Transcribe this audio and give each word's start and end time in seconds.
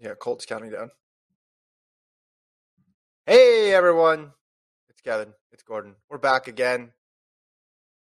Yeah, 0.00 0.14
Colt's 0.14 0.46
counting 0.46 0.70
down. 0.70 0.90
Hey 3.26 3.74
everyone, 3.74 4.32
it's 4.88 5.02
Kevin. 5.02 5.34
It's 5.52 5.62
Gordon. 5.62 5.96
We're 6.08 6.16
back 6.16 6.48
again. 6.48 6.92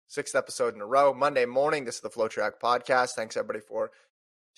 Sixth 0.07 0.35
episode 0.35 0.75
in 0.75 0.83
a 0.83 0.87
row. 0.87 1.15
Monday 1.15 1.47
morning. 1.47 1.87
This 1.87 1.95
is 1.95 2.01
the 2.03 2.11
FloTrack 2.11 2.61
Podcast. 2.63 3.13
Thanks 3.13 3.35
everybody 3.35 3.61
for 3.61 3.93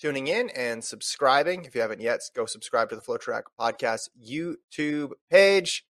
tuning 0.01 0.27
in 0.27 0.49
and 0.49 0.83
subscribing. 0.83 1.63
If 1.63 1.75
you 1.75 1.81
haven't 1.81 2.01
yet, 2.01 2.19
go 2.35 2.45
subscribe 2.45 2.89
to 2.89 2.97
the 2.97 3.01
FloTrack 3.01 3.43
Podcast 3.57 4.09
YouTube 4.21 5.11
page. 5.31 5.85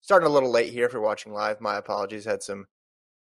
Starting 0.00 0.28
a 0.28 0.32
little 0.32 0.50
late 0.52 0.72
here 0.72 0.86
if 0.86 0.92
you're 0.92 1.02
watching 1.02 1.32
live. 1.32 1.60
My 1.60 1.76
apologies. 1.76 2.24
Had 2.24 2.44
some 2.44 2.66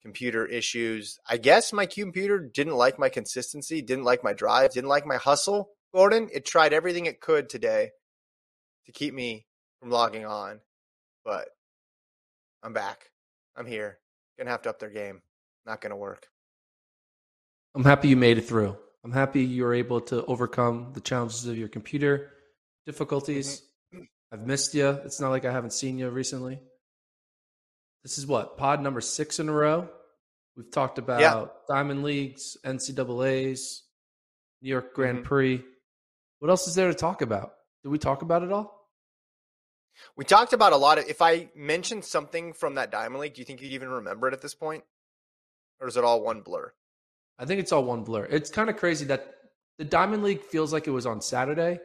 computer 0.02 0.45
issues. 0.45 1.17
I 1.30 1.38
guess 1.38 1.72
my 1.72 1.86
computer 1.86 2.39
didn't 2.39 2.75
like 2.75 3.00
my 3.00 3.08
consistency, 3.08 3.81
didn't 3.81 4.03
like 4.03 4.22
my 4.22 4.33
drive, 4.33 4.73
didn't 4.73 4.89
like 4.89 5.05
my 5.05 5.16
hustle. 5.16 5.70
Gordon, 5.94 6.30
it 6.33 6.45
tried 6.45 6.73
everything 6.73 7.05
it 7.05 7.21
could 7.21 7.49
today 7.49 7.92
to 8.86 8.92
keep 8.92 9.14
me 9.14 9.45
from 9.80 9.92
logging 9.92 10.26
on, 10.26 10.59
but 11.23 11.49
I'm 12.64 12.73
back. 12.73 13.11
I'm 13.55 13.65
here. 13.65 13.99
Gonna 14.37 14.49
have 14.49 14.64
to 14.64 14.70
up 14.70 14.80
their 14.80 14.89
game. 14.89 15.21
Not 15.65 15.81
gonna 15.81 15.95
work. 15.95 16.27
I'm 17.76 17.83
happy 17.83 18.08
you 18.08 18.17
made 18.17 18.37
it 18.37 18.45
through. 18.45 18.76
I'm 19.04 19.11
happy 19.11 19.43
you 19.43 19.64
were 19.64 19.73
able 19.73 20.02
to 20.02 20.26
overcome 20.26 20.92
the 20.93 21.02
challenges 21.02 21.45
of 21.45 21.58
your 21.58 21.67
computer 21.67 22.31
difficulties. 22.86 23.61
Mm-hmm. 23.93 24.04
I've 24.31 24.48
missed 24.48 24.73
you. 24.73 24.87
It's 24.87 25.20
not 25.20 25.30
like 25.30 25.45
I 25.45 25.52
haven't 25.52 25.73
seen 25.73 25.98
you 25.98 26.10
recently. 26.10 26.60
This 28.02 28.17
is 28.17 28.25
what 28.25 28.58
pod 28.58 28.81
number 28.81 29.02
six 29.02 29.39
in 29.39 29.49
a 29.49 29.54
row. 29.54 29.89
We've 30.55 30.71
talked 30.71 30.98
about 30.98 31.21
yeah. 31.21 31.45
Diamond 31.67 32.04
Leagues, 32.04 32.58
NCAA's, 32.65 33.83
New 34.61 34.70
York 34.70 34.93
Grand 34.93 35.20
mm-hmm. 35.20 35.27
Prix. 35.27 35.64
What 36.43 36.49
else 36.49 36.67
is 36.67 36.76
there 36.76 36.89
to 36.89 36.93
talk 36.93 37.21
about? 37.21 37.54
Did 37.83 37.87
we 37.87 37.98
talk 37.98 38.21
about 38.21 38.43
it 38.43 38.52
all? 38.52 38.89
We 40.17 40.26
talked 40.26 40.52
about 40.52 40.73
a 40.73 40.76
lot 40.76 40.98
of. 40.98 41.05
If 41.08 41.21
I 41.21 41.48
mentioned 41.55 42.04
something 42.04 42.52
from 42.52 42.76
that 42.76 42.92
Diamond 42.92 43.21
League, 43.21 43.36
do 43.36 43.39
you 43.39 43.45
think 43.45 43.61
you'd 43.61 43.71
even 43.71 43.87
remember 43.87 44.27
it 44.27 44.33
at 44.33 44.42
this 44.42 44.54
point, 44.54 44.83
or 45.80 45.87
is 45.87 45.95
it 45.95 46.04
all 46.04 46.21
one 46.21 46.42
blur? 46.42 46.73
I 47.39 47.45
think 47.45 47.61
it's 47.61 47.71
all 47.71 47.86
one 47.86 48.04
blur. 48.04 48.26
It's 48.26 48.49
kind 48.49 48.70
of 48.70 48.76
crazy 48.76 49.05
that 49.05 49.36
the 49.77 49.86
Diamond 49.86 50.21
League 50.21 50.42
feels 50.42 50.73
like 50.73 50.86
it 50.86 50.92
was 50.92 51.05
on 51.05 51.21
Saturday, 51.21 51.80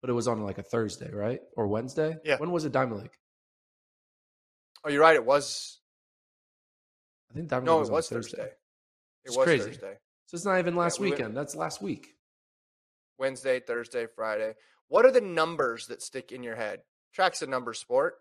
but 0.00 0.08
it 0.08 0.14
was 0.14 0.26
on 0.26 0.42
like 0.42 0.56
a 0.56 0.62
Thursday, 0.62 1.12
right, 1.12 1.42
or 1.54 1.66
Wednesday? 1.68 2.16
Yeah. 2.24 2.38
When 2.38 2.50
was 2.50 2.64
it 2.64 2.72
Diamond 2.72 3.02
League? 3.02 3.18
Oh, 4.84 4.88
you're 4.88 5.02
right. 5.02 5.16
It 5.16 5.26
was. 5.26 5.80
I 7.30 7.34
think 7.34 7.48
Diamond 7.48 7.66
no, 7.66 7.80
League 7.80 7.80
was 7.80 7.88
it 7.90 7.92
was 7.92 8.08
Thursday. 8.08 8.36
Thursday. 8.38 8.52
It 8.52 8.58
it's 9.26 9.36
was 9.36 9.44
crazy. 9.44 9.64
Thursday. 9.64 9.98
So 10.24 10.34
it's 10.34 10.46
not 10.46 10.58
even 10.58 10.76
last 10.76 10.96
Yeah, 10.98 11.02
we 11.02 11.10
went- 11.10 11.18
weekend. 11.20 11.36
That's 11.36 11.54
last 11.54 11.82
week. 11.82 12.14
Wednesday, 13.18 13.60
Thursday, 13.60 14.06
Friday. 14.14 14.54
What 14.88 15.04
are 15.04 15.12
the 15.12 15.20
numbers 15.20 15.86
that 15.88 16.02
stick 16.02 16.32
in 16.32 16.42
your 16.42 16.56
head? 16.56 16.80
Track's 17.14 17.42
a 17.42 17.46
number 17.46 17.74
sport, 17.74 18.14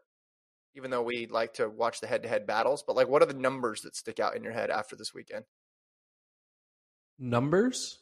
even 0.75 0.91
though 0.91 1.03
we 1.03 1.28
like 1.28 1.53
to 1.56 1.69
watch 1.69 2.02
the 2.02 2.08
head-to-head 2.08 2.46
battles. 2.47 2.84
But 2.85 2.96
like, 2.96 3.07
what 3.07 3.22
are 3.22 3.25
the 3.28 3.34
numbers 3.34 3.81
that 3.81 3.96
stick 3.96 4.19
out 4.19 4.36
in 4.36 4.44
your 4.44 4.53
head 4.53 4.69
after 4.69 4.96
this 4.96 5.13
weekend? 5.13 5.46
Numbers? 7.19 8.00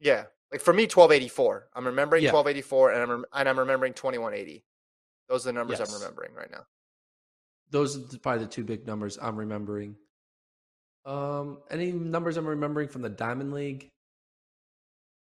Yeah, 0.00 0.24
like 0.52 0.60
for 0.60 0.72
me, 0.74 0.86
twelve 0.86 1.12
eighty-four. 1.12 1.68
I'm 1.74 1.86
remembering 1.86 2.22
Yeah. 2.24 2.30
twelve 2.30 2.46
eighty-four, 2.48 2.90
and 2.92 3.02
I'm 3.02 3.10
rem- 3.10 3.24
and 3.32 3.48
I'm 3.48 3.58
remembering 3.58 3.94
twenty-one 3.94 4.34
eighty. 4.34 4.64
Those 5.28 5.46
are 5.46 5.48
the 5.50 5.54
numbers 5.54 5.78
Yes. 5.78 5.88
I'm 5.92 5.98
remembering 6.00 6.34
right 6.34 6.50
now. 6.50 6.66
Those 7.70 7.96
are 8.14 8.18
probably 8.18 8.44
the 8.44 8.50
two 8.50 8.64
big 8.64 8.86
numbers 8.86 9.18
I'm 9.20 9.36
remembering. 9.36 9.96
Um, 11.06 11.62
any 11.70 11.90
numbers 11.92 12.36
I'm 12.36 12.46
remembering 12.46 12.88
from 12.88 13.02
the 13.02 13.08
Diamond 13.08 13.52
League? 13.52 13.88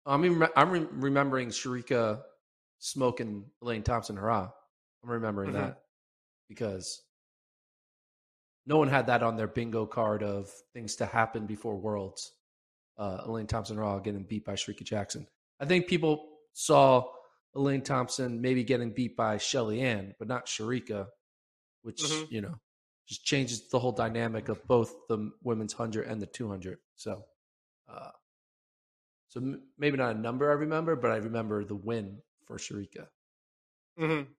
I 0.05 0.17
mean, 0.17 0.43
I'm 0.55 0.69
re- 0.69 0.87
remembering 0.91 1.49
Shericka 1.49 2.21
smoking 2.79 3.49
Elaine 3.61 3.83
Thompson-Herah. 3.83 4.51
I'm 5.03 5.09
remembering 5.09 5.51
Mhm. 5.51 5.53
that 5.53 5.83
because 6.47 7.01
no 8.65 8.77
one 8.77 8.87
had 8.87 9.07
that 9.07 9.23
on 9.23 9.35
their 9.35 9.47
bingo 9.47 9.85
card 9.85 10.23
of 10.23 10.51
things 10.73 10.95
to 10.97 11.05
happen 11.05 11.45
before 11.45 11.75
Worlds. 11.77 12.33
Uh, 12.97 13.21
Elaine 13.25 13.47
Thompson-Herah 13.47 14.03
getting 14.03 14.23
beat 14.23 14.45
by 14.45 14.53
Shericka 14.53 14.83
Jackson. 14.83 15.27
I 15.59 15.65
think 15.65 15.87
people 15.87 16.39
saw 16.53 17.11
Elaine 17.55 17.81
Thompson 17.81 18.41
maybe 18.41 18.63
getting 18.63 18.91
beat 18.93 19.15
by 19.15 19.37
Shelly 19.37 19.81
Ann, 19.81 20.15
but 20.19 20.27
not 20.27 20.45
Shericka, 20.45 21.09
which 21.81 22.01
Mhm. 22.01 22.31
you 22.31 22.41
know 22.41 22.59
just 23.07 23.23
changes 23.23 23.69
the 23.69 23.79
whole 23.79 23.91
dynamic 23.91 24.49
of 24.49 24.65
both 24.65 25.07
the 25.07 25.31
women's 25.43 25.73
hundred 25.73 26.07
and 26.07 26.21
the 26.21 26.25
two 26.25 26.47
hundred. 26.47 26.79
So, 26.95 27.27
uh, 27.87 28.11
so 29.35 29.41
m- 29.41 29.61
maybe 29.77 29.97
not 29.97 30.15
a 30.15 30.17
number 30.19 30.49
I 30.49 30.53
remember, 30.53 30.95
but 30.95 31.11
I 31.11 31.17
remember 31.17 31.63
the 31.65 31.75
win 31.75 32.19
for 32.47 32.57
Shericka. 32.57 33.07
Mm-hmm. 33.99 34.31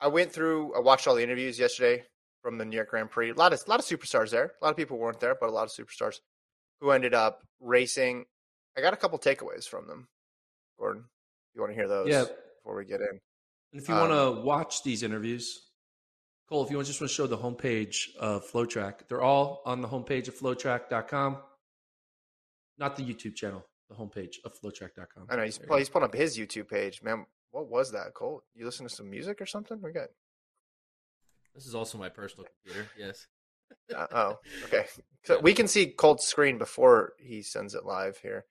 I 0.00 0.08
went 0.08 0.32
through. 0.32 0.74
I 0.74 0.80
watched 0.80 1.06
all 1.06 1.14
the 1.14 1.22
interviews 1.22 1.58
yesterday 1.58 2.04
from 2.42 2.58
the 2.58 2.64
New 2.64 2.76
York 2.76 2.90
Grand 2.90 3.10
Prix. 3.10 3.30
A 3.30 3.34
lot 3.34 3.52
of 3.52 3.62
a 3.66 3.70
lot 3.70 3.80
of 3.80 3.86
superstars 3.86 4.30
there. 4.30 4.52
A 4.60 4.64
lot 4.64 4.70
of 4.70 4.76
people 4.76 4.98
weren't 4.98 5.20
there, 5.20 5.36
but 5.38 5.48
a 5.48 5.52
lot 5.52 5.64
of 5.64 5.70
superstars 5.70 6.20
who 6.80 6.90
ended 6.90 7.14
up 7.14 7.40
racing. 7.60 8.24
I 8.76 8.80
got 8.80 8.94
a 8.94 8.96
couple 8.96 9.18
takeaways 9.18 9.68
from 9.68 9.86
them. 9.86 10.08
Gordon, 10.78 11.04
you 11.54 11.60
want 11.60 11.72
to 11.72 11.74
hear 11.76 11.88
those? 11.88 12.08
Yeah. 12.08 12.24
Before 12.62 12.76
we 12.76 12.84
get 12.84 13.00
in, 13.00 13.20
And 13.72 13.82
if 13.82 13.88
you 13.88 13.94
Um, 13.94 14.08
want 14.08 14.12
to 14.36 14.42
watch 14.42 14.82
these 14.82 15.02
interviews, 15.02 15.66
Cole, 16.48 16.64
if 16.64 16.70
you 16.70 16.82
just 16.82 17.00
want 17.00 17.10
to 17.10 17.14
show 17.14 17.26
the 17.26 17.36
homepage 17.38 18.14
of 18.18 18.44
FloTrack, 18.50 19.08
they're 19.08 19.22
all 19.22 19.62
on 19.66 19.80
the 19.82 19.88
homepage 19.88 20.28
of 20.28 20.34
flotrack.com. 20.36 21.38
Not 22.80 22.96
the 22.96 23.02
YouTube 23.02 23.36
channel, 23.36 23.66
the 23.90 23.94
homepage 23.94 24.36
of 24.42 24.58
flotrack.com. 24.58 25.26
I 25.28 25.36
know 25.36 25.44
he's 25.44 25.58
There 25.58 25.66
well, 25.68 25.78
he's 25.78 25.90
putting 25.90 26.06
up 26.06 26.14
his 26.14 26.38
YouTube 26.38 26.68
page, 26.68 27.02
man. 27.02 27.26
What 27.50 27.68
was 27.68 27.92
that, 27.92 28.14
Cole? 28.14 28.42
You 28.54 28.64
listen 28.64 28.88
to 28.88 28.94
some 28.94 29.10
music 29.10 29.40
or 29.42 29.46
something? 29.46 29.78
We 29.82 29.92
got. 29.92 30.08
This 31.54 31.66
is 31.66 31.74
also 31.74 31.98
my 31.98 32.08
personal 32.08 32.46
computer. 32.64 32.88
Yes. 32.98 33.26
Uh, 33.94 34.06
oh, 34.12 34.38
okay. 34.64 34.86
So 35.22 35.38
we 35.38 35.52
can 35.52 35.68
see 35.68 35.88
Colt's 35.88 36.26
screen 36.26 36.56
before 36.56 37.12
he 37.18 37.42
sends 37.42 37.74
it 37.74 37.84
live 37.84 38.16
here. 38.22 38.46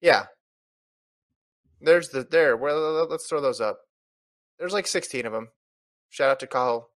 Yeah. 0.00 0.24
There's 1.78 2.08
the 2.08 2.22
there. 2.22 2.56
Well, 2.56 3.06
let's 3.06 3.28
throw 3.28 3.42
those 3.42 3.60
up. 3.60 3.80
There's 4.58 4.72
like 4.72 4.86
16 4.86 5.26
of 5.26 5.32
them. 5.34 5.48
Shout 6.08 6.30
out 6.30 6.40
to 6.40 6.46
Kyle 6.46 6.88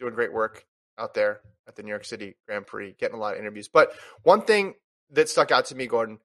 doing 0.00 0.14
great 0.14 0.32
work 0.32 0.66
out 0.98 1.14
there 1.14 1.42
at 1.68 1.76
the 1.76 1.84
New 1.84 1.90
York 1.90 2.04
City 2.04 2.34
Grand 2.48 2.66
Prix, 2.66 2.96
getting 2.98 3.16
a 3.16 3.20
lot 3.20 3.34
of 3.34 3.40
interviews. 3.40 3.68
But 3.68 3.92
one 4.24 4.42
thing 4.42 4.74
that 5.12 5.28
stuck 5.28 5.50
out 5.50 5.66
to 5.66 5.74
me, 5.74 5.86
Gordon, 5.86 6.18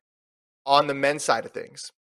on 0.65 0.87
the 0.87 0.93
men's 0.93 1.23
side 1.23 1.45
of 1.45 1.51
things, 1.51 1.91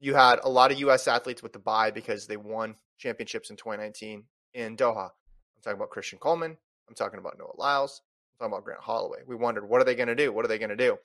you 0.00 0.14
had 0.14 0.38
a 0.42 0.48
lot 0.48 0.70
of 0.70 0.78
U.S. 0.80 1.08
athletes 1.08 1.42
with 1.42 1.52
the 1.52 1.58
bye 1.58 1.90
because 1.90 2.26
they 2.26 2.36
won 2.36 2.76
championships 2.98 3.50
in 3.50 3.56
2019 3.56 4.24
in 4.54 4.76
Doha. 4.76 5.04
I'm 5.06 5.62
talking 5.62 5.78
about 5.78 5.90
Christian 5.90 6.18
Coleman. 6.18 6.56
I'm 6.88 6.94
talking 6.94 7.18
about 7.18 7.38
Noah 7.38 7.56
Lyles. 7.56 8.02
I'm 8.34 8.46
talking 8.46 8.52
about 8.52 8.64
Grant 8.64 8.80
Holloway. 8.80 9.20
We 9.26 9.34
wondered, 9.34 9.68
what 9.68 9.80
are 9.80 9.84
they 9.84 9.94
going 9.94 10.08
to 10.08 10.14
do? 10.14 10.32
What 10.32 10.44
are 10.44 10.48
they 10.48 10.58
going 10.58 10.70
to 10.70 10.76
do 10.76 10.98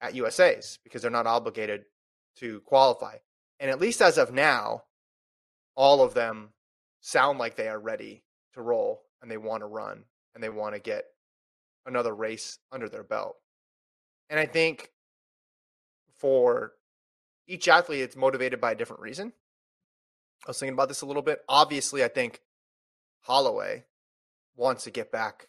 at 0.00 0.14
USA's 0.14 0.78
because 0.84 1.02
they're 1.02 1.10
not 1.10 1.26
obligated 1.26 1.84
to 2.36 2.60
qualify. 2.60 3.16
And 3.60 3.70
at 3.70 3.80
least 3.80 4.00
as 4.00 4.18
of 4.18 4.32
now, 4.32 4.84
all 5.74 6.02
of 6.02 6.14
them 6.14 6.50
sound 7.00 7.38
like 7.38 7.56
they 7.56 7.68
are 7.68 7.78
ready 7.78 8.22
to 8.54 8.62
roll 8.62 9.02
and 9.20 9.30
they 9.30 9.36
want 9.36 9.62
to 9.62 9.66
run 9.66 10.04
and 10.34 10.42
they 10.42 10.48
want 10.48 10.74
to 10.74 10.80
get 10.80 11.04
another 11.86 12.14
race 12.14 12.58
under 12.70 12.88
their 12.88 13.02
belt. 13.02 13.36
And 14.30 14.38
I 14.38 14.46
think 14.46 14.90
for 16.18 16.72
each 17.46 17.68
athlete, 17.68 18.00
it's 18.00 18.16
motivated 18.16 18.60
by 18.60 18.72
a 18.72 18.74
different 18.74 19.02
reason. 19.02 19.32
I 20.46 20.50
was 20.50 20.58
thinking 20.58 20.74
about 20.74 20.88
this 20.88 21.02
a 21.02 21.06
little 21.06 21.22
bit. 21.22 21.40
Obviously, 21.48 22.04
I 22.04 22.08
think 22.08 22.40
Holloway 23.20 23.84
wants 24.56 24.84
to 24.84 24.90
get 24.90 25.10
back 25.10 25.48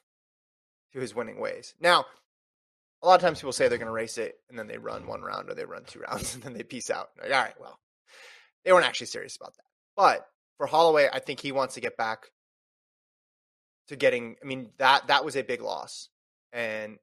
to 0.93 0.99
his 0.99 1.13
winning 1.13 1.39
ways. 1.39 1.75
Now, 1.79 2.05
a 3.01 3.07
lot 3.07 3.15
of 3.15 3.21
times 3.21 3.39
people 3.39 3.51
say 3.51 3.67
they're 3.67 3.77
going 3.77 3.87
to 3.87 3.93
race 3.93 4.17
it 4.17 4.39
and 4.49 4.57
then 4.57 4.67
they 4.67 4.77
run 4.77 5.07
one 5.07 5.21
round 5.21 5.49
or 5.49 5.53
they 5.53 5.65
run 5.65 5.83
two 5.85 5.99
rounds 6.09 6.33
and 6.33 6.43
then 6.43 6.53
they 6.53 6.63
peace 6.63 6.89
out. 6.89 7.09
Like, 7.21 7.31
all 7.31 7.41
right, 7.41 7.59
well, 7.59 7.79
they 8.63 8.73
weren't 8.73 8.85
actually 8.85 9.07
serious 9.07 9.35
about 9.35 9.55
that. 9.55 9.63
But 9.95 10.27
for 10.57 10.67
Holloway, 10.67 11.09
I 11.11 11.19
think 11.19 11.39
he 11.39 11.51
wants 11.51 11.75
to 11.75 11.81
get 11.81 11.97
back 11.97 12.31
to 13.87 13.95
getting. 13.95 14.35
I 14.41 14.45
mean 14.45 14.69
that 14.77 15.07
that 15.07 15.25
was 15.25 15.35
a 15.35 15.41
big 15.41 15.61
loss, 15.61 16.09
and 16.53 16.97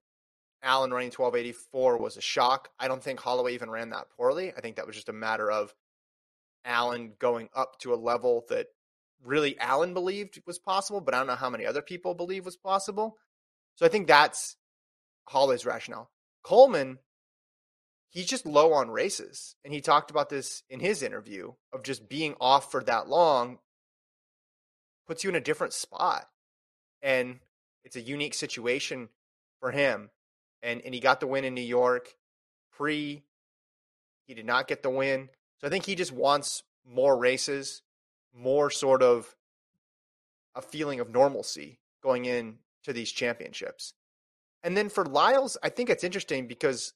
Allen 0.66 0.90
running 0.90 1.12
1284 1.12 1.96
was 1.96 2.16
a 2.16 2.20
shock. 2.20 2.70
I 2.78 2.88
don't 2.88 3.02
think 3.02 3.20
Holloway 3.20 3.54
even 3.54 3.70
ran 3.70 3.90
that 3.90 4.08
poorly. 4.16 4.52
I 4.54 4.60
think 4.60 4.76
that 4.76 4.86
was 4.86 4.96
just 4.96 5.08
a 5.08 5.14
matter 5.14 5.50
of 5.50 5.72
Allen 6.64 7.12
going 7.20 7.48
up 7.54 7.78
to 7.80 7.94
a 7.94 7.96
level 7.96 8.44
that 8.48 8.66
really 9.22 9.56
Allen 9.60 9.94
believed 9.94 10.42
was 10.44 10.58
possible, 10.58 11.00
but 11.00 11.14
I 11.14 11.18
don't 11.18 11.28
know 11.28 11.36
how 11.36 11.50
many 11.50 11.64
other 11.64 11.82
people 11.82 12.14
believe 12.14 12.44
was 12.44 12.56
possible. 12.56 13.16
So 13.76 13.86
I 13.86 13.88
think 13.88 14.08
that's 14.08 14.56
Holloway's 15.28 15.64
rationale. 15.64 16.10
Coleman, 16.42 16.98
he's 18.10 18.26
just 18.26 18.44
low 18.44 18.72
on 18.72 18.90
races. 18.90 19.54
And 19.64 19.72
he 19.72 19.80
talked 19.80 20.10
about 20.10 20.30
this 20.30 20.64
in 20.68 20.80
his 20.80 21.02
interview 21.02 21.52
of 21.72 21.84
just 21.84 22.08
being 22.08 22.34
off 22.40 22.72
for 22.72 22.82
that 22.84 23.08
long 23.08 23.58
puts 25.06 25.22
you 25.22 25.30
in 25.30 25.36
a 25.36 25.40
different 25.40 25.72
spot. 25.72 26.26
And 27.02 27.38
it's 27.84 27.96
a 27.96 28.00
unique 28.00 28.34
situation 28.34 29.10
for 29.60 29.70
him. 29.70 30.10
And 30.66 30.82
and 30.84 30.92
he 30.92 31.00
got 31.00 31.20
the 31.20 31.26
win 31.26 31.44
in 31.44 31.54
New 31.54 31.60
York. 31.60 32.14
Pre, 32.72 33.22
he 34.26 34.34
did 34.34 34.44
not 34.44 34.68
get 34.68 34.82
the 34.82 34.90
win. 34.90 35.30
So 35.60 35.66
I 35.66 35.70
think 35.70 35.86
he 35.86 35.94
just 35.94 36.12
wants 36.12 36.64
more 36.84 37.16
races, 37.16 37.82
more 38.34 38.68
sort 38.70 39.02
of 39.02 39.34
a 40.54 40.60
feeling 40.60 41.00
of 41.00 41.10
normalcy 41.10 41.78
going 42.02 42.24
in 42.24 42.58
to 42.84 42.92
these 42.92 43.12
championships. 43.12 43.94
And 44.62 44.76
then 44.76 44.88
for 44.88 45.04
Lyles, 45.04 45.56
I 45.62 45.68
think 45.68 45.88
it's 45.88 46.04
interesting 46.04 46.48
because 46.48 46.92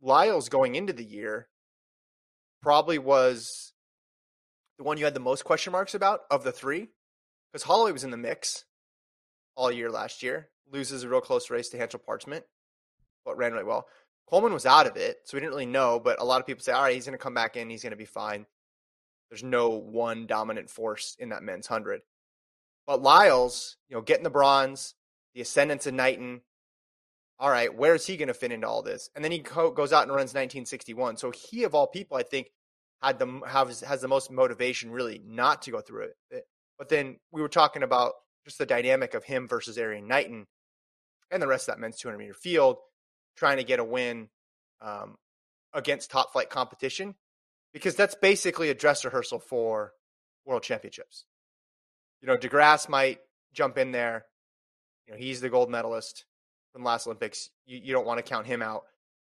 Lyles 0.00 0.48
going 0.48 0.76
into 0.76 0.92
the 0.92 1.04
year 1.04 1.48
probably 2.62 2.98
was 2.98 3.72
the 4.78 4.84
one 4.84 4.98
you 4.98 5.04
had 5.04 5.14
the 5.14 5.20
most 5.20 5.44
question 5.44 5.72
marks 5.72 5.94
about 5.94 6.20
of 6.30 6.44
the 6.44 6.52
three 6.52 6.88
because 7.50 7.64
Holloway 7.64 7.92
was 7.92 8.04
in 8.04 8.10
the 8.10 8.16
mix 8.16 8.64
all 9.56 9.72
year 9.72 9.90
last 9.90 10.22
year, 10.22 10.50
loses 10.70 11.02
a 11.02 11.08
real 11.08 11.20
close 11.20 11.50
race 11.50 11.68
to 11.70 11.78
Hansle 11.78 12.00
Parchment, 12.00 12.44
ran 13.36 13.52
really 13.52 13.64
well. 13.64 13.86
Coleman 14.28 14.52
was 14.52 14.66
out 14.66 14.86
of 14.86 14.96
it, 14.96 15.18
so 15.24 15.36
we 15.36 15.40
didn't 15.40 15.52
really 15.52 15.66
know, 15.66 15.98
but 15.98 16.20
a 16.20 16.24
lot 16.24 16.40
of 16.40 16.46
people 16.46 16.62
say, 16.62 16.72
all 16.72 16.82
right, 16.82 16.94
he's 16.94 17.06
going 17.06 17.16
to 17.16 17.22
come 17.22 17.34
back 17.34 17.56
in, 17.56 17.70
he's 17.70 17.82
going 17.82 17.92
to 17.92 17.96
be 17.96 18.04
fine. 18.04 18.46
There's 19.30 19.42
no 19.42 19.70
one 19.70 20.26
dominant 20.26 20.70
force 20.70 21.16
in 21.18 21.30
that 21.30 21.42
men's 21.42 21.68
100. 21.68 22.00
But 22.86 23.02
Lyles, 23.02 23.76
you 23.88 23.96
know, 23.96 24.02
getting 24.02 24.24
the 24.24 24.30
bronze, 24.30 24.94
the 25.34 25.40
ascendance 25.40 25.86
of 25.86 25.94
Knighton, 25.94 26.42
all 27.38 27.50
right, 27.50 27.74
where 27.74 27.94
is 27.94 28.06
he 28.06 28.16
going 28.16 28.28
to 28.28 28.34
fit 28.34 28.52
into 28.52 28.66
all 28.66 28.82
this? 28.82 29.10
And 29.14 29.24
then 29.24 29.32
he 29.32 29.40
co- 29.40 29.70
goes 29.70 29.92
out 29.92 30.02
and 30.02 30.10
runs 30.10 30.30
1961. 30.30 31.18
So 31.18 31.30
he, 31.30 31.64
of 31.64 31.74
all 31.74 31.86
people, 31.86 32.16
I 32.16 32.22
think, 32.22 32.50
had 33.02 33.18
the 33.18 33.40
has 33.46 33.80
has 33.82 34.00
the 34.00 34.08
most 34.08 34.30
motivation 34.30 34.90
really 34.90 35.22
not 35.24 35.62
to 35.62 35.70
go 35.70 35.80
through 35.80 36.08
it. 36.30 36.44
But 36.78 36.88
then 36.88 37.18
we 37.30 37.40
were 37.40 37.48
talking 37.48 37.82
about 37.82 38.14
just 38.44 38.58
the 38.58 38.66
dynamic 38.66 39.14
of 39.14 39.24
him 39.24 39.46
versus 39.46 39.76
Erriyon 39.76 40.08
Knighton 40.08 40.46
and 41.30 41.42
the 41.42 41.46
rest 41.46 41.68
of 41.68 41.74
that 41.74 41.80
men's 41.80 41.98
200 41.98 42.18
meter 42.18 42.34
field, 42.34 42.78
trying 43.38 43.58
to 43.58 43.64
get 43.64 43.78
a 43.78 43.84
win 43.84 44.28
um, 44.80 45.16
against 45.72 46.10
top 46.10 46.32
flight 46.32 46.50
competition, 46.50 47.14
because 47.72 47.94
that's 47.94 48.14
basically 48.14 48.70
a 48.70 48.74
dress 48.74 49.04
rehearsal 49.04 49.38
for 49.38 49.92
world 50.44 50.62
championships. 50.62 51.24
You 52.20 52.28
know, 52.28 52.36
DeGrasse 52.36 52.88
might 52.88 53.18
jump 53.52 53.78
in 53.78 53.92
there. 53.92 54.24
You 55.06 55.14
know, 55.14 55.18
he's 55.18 55.40
the 55.40 55.48
gold 55.48 55.70
medalist 55.70 56.24
from 56.72 56.84
last 56.84 57.06
Olympics. 57.06 57.50
You, 57.66 57.80
you 57.82 57.92
don't 57.92 58.06
want 58.06 58.18
to 58.18 58.28
count 58.28 58.46
him 58.46 58.62
out. 58.62 58.84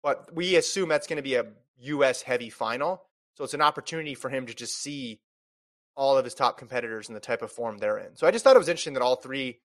But 0.01 0.33
we 0.33 0.55
assume 0.55 0.89
that's 0.89 1.07
going 1.07 1.17
to 1.17 1.23
be 1.23 1.35
a 1.35 1.45
U.S. 1.81 2.21
heavy 2.21 2.49
final. 2.49 3.03
So 3.35 3.43
it's 3.43 3.53
an 3.53 3.61
opportunity 3.61 4.15
for 4.15 4.29
him 4.29 4.45
to 4.45 4.53
just 4.53 4.77
see 4.77 5.19
all 5.95 6.17
of 6.17 6.23
his 6.23 6.33
top 6.33 6.57
competitors 6.57 7.09
and 7.09 7.15
the 7.15 7.21
type 7.21 7.41
of 7.41 7.51
form 7.51 7.77
they're 7.77 7.97
in. 7.97 8.15
So 8.15 8.25
I 8.25 8.31
just 8.31 8.43
thought 8.43 8.55
it 8.55 8.59
was 8.59 8.69
interesting 8.69 8.93
that 8.93 9.01
all 9.01 9.17
three 9.17 9.59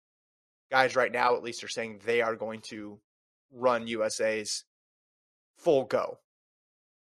guys 0.70 0.96
right 0.96 1.12
now, 1.12 1.36
at 1.36 1.44
least, 1.44 1.64
are 1.64 1.70
saying 1.70 2.00
they 2.06 2.22
are 2.22 2.36
going 2.36 2.62
to 2.70 3.00
run 3.52 3.88
USA's 3.88 4.64
full 5.58 5.86
go. 5.86 6.20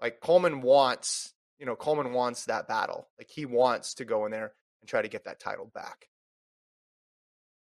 Like 0.02 0.20
Coleman 0.20 0.62
wants, 0.62 1.34
you 1.60 1.66
know, 1.66 1.76
Coleman 1.76 2.14
wants 2.14 2.46
that 2.46 2.68
battle. 2.68 3.08
Like 3.18 3.30
he 3.30 3.46
wants 3.46 3.96
to 3.96 4.06
go 4.06 4.26
in 4.26 4.32
there 4.32 4.54
and 4.82 4.90
try 4.90 5.02
to 5.02 5.08
get 5.08 5.26
that 5.26 5.40
title 5.40 5.70
back. 5.74 6.08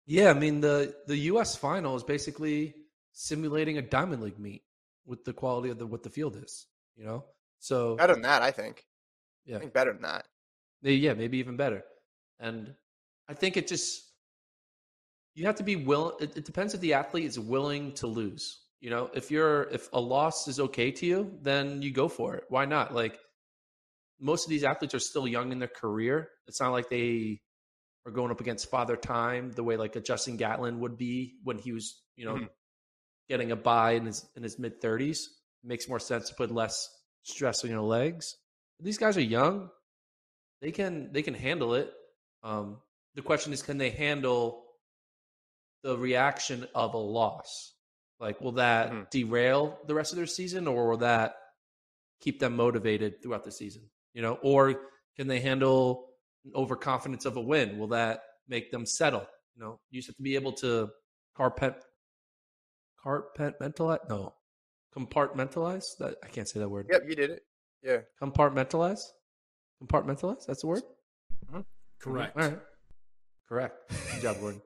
Yeah, 0.06 0.30
I 0.30 0.34
mean 0.34 0.60
the 0.60 0.94
the 1.06 1.16
U.S. 1.16 1.56
final 1.56 1.96
is 1.96 2.04
basically 2.04 2.74
simulating 3.12 3.78
a 3.78 3.82
diamond 3.82 4.22
league 4.22 4.38
meet 4.38 4.62
with 5.04 5.24
the 5.24 5.32
quality 5.32 5.70
of 5.70 5.78
the 5.78 5.86
what 5.86 6.02
the 6.04 6.10
field 6.10 6.36
is. 6.36 6.66
You 6.96 7.04
know, 7.04 7.24
so 7.58 7.96
better 7.96 8.12
than 8.14 8.22
that, 8.22 8.42
I 8.42 8.52
think. 8.52 8.84
Yeah, 9.44 9.56
I 9.56 9.58
think 9.60 9.72
better 9.72 9.92
than 9.92 10.02
that. 10.02 10.26
Yeah, 10.82 11.14
maybe 11.14 11.38
even 11.38 11.56
better. 11.56 11.82
And 12.38 12.74
I 13.28 13.34
think 13.34 13.56
it 13.56 13.66
just 13.66 14.04
you 15.34 15.46
have 15.46 15.56
to 15.56 15.64
be 15.64 15.76
willing. 15.76 16.16
It, 16.20 16.36
it 16.36 16.44
depends 16.44 16.74
if 16.74 16.80
the 16.80 16.94
athlete 16.94 17.24
is 17.24 17.38
willing 17.38 17.92
to 17.94 18.06
lose. 18.06 18.60
You 18.80 18.90
know, 18.90 19.10
if 19.14 19.30
you're 19.30 19.64
if 19.64 19.88
a 19.92 20.00
loss 20.00 20.48
is 20.48 20.60
okay 20.60 20.90
to 20.90 21.06
you, 21.06 21.38
then 21.42 21.82
you 21.82 21.92
go 21.92 22.08
for 22.08 22.36
it. 22.36 22.44
Why 22.48 22.66
not? 22.66 22.94
Like 22.94 23.18
most 24.20 24.46
of 24.46 24.50
these 24.50 24.64
athletes 24.64 24.94
are 24.94 25.00
still 25.00 25.26
young 25.26 25.52
in 25.52 25.58
their 25.58 25.68
career. 25.68 26.28
It's 26.46 26.60
not 26.60 26.72
like 26.72 26.88
they 26.88 27.40
are 28.06 28.12
going 28.12 28.30
up 28.30 28.40
against 28.40 28.70
father 28.70 28.96
time 28.96 29.50
the 29.52 29.64
way 29.64 29.76
like 29.76 29.96
a 29.96 30.00
Justin 30.00 30.36
Gatlin 30.36 30.80
would 30.80 30.96
be 30.96 31.34
when 31.42 31.58
he 31.58 31.72
was, 31.72 32.00
you 32.16 32.24
know, 32.24 32.34
mm-hmm. 32.34 32.44
getting 33.28 33.50
a 33.50 33.56
buy 33.56 33.92
in 33.92 34.06
his 34.06 34.26
in 34.36 34.42
his 34.42 34.58
mid 34.58 34.80
thirties. 34.80 35.30
Makes 35.64 35.88
more 35.88 35.98
sense 35.98 36.28
to 36.28 36.34
put 36.34 36.50
less 36.52 36.88
stress 37.24 37.64
on 37.64 37.70
your 37.70 37.80
legs. 37.80 38.36
These 38.78 38.98
guys 38.98 39.16
are 39.16 39.22
young. 39.22 39.70
They 40.60 40.70
can 40.70 41.12
they 41.12 41.22
can 41.22 41.34
handle 41.34 41.74
it. 41.74 41.92
Um, 42.42 42.78
the 43.14 43.22
question 43.22 43.52
is, 43.52 43.62
can 43.62 43.78
they 43.78 43.90
handle 43.90 44.64
the 45.82 45.96
reaction 45.96 46.66
of 46.74 46.94
a 46.94 46.98
loss? 46.98 47.72
Like, 48.18 48.40
will 48.40 48.52
that 48.52 48.90
mm-hmm. 48.90 49.02
derail 49.10 49.78
the 49.86 49.94
rest 49.94 50.12
of 50.12 50.16
their 50.16 50.26
season, 50.26 50.66
or 50.66 50.88
will 50.88 50.98
that 50.98 51.36
keep 52.20 52.40
them 52.40 52.56
motivated 52.56 53.22
throughout 53.22 53.44
the 53.44 53.52
season? 53.52 53.82
You 54.14 54.22
know, 54.22 54.38
or 54.42 54.74
can 55.16 55.28
they 55.28 55.40
handle 55.40 56.08
overconfidence 56.54 57.26
of 57.26 57.36
a 57.36 57.40
win? 57.40 57.78
Will 57.78 57.88
that 57.88 58.22
make 58.48 58.70
them 58.70 58.86
settle? 58.86 59.26
You 59.54 59.62
know, 59.62 59.80
you 59.90 60.00
just 60.00 60.08
have 60.08 60.16
to 60.16 60.22
be 60.22 60.34
able 60.34 60.52
to 60.54 60.90
carpet 61.36 61.74
compartmentalize. 63.04 64.08
No, 64.08 64.34
compartmentalize. 64.96 65.84
That 65.98 66.16
I 66.24 66.28
can't 66.28 66.48
say 66.48 66.60
that 66.60 66.68
word. 66.68 66.86
Yep, 66.90 67.02
you 67.08 67.14
did 67.16 67.30
it. 67.30 67.42
Yeah, 67.82 67.98
compartmentalize. 68.20 69.00
Compartmentalize. 69.82 70.46
That's 70.46 70.62
the 70.62 70.68
word. 70.68 70.82
Mm-hmm. 71.46 71.60
Correct. 72.00 72.36
All 72.36 72.42
right. 72.42 72.58
Correct. 73.48 73.92
Good 74.14 74.22
job, 74.22 74.40
Gordon. 74.40 74.62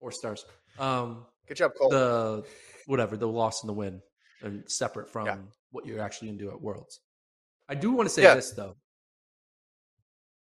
Four 0.00 0.10
stars. 0.12 0.44
Um, 0.78 1.26
Good 1.46 1.56
job, 1.56 1.72
Cole. 1.78 1.90
The 1.90 2.44
whatever 2.86 3.16
the 3.16 3.28
loss 3.28 3.62
and 3.62 3.68
the 3.68 3.74
win, 3.74 4.00
and 4.42 4.68
separate 4.70 5.08
from 5.08 5.26
yeah. 5.26 5.36
what 5.70 5.86
you're 5.86 6.00
actually 6.00 6.28
going 6.28 6.38
to 6.38 6.44
do 6.44 6.50
at 6.50 6.60
Worlds. 6.60 7.00
I 7.68 7.74
do 7.74 7.92
want 7.92 8.08
to 8.08 8.14
say 8.14 8.22
yeah. 8.22 8.34
this 8.34 8.50
though. 8.52 8.76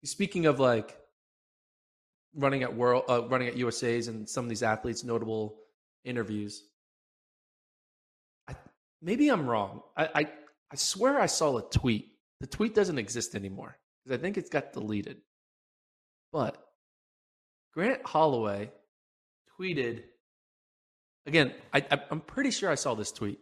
Speaking 0.03 0.45
of 0.45 0.59
like 0.59 0.97
running 2.35 2.63
at 2.63 2.73
world, 2.73 3.03
uh, 3.09 3.23
running 3.27 3.47
at 3.47 3.57
USA's, 3.57 4.07
and 4.07 4.27
some 4.27 4.45
of 4.45 4.49
these 4.49 4.63
athletes' 4.63 5.03
notable 5.03 5.57
interviews, 6.05 6.63
I, 8.47 8.55
maybe 9.01 9.29
I'm 9.29 9.47
wrong. 9.47 9.81
I, 9.95 10.09
I 10.15 10.27
I 10.71 10.75
swear 10.75 11.19
I 11.19 11.25
saw 11.25 11.57
a 11.57 11.61
tweet. 11.69 12.11
The 12.39 12.47
tweet 12.47 12.75
doesn't 12.75 12.97
exist 12.97 13.35
anymore 13.35 13.77
because 14.03 14.17
I 14.17 14.21
think 14.21 14.37
it's 14.37 14.49
got 14.49 14.73
deleted. 14.73 15.17
But 16.31 16.57
Grant 17.73 18.05
Holloway 18.05 18.71
tweeted 19.59 20.03
again. 21.27 21.53
I, 21.73 21.85
I'm 22.09 22.21
pretty 22.21 22.51
sure 22.51 22.69
I 22.69 22.75
saw 22.75 22.95
this 22.95 23.11
tweet. 23.11 23.39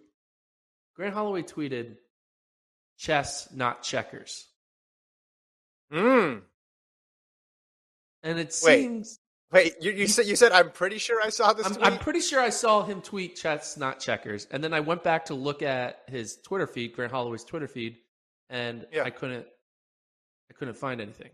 Grant 0.95 1.13
Holloway 1.13 1.43
tweeted, 1.43 1.97
"Chess, 2.97 3.47
not 3.53 3.83
checkers." 3.83 4.47
Mm. 5.93 6.41
And 8.23 8.39
it 8.39 8.47
Wait. 8.63 8.79
seems 8.81 9.19
Wait, 9.51 9.75
you, 9.79 9.91
you 9.91 10.07
said 10.07 10.25
you 10.25 10.35
said 10.35 10.51
I'm 10.51 10.71
pretty 10.71 10.97
sure 10.97 11.21
I 11.23 11.29
saw 11.29 11.53
this. 11.53 11.67
I'm, 11.67 11.73
tweet? 11.75 11.85
I'm 11.85 11.97
pretty 11.97 12.19
sure 12.19 12.41
I 12.41 12.49
saw 12.49 12.83
him 12.83 13.01
tweet 13.01 13.35
chess, 13.35 13.77
not 13.77 13.99
checkers. 13.99 14.47
And 14.51 14.63
then 14.63 14.73
I 14.73 14.79
went 14.79 15.03
back 15.03 15.25
to 15.25 15.33
look 15.35 15.61
at 15.61 16.01
his 16.07 16.37
Twitter 16.43 16.67
feed, 16.67 16.93
Grant 16.93 17.11
Holloway's 17.11 17.43
Twitter 17.43 17.67
feed, 17.67 17.97
and 18.49 18.85
Yeah. 18.91 19.03
I 19.03 19.11
couldn't 19.11 19.45
I 20.49 20.53
couldn't 20.55 20.75
find 20.75 20.99
anything. 20.99 21.29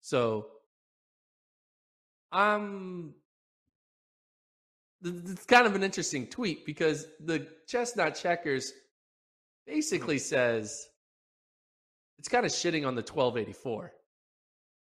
So 0.00 0.46
I'm 2.32 3.14
it's 5.02 5.46
kind 5.46 5.66
of 5.66 5.74
an 5.74 5.82
interesting 5.82 6.26
tweet 6.26 6.64
because 6.66 7.06
the 7.24 7.46
Chestnut 7.66 8.14
checkers 8.14 8.72
basically 9.66 10.18
says 10.18 10.86
it's 12.18 12.28
kind 12.28 12.44
of 12.44 12.52
shitting 12.52 12.86
on 12.86 12.94
the 12.94 13.02
1284 13.02 13.92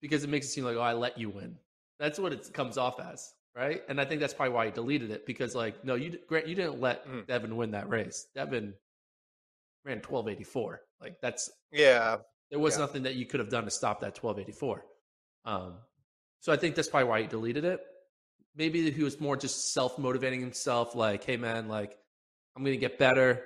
because 0.01 0.23
it 0.23 0.29
makes 0.29 0.47
it 0.47 0.49
seem 0.49 0.63
like 0.63 0.75
oh 0.77 0.81
I 0.81 0.93
let 0.93 1.17
you 1.17 1.29
win. 1.29 1.55
That's 1.99 2.17
what 2.17 2.31
it 2.33 2.51
comes 2.53 2.77
off 2.77 2.99
as, 2.99 3.33
right? 3.55 3.81
And 3.89 3.99
I 3.99 4.05
think 4.05 4.21
that's 4.21 4.33
probably 4.33 4.53
why 4.53 4.65
he 4.65 4.71
deleted 4.71 5.11
it 5.11 5.25
because 5.25 5.53
like 5.55 5.83
no 5.85 5.95
you 5.95 6.17
Grant 6.27 6.47
you 6.47 6.55
didn't 6.55 6.79
let 6.79 7.07
Mm. 7.07 7.27
Devon 7.27 7.55
win 7.57 7.71
that 7.71 7.89
race. 7.89 8.27
Devon 8.33 8.73
ran 9.85 9.97
1284. 9.97 10.81
Like 11.01 11.19
that's 11.21 11.49
yeah. 11.71 12.17
there 12.49 12.59
was 12.59 12.75
Yeah. 12.75 12.81
nothing 12.81 13.03
that 13.03 13.15
you 13.15 13.25
could 13.25 13.39
have 13.41 13.49
done 13.49 13.65
to 13.65 13.71
stop 13.71 13.99
that 14.01 14.17
1284. 14.21 14.85
Um, 15.45 15.75
so 16.41 16.51
I 16.53 16.57
think 16.57 16.75
that's 16.75 16.87
probably 16.89 17.09
why 17.09 17.21
he 17.21 17.27
deleted 17.27 17.65
it. 17.65 17.81
Maybe 18.59 18.91
he 18.91 19.03
was 19.03 19.19
more 19.21 19.37
just 19.37 19.73
self 19.73 19.97
motivating 19.97 20.41
himself, 20.41 20.93
like, 20.93 21.23
hey 21.23 21.37
man, 21.37 21.69
like 21.69 21.97
I'm 22.55 22.63
gonna 22.63 22.75
get 22.75 22.99
better. 22.99 23.41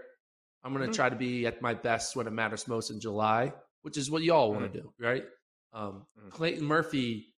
I'm 0.63 0.73
gonna 0.73 0.87
Mhm. 0.87 0.93
try 0.95 1.07
to 1.09 1.15
be 1.15 1.45
at 1.45 1.61
my 1.61 1.75
best 1.75 2.15
when 2.15 2.25
it 2.25 2.31
matters 2.31 2.67
most 2.67 2.89
in 2.89 2.99
July, 2.99 3.53
which 3.83 3.95
is 3.95 4.09
what 4.09 4.23
you 4.23 4.33
all 4.33 4.51
want 4.51 4.63
Mm-hmm. 4.65 4.73
to 4.73 4.81
do, 4.81 4.93
right? 4.99 5.23
Um, 5.71 6.07
Mhm. 6.17 6.31
Clayton 6.31 6.65
Murphy 6.65 7.35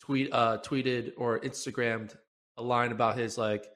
tweet 0.00 0.32
uh, 0.32 0.58
tweeted 0.62 1.12
or 1.18 1.38
Instagrammed 1.40 2.16
a 2.56 2.62
line 2.62 2.90
about 2.90 3.18
his 3.18 3.36
like 3.36 3.66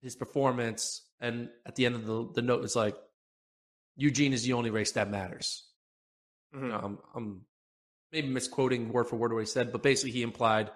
his 0.00 0.16
performance, 0.16 1.06
and 1.20 1.50
at 1.66 1.74
the 1.76 1.84
end 1.84 1.94
of 1.94 2.06
the 2.06 2.32
the 2.32 2.42
note 2.42 2.62
was 2.62 2.74
like, 2.74 2.96
Eugene 3.96 4.32
is 4.32 4.44
the 4.44 4.54
only 4.54 4.70
race 4.70 4.92
that 4.92 5.10
matters. 5.10 5.70
Mhm. 6.54 6.72
Um, 6.72 7.02
I'm 7.14 7.46
maybe 8.12 8.28
misquoting 8.28 8.90
word 8.92 9.08
for 9.08 9.16
word 9.16 9.34
what 9.34 9.40
he 9.40 9.46
said, 9.46 9.72
but 9.72 9.82
basically 9.82 10.12
he 10.12 10.22
implied 10.22 10.70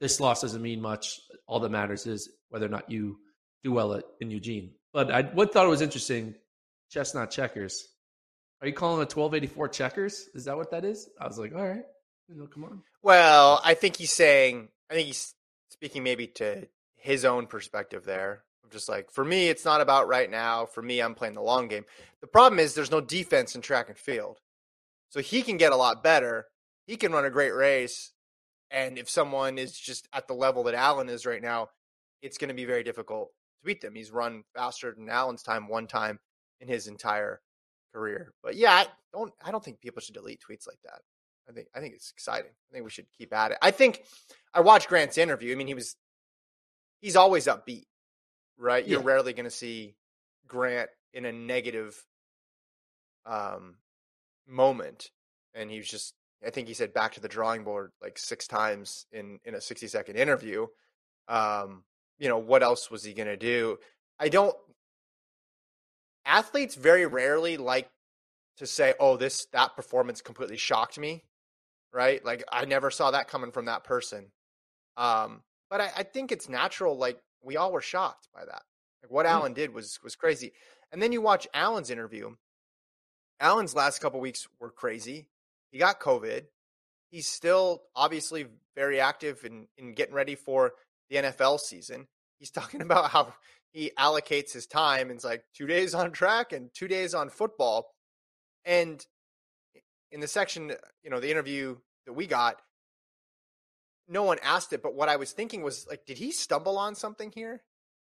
this 0.00 0.20
loss 0.20 0.42
doesn't 0.42 0.62
mean 0.62 0.80
much. 0.80 1.20
All 1.46 1.60
that 1.60 1.70
matters 1.70 2.06
is 2.06 2.30
whether 2.50 2.66
or 2.66 2.70
not 2.70 2.90
you 2.90 3.18
do 3.64 3.72
well 3.72 3.94
at, 3.94 4.04
in 4.20 4.30
Eugene. 4.30 4.72
But 4.92 5.10
I 5.10 5.22
what 5.22 5.52
thought 5.52 5.66
it 5.66 5.70
was 5.70 5.82
interesting, 5.82 6.34
chestnut 6.90 7.30
checkers. 7.30 7.88
Are 8.60 8.66
you 8.66 8.74
calling 8.74 9.00
it 9.00 9.14
1284 9.14 9.68
checkers? 9.68 10.28
Is 10.34 10.44
that 10.46 10.56
what 10.56 10.70
that 10.72 10.84
is? 10.84 11.08
I 11.20 11.26
was 11.26 11.38
like, 11.38 11.54
all 11.54 11.66
right, 11.66 11.84
come 12.52 12.64
on. 12.64 12.82
Well, 13.02 13.60
I 13.64 13.74
think 13.74 13.96
he's 13.96 14.12
saying. 14.12 14.68
I 14.90 14.94
think 14.94 15.06
he's 15.06 15.34
speaking 15.70 16.02
maybe 16.02 16.26
to 16.26 16.66
his 16.96 17.24
own 17.24 17.46
perspective 17.46 18.04
there. 18.04 18.42
Of 18.64 18.70
just 18.70 18.88
like 18.88 19.10
for 19.10 19.24
me, 19.24 19.48
it's 19.48 19.64
not 19.64 19.80
about 19.80 20.08
right 20.08 20.30
now. 20.30 20.66
For 20.66 20.82
me, 20.82 21.00
I'm 21.00 21.14
playing 21.14 21.34
the 21.34 21.42
long 21.42 21.68
game. 21.68 21.84
The 22.20 22.26
problem 22.26 22.58
is 22.58 22.74
there's 22.74 22.90
no 22.90 23.00
defense 23.00 23.54
in 23.54 23.60
track 23.60 23.88
and 23.88 23.98
field, 23.98 24.38
so 25.10 25.20
he 25.20 25.42
can 25.42 25.56
get 25.56 25.72
a 25.72 25.76
lot 25.76 26.02
better. 26.02 26.46
He 26.86 26.96
can 26.96 27.12
run 27.12 27.24
a 27.24 27.30
great 27.30 27.54
race, 27.54 28.12
and 28.70 28.98
if 28.98 29.08
someone 29.08 29.58
is 29.58 29.78
just 29.78 30.08
at 30.12 30.28
the 30.28 30.34
level 30.34 30.64
that 30.64 30.74
Allen 30.74 31.08
is 31.08 31.26
right 31.26 31.42
now, 31.42 31.68
it's 32.22 32.38
going 32.38 32.48
to 32.48 32.54
be 32.54 32.64
very 32.64 32.82
difficult 32.82 33.30
to 33.60 33.66
beat 33.66 33.80
them. 33.80 33.94
He's 33.94 34.10
run 34.10 34.44
faster 34.54 34.94
than 34.96 35.08
Allen's 35.08 35.42
time 35.42 35.68
one 35.68 35.86
time 35.86 36.18
in 36.60 36.68
his 36.68 36.86
entire 36.86 37.40
career. 37.92 38.32
But 38.42 38.56
yeah, 38.56 38.72
I 38.72 38.86
don't. 39.12 39.32
I 39.42 39.50
don't 39.50 39.64
think 39.64 39.80
people 39.80 40.00
should 40.00 40.14
delete 40.14 40.40
tweets 40.40 40.66
like 40.66 40.80
that. 40.84 41.00
I 41.48 41.52
think 41.52 41.68
I 41.74 41.80
think 41.80 41.94
it's 41.94 42.10
exciting. 42.10 42.50
I 42.50 42.72
think 42.72 42.84
we 42.84 42.90
should 42.90 43.06
keep 43.16 43.32
at 43.32 43.52
it. 43.52 43.58
I 43.62 43.70
think 43.70 44.04
I 44.52 44.60
watched 44.60 44.88
Grant's 44.88 45.18
interview. 45.18 45.52
I 45.52 45.56
mean, 45.56 45.66
he 45.66 45.74
was 45.74 45.96
he's 47.00 47.16
always 47.16 47.46
upbeat, 47.46 47.86
right? 48.58 48.86
You're 48.86 49.00
rarely 49.00 49.32
going 49.32 49.44
to 49.44 49.50
see 49.50 49.96
Grant 50.46 50.90
in 51.14 51.24
a 51.24 51.32
negative 51.32 51.96
um 53.24 53.76
moment 54.46 55.10
and 55.54 55.70
he 55.70 55.78
was 55.78 55.88
just 55.88 56.14
I 56.46 56.50
think 56.50 56.68
he 56.68 56.74
said 56.74 56.92
back 56.94 57.14
to 57.14 57.20
the 57.20 57.28
drawing 57.28 57.64
board 57.64 57.92
like 58.02 58.18
six 58.18 58.46
times 58.46 59.06
in 59.12 59.38
in 59.44 59.54
a 59.54 59.60
60 59.60 59.88
second 59.88 60.16
interview. 60.16 60.66
Um 61.28 61.84
you 62.18 62.28
know, 62.28 62.38
what 62.38 62.62
else 62.62 62.90
was 62.90 63.04
he 63.04 63.14
going 63.14 63.28
to 63.28 63.36
do? 63.36 63.78
I 64.18 64.28
don't 64.28 64.56
athletes 66.26 66.74
very 66.74 67.06
rarely 67.06 67.56
like 67.56 67.90
to 68.58 68.66
say, 68.66 68.94
"Oh, 69.00 69.16
this 69.16 69.46
that 69.52 69.76
performance 69.76 70.20
completely 70.20 70.56
shocked 70.56 70.98
me," 70.98 71.24
right? 71.92 72.24
Like 72.24 72.44
I 72.50 72.64
never 72.64 72.90
saw 72.90 73.10
that 73.12 73.28
coming 73.28 73.52
from 73.52 73.66
that 73.66 73.84
person. 73.84 74.32
Um, 74.96 75.42
but 75.70 75.80
I, 75.80 75.90
I 75.98 76.02
think 76.02 76.32
it's 76.32 76.48
natural. 76.48 76.96
Like 76.98 77.20
we 77.42 77.56
all 77.56 77.72
were 77.72 77.80
shocked 77.80 78.28
by 78.34 78.44
that. 78.44 78.62
Like 79.02 79.10
what 79.10 79.26
Yeah. 79.26 79.32
Allen 79.34 79.54
did 79.54 79.72
was 79.72 79.98
was 80.02 80.16
crazy. 80.16 80.52
And 80.92 81.02
then 81.02 81.12
you 81.12 81.20
watch 81.20 81.46
Allen's 81.54 81.90
interview. 81.90 82.34
Allen's 83.40 83.74
last 83.74 84.00
couple 84.00 84.20
weeks 84.20 84.48
were 84.60 84.70
crazy. 84.70 85.28
He 85.70 85.78
got 85.78 86.00
COVID. 86.00 86.44
He's 87.10 87.26
still 87.26 87.82
obviously 87.96 88.46
very 88.76 89.00
active 89.00 89.44
in 89.44 89.66
in 89.76 89.94
getting 89.94 90.14
ready 90.14 90.34
for 90.34 90.72
the 91.10 91.16
NFL 91.16 91.60
season. 91.60 92.06
He's 92.38 92.50
talking 92.52 92.82
about 92.82 93.10
how 93.10 93.34
he 93.72 93.92
allocates 93.98 94.52
his 94.52 94.66
time. 94.66 95.10
It's 95.10 95.24
like 95.24 95.44
two 95.54 95.66
days 95.66 95.94
on 95.94 96.12
track 96.12 96.52
and 96.52 96.70
two 96.74 96.88
days 96.88 97.14
on 97.14 97.28
football. 97.28 97.90
And 98.64 99.04
in 100.10 100.20
the 100.20 100.28
section, 100.28 100.70
uh, 100.70 100.74
you 101.02 101.10
know, 101.10 101.20
the 101.20 101.30
interview 101.30 101.76
that 102.06 102.12
we 102.12 102.26
got, 102.26 102.60
no 104.08 104.22
one 104.22 104.38
asked 104.42 104.72
it, 104.72 104.82
but 104.82 104.94
what 104.94 105.08
I 105.08 105.16
was 105.16 105.32
thinking 105.32 105.62
was 105.62 105.86
like, 105.88 106.06
did 106.06 106.18
he 106.18 106.32
stumble 106.32 106.78
on 106.78 106.94
something 106.94 107.30
here? 107.34 107.62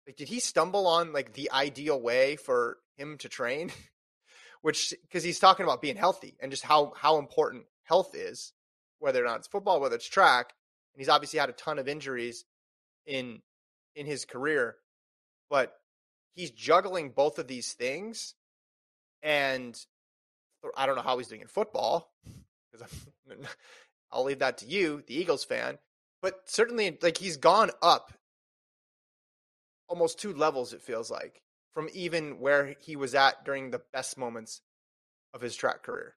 Like, 0.08 0.16
did 0.16 0.30
he 0.30 0.40
stumble 0.40 0.88
on 0.88 1.14
like 1.14 1.34
the 1.34 1.52
ideal 1.52 2.00
way 2.00 2.38
for 2.38 2.78
him 2.98 3.18
to 3.20 3.30
train? 3.30 3.72
Which, 4.62 4.94
because 5.02 5.24
he's 5.24 5.40
talking 5.40 5.64
about 5.64 5.82
being 5.82 5.96
healthy 5.96 6.38
and 6.40 6.52
just 6.52 6.64
how 6.64 6.94
how 6.96 7.18
important 7.18 7.66
health 7.84 8.14
is, 8.14 8.54
whether 9.00 9.24
or 9.24 9.28
not 9.28 9.38
it's 9.38 9.48
football, 9.48 9.80
whether 9.80 9.96
it's 9.96 10.08
track. 10.08 10.54
And 10.94 11.02
he's 11.02 11.10
obviously 11.10 11.40
had 11.40 11.50
a 11.50 11.54
ton 11.54 11.80
of 11.80 11.88
injuries 11.88 12.46
in 13.06 13.42
in 13.96 14.06
his 14.06 14.26
career, 14.26 14.76
but 15.50 15.74
he's 16.36 16.52
juggling 16.52 17.10
both 17.10 17.40
of 17.40 17.48
these 17.48 17.74
things, 17.74 18.36
and 19.22 19.78
I 20.78 20.86
don't 20.86 20.96
know 20.96 21.02
how 21.02 21.18
he's 21.18 21.28
doing 21.28 21.42
in 21.42 21.48
football 21.48 22.12
because 22.72 22.88
I'll 24.12 24.24
leave 24.24 24.40
that 24.40 24.60
to 24.60 24.66
you, 24.66 25.04
the 25.08 25.16
Eagles 25.16 25.44
fan. 25.44 25.78
But 26.22 26.42
certainly, 26.46 26.98
like 27.02 27.18
he's 27.18 27.38
gone 27.38 27.72
up 27.82 28.14
almost 29.88 30.20
two 30.20 30.34
levels. 30.34 30.74
It 30.74 30.82
feels 30.82 31.10
like 31.10 31.42
from 31.74 31.90
even 31.94 32.40
where 32.40 32.76
he 32.80 32.96
was 32.96 33.16
at 33.16 33.44
during 33.46 33.72
the 33.72 33.82
best 33.94 34.18
moments 34.18 34.62
of 35.34 35.42
his 35.42 35.56
track 35.56 35.84
career. 35.84 36.16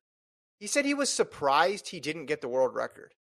He 0.59 0.67
said 0.67 0.85
he 0.85 0.95
was 0.95 1.11
surprised 1.13 1.89
he 1.89 2.01
didn't 2.01 2.27
get 2.27 2.41
the 2.41 2.49
world 2.49 2.75
record 2.75 3.15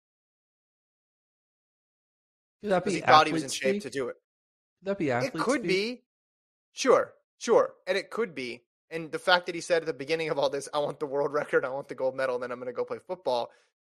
Could 2.63 2.71
that 2.71 2.85
be 2.85 2.93
he 2.93 3.01
thought 3.01 3.27
he 3.27 3.33
was 3.33 3.43
in 3.43 3.51
shape 3.51 3.77
speak? 3.77 3.83
to 3.83 3.91
do 3.91 4.09
it. 4.09 4.17
Could 4.81 4.91
that 4.91 4.99
be 4.99 5.11
athlete 5.11 5.35
it 5.35 5.37
could 5.37 5.61
speak? 5.61 5.69
be, 5.69 6.05
sure, 6.73 7.15
sure, 7.39 7.75
and 7.87 7.99
it 7.99 8.11
could 8.11 8.35
be. 8.35 8.65
And 8.91 9.11
the 9.11 9.19
fact 9.19 9.47
that 9.47 9.55
he 9.55 9.61
said 9.61 9.83
at 9.83 9.87
the 9.87 9.93
beginning 9.95 10.29
of 10.31 10.39
all 10.39 10.51
this, 10.51 10.69
"I 10.75 10.79
want 10.81 11.01
the 11.01 11.07
world 11.07 11.33
record, 11.35 11.65
I 11.65 11.71
want 11.71 11.89
the 11.89 11.95
gold 11.95 12.17
medal, 12.17 12.37
and 12.37 12.43
then 12.43 12.53
I'm 12.53 12.59
going 12.59 12.67
to 12.69 12.77
go 12.77 12.85
play 12.85 12.99
football," 13.07 13.51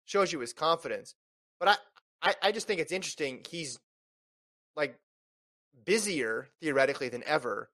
shows 0.06 0.32
you 0.32 0.40
his 0.40 0.52
confidence. 0.52 1.14
But 1.60 1.68
I, 1.70 2.30
I, 2.30 2.34
I 2.48 2.52
just 2.52 2.66
think 2.66 2.80
it's 2.80 2.92
interesting. 2.92 3.44
He's 3.48 3.78
like 4.76 4.98
busier 5.84 6.48
theoretically 6.60 7.08
than 7.08 7.24
ever, 7.24 7.70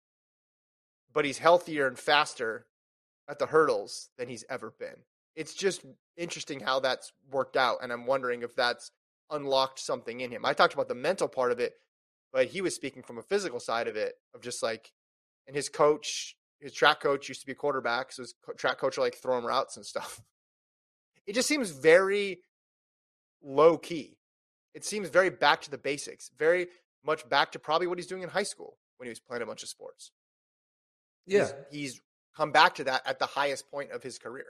but 1.15 1.25
he's 1.25 1.39
healthier 1.39 1.87
and 1.87 1.99
faster 1.99 2.67
at 3.29 3.39
the 3.39 3.47
hurdles 3.47 4.11
than 4.19 4.29
he's 4.29 4.45
ever 4.51 4.75
been. 4.79 4.97
It's 5.37 5.55
just 5.55 5.85
interesting 6.17 6.61
how 6.61 6.81
that's 6.81 7.13
worked 7.31 7.57
out, 7.57 7.79
and 7.83 7.93
I'm 7.93 8.07
wondering 8.07 8.43
if 8.43 8.55
that's 8.55 8.91
unlocked 9.31 9.79
something 9.79 10.21
in 10.21 10.31
him. 10.31 10.45
I 10.45 10.53
talked 10.53 10.75
about 10.75 10.89
the 10.89 10.95
mental 10.95 11.29
part 11.29 11.53
of 11.53 11.61
it, 11.61 11.75
but 12.33 12.49
he 12.49 12.61
was 12.61 12.75
speaking 12.75 13.03
from 13.03 13.19
a 13.19 13.23
physical 13.23 13.61
side 13.61 13.89
of 13.89 13.97
it, 13.97 14.15
of 14.35 14.43
just 14.43 14.63
like, 14.63 14.93
and 15.47 15.57
his 15.57 15.69
coach, 15.69 16.37
his 16.61 16.73
track 16.73 17.01
coach 17.01 17.29
used 17.29 17.41
to 17.41 17.47
be 17.47 17.53
a 17.53 17.57
quarterback, 17.57 18.13
so 18.13 18.23
his 18.23 18.35
track 18.57 18.79
coach 18.79 18.97
would 18.97 19.05
like 19.05 19.15
throw 19.15 19.39
him 19.39 19.47
routes 19.47 19.77
and 19.77 19.87
stuff. 19.87 20.21
It 21.27 21.35
just 21.35 21.49
seems 21.49 21.71
very 21.71 22.41
low 23.43 23.79
key. 23.79 24.19
It 24.75 24.85
seems 24.85 25.09
very 25.09 25.31
back 25.31 25.63
to 25.63 25.71
the 25.71 25.79
basics, 25.79 26.31
very 26.37 26.67
much 27.03 27.27
back 27.31 27.53
to 27.53 27.59
probably 27.59 27.87
what 27.87 27.97
he's 27.97 28.07
doing 28.07 28.21
in 28.21 28.29
high 28.29 28.43
school 28.43 28.77
when 28.99 29.07
he 29.07 29.11
was 29.11 29.21
playing 29.21 29.43
a 29.43 29.47
bunch 29.47 29.63
of 29.63 29.71
sports. 29.71 30.13
Yeah, 31.27 31.49
He's, 31.71 31.93
he's 31.93 32.01
come 32.37 32.53
back 32.53 32.75
to 32.77 32.85
that 32.85 33.03
at 33.07 33.19
the 33.19 33.27
highest 33.27 33.71
point 33.71 33.91
of 33.93 34.03
his 34.03 34.19
career. 34.19 34.47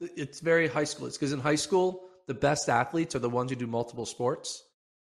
it's 0.00 0.40
very 0.40 0.68
high 0.68 0.84
school. 0.84 1.06
It's 1.06 1.16
because 1.16 1.32
in 1.32 1.40
high 1.40 1.54
school, 1.54 2.08
the 2.26 2.34
best 2.34 2.68
athletes 2.68 3.14
are 3.14 3.20
the 3.20 3.30
ones 3.30 3.50
who 3.50 3.56
do 3.56 3.66
multiple 3.66 4.06
sports. 4.06 4.62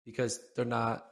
because 0.05 0.39
they're 0.55 0.65
not, 0.65 1.05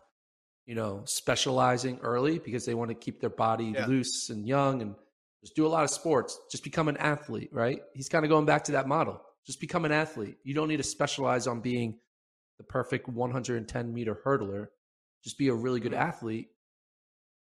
you 0.66 0.74
know, 0.76 1.02
specializing 1.04 1.98
early 2.00 2.38
because 2.38 2.64
they 2.64 2.74
want 2.74 2.88
to 2.90 2.94
keep 2.94 3.20
their 3.20 3.28
body 3.28 3.72
Yeah. 3.74 3.86
loose 3.86 4.30
and 4.30 4.46
young 4.46 4.82
and 4.82 4.94
just 5.42 5.56
do 5.56 5.66
a 5.66 5.68
lot 5.68 5.82
of 5.82 5.90
sports. 5.90 6.38
Just 6.48 6.62
become 6.62 6.86
an 6.86 6.96
athlete, 6.98 7.48
right? 7.52 7.82
He's 7.94 8.08
kind 8.08 8.24
of 8.24 8.28
going 8.28 8.46
back 8.46 8.62
to 8.64 8.72
that 8.72 8.86
model. 8.86 9.20
Just 9.44 9.58
become 9.60 9.84
an 9.84 9.90
athlete. 9.90 10.38
You 10.44 10.54
don't 10.54 10.68
need 10.68 10.76
to 10.76 10.84
specialize 10.84 11.48
on 11.48 11.60
being 11.60 11.98
the 12.58 12.62
perfect 12.62 13.08
110 13.08 13.92
meter 13.92 14.14
hurdler. 14.24 14.68
Just 15.24 15.38
be 15.38 15.48
a 15.48 15.54
really 15.54 15.80
good 15.80 15.90
Mhm. 15.90 15.98
athlete 15.98 16.50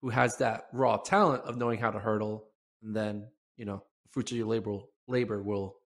who 0.03 0.09
has 0.11 0.37
that 0.39 0.67
raw 0.73 0.97
talent 0.97 1.45
of 1.45 1.57
knowing 1.57 1.79
how 1.79 1.91
to 1.91 1.99
hurdle, 1.99 2.47
and 2.83 2.95
then 2.95 3.29
you 3.57 3.65
know 3.65 3.83
the 4.05 4.09
fruits 4.11 4.31
of 4.33 4.39
your 4.39 4.47
labor 4.47 4.79
labor 5.09 5.43
will 5.43 5.77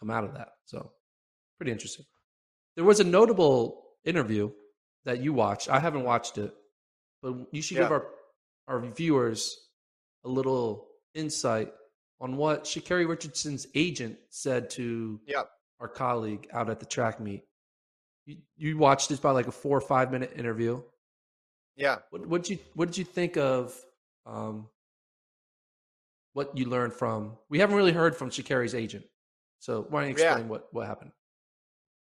come 0.00 0.10
out 0.10 0.24
of 0.24 0.34
that. 0.34 0.48
So 0.66 0.92
pretty 1.58 1.72
interesting. 1.72 2.06
There 2.76 2.84
was 2.84 3.00
a 3.00 3.04
notable 3.04 3.82
interview 4.04 4.50
that 5.04 5.20
you 5.20 5.32
watched. 5.32 5.68
I 5.68 5.78
haven't 5.80 6.04
watched 6.04 6.38
it, 6.38 6.52
but 7.22 7.34
you 7.52 7.62
should 7.62 7.76
give 7.78 7.90
our 7.90 8.06
our 8.68 8.80
viewers 8.80 9.56
a 10.24 10.28
little 10.28 10.86
insight 11.14 11.72
on 12.20 12.36
what 12.36 12.64
Sha'Carri 12.64 13.08
Richardson's 13.08 13.66
agent 13.74 14.16
said 14.30 14.70
to 14.70 15.20
Yep. 15.26 15.50
our 15.80 15.88
colleague 15.88 16.46
out 16.52 16.70
at 16.70 16.78
the 16.78 16.86
track 16.86 17.18
meet. 17.20 17.42
You, 18.24 18.36
you 18.56 18.78
watched 18.78 19.08
this 19.08 19.18
by 19.18 19.32
like 19.32 19.48
a 19.48 19.52
four 19.52 19.76
or 19.76 19.80
five 19.80 20.12
minute 20.12 20.32
interview. 20.36 20.80
Yeah. 21.76 21.98
What 22.10 22.26
what 22.26 22.42
did 22.42 22.50
you 22.50 22.58
what 22.74 22.88
did 22.88 22.98
you 22.98 23.04
think 23.04 23.36
of 23.36 23.74
um, 24.26 24.68
what 26.32 26.56
you 26.56 26.66
learned 26.66 26.92
from? 26.92 27.36
We 27.48 27.58
haven't 27.58 27.76
really 27.76 27.92
heard 27.92 28.16
from 28.16 28.30
Sha'Carri's 28.30 28.74
agent, 28.74 29.04
so 29.58 29.82
why 29.88 30.02
don't 30.02 30.10
you 30.10 30.22
Yeah. 30.22 30.32
explain 30.32 30.48
what 30.48 30.72
what 30.72 30.86
happened? 30.86 31.12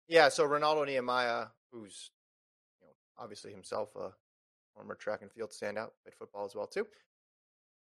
Yeah, 0.08 0.30
so 0.30 0.44
Renaldo 0.44 0.84
Nehemiah, 0.84 1.48
who's 1.72 2.12
you 2.80 2.88
know 2.88 2.94
obviously 3.18 3.52
himself 3.52 3.96
a 3.96 4.12
former 4.76 4.96
track 4.96 5.22
and 5.22 5.32
field 5.32 5.52
standout, 5.52 5.92
played 6.04 6.16
football 6.18 6.46
as 6.46 6.56
well 6.56 6.68
too, 6.68 6.88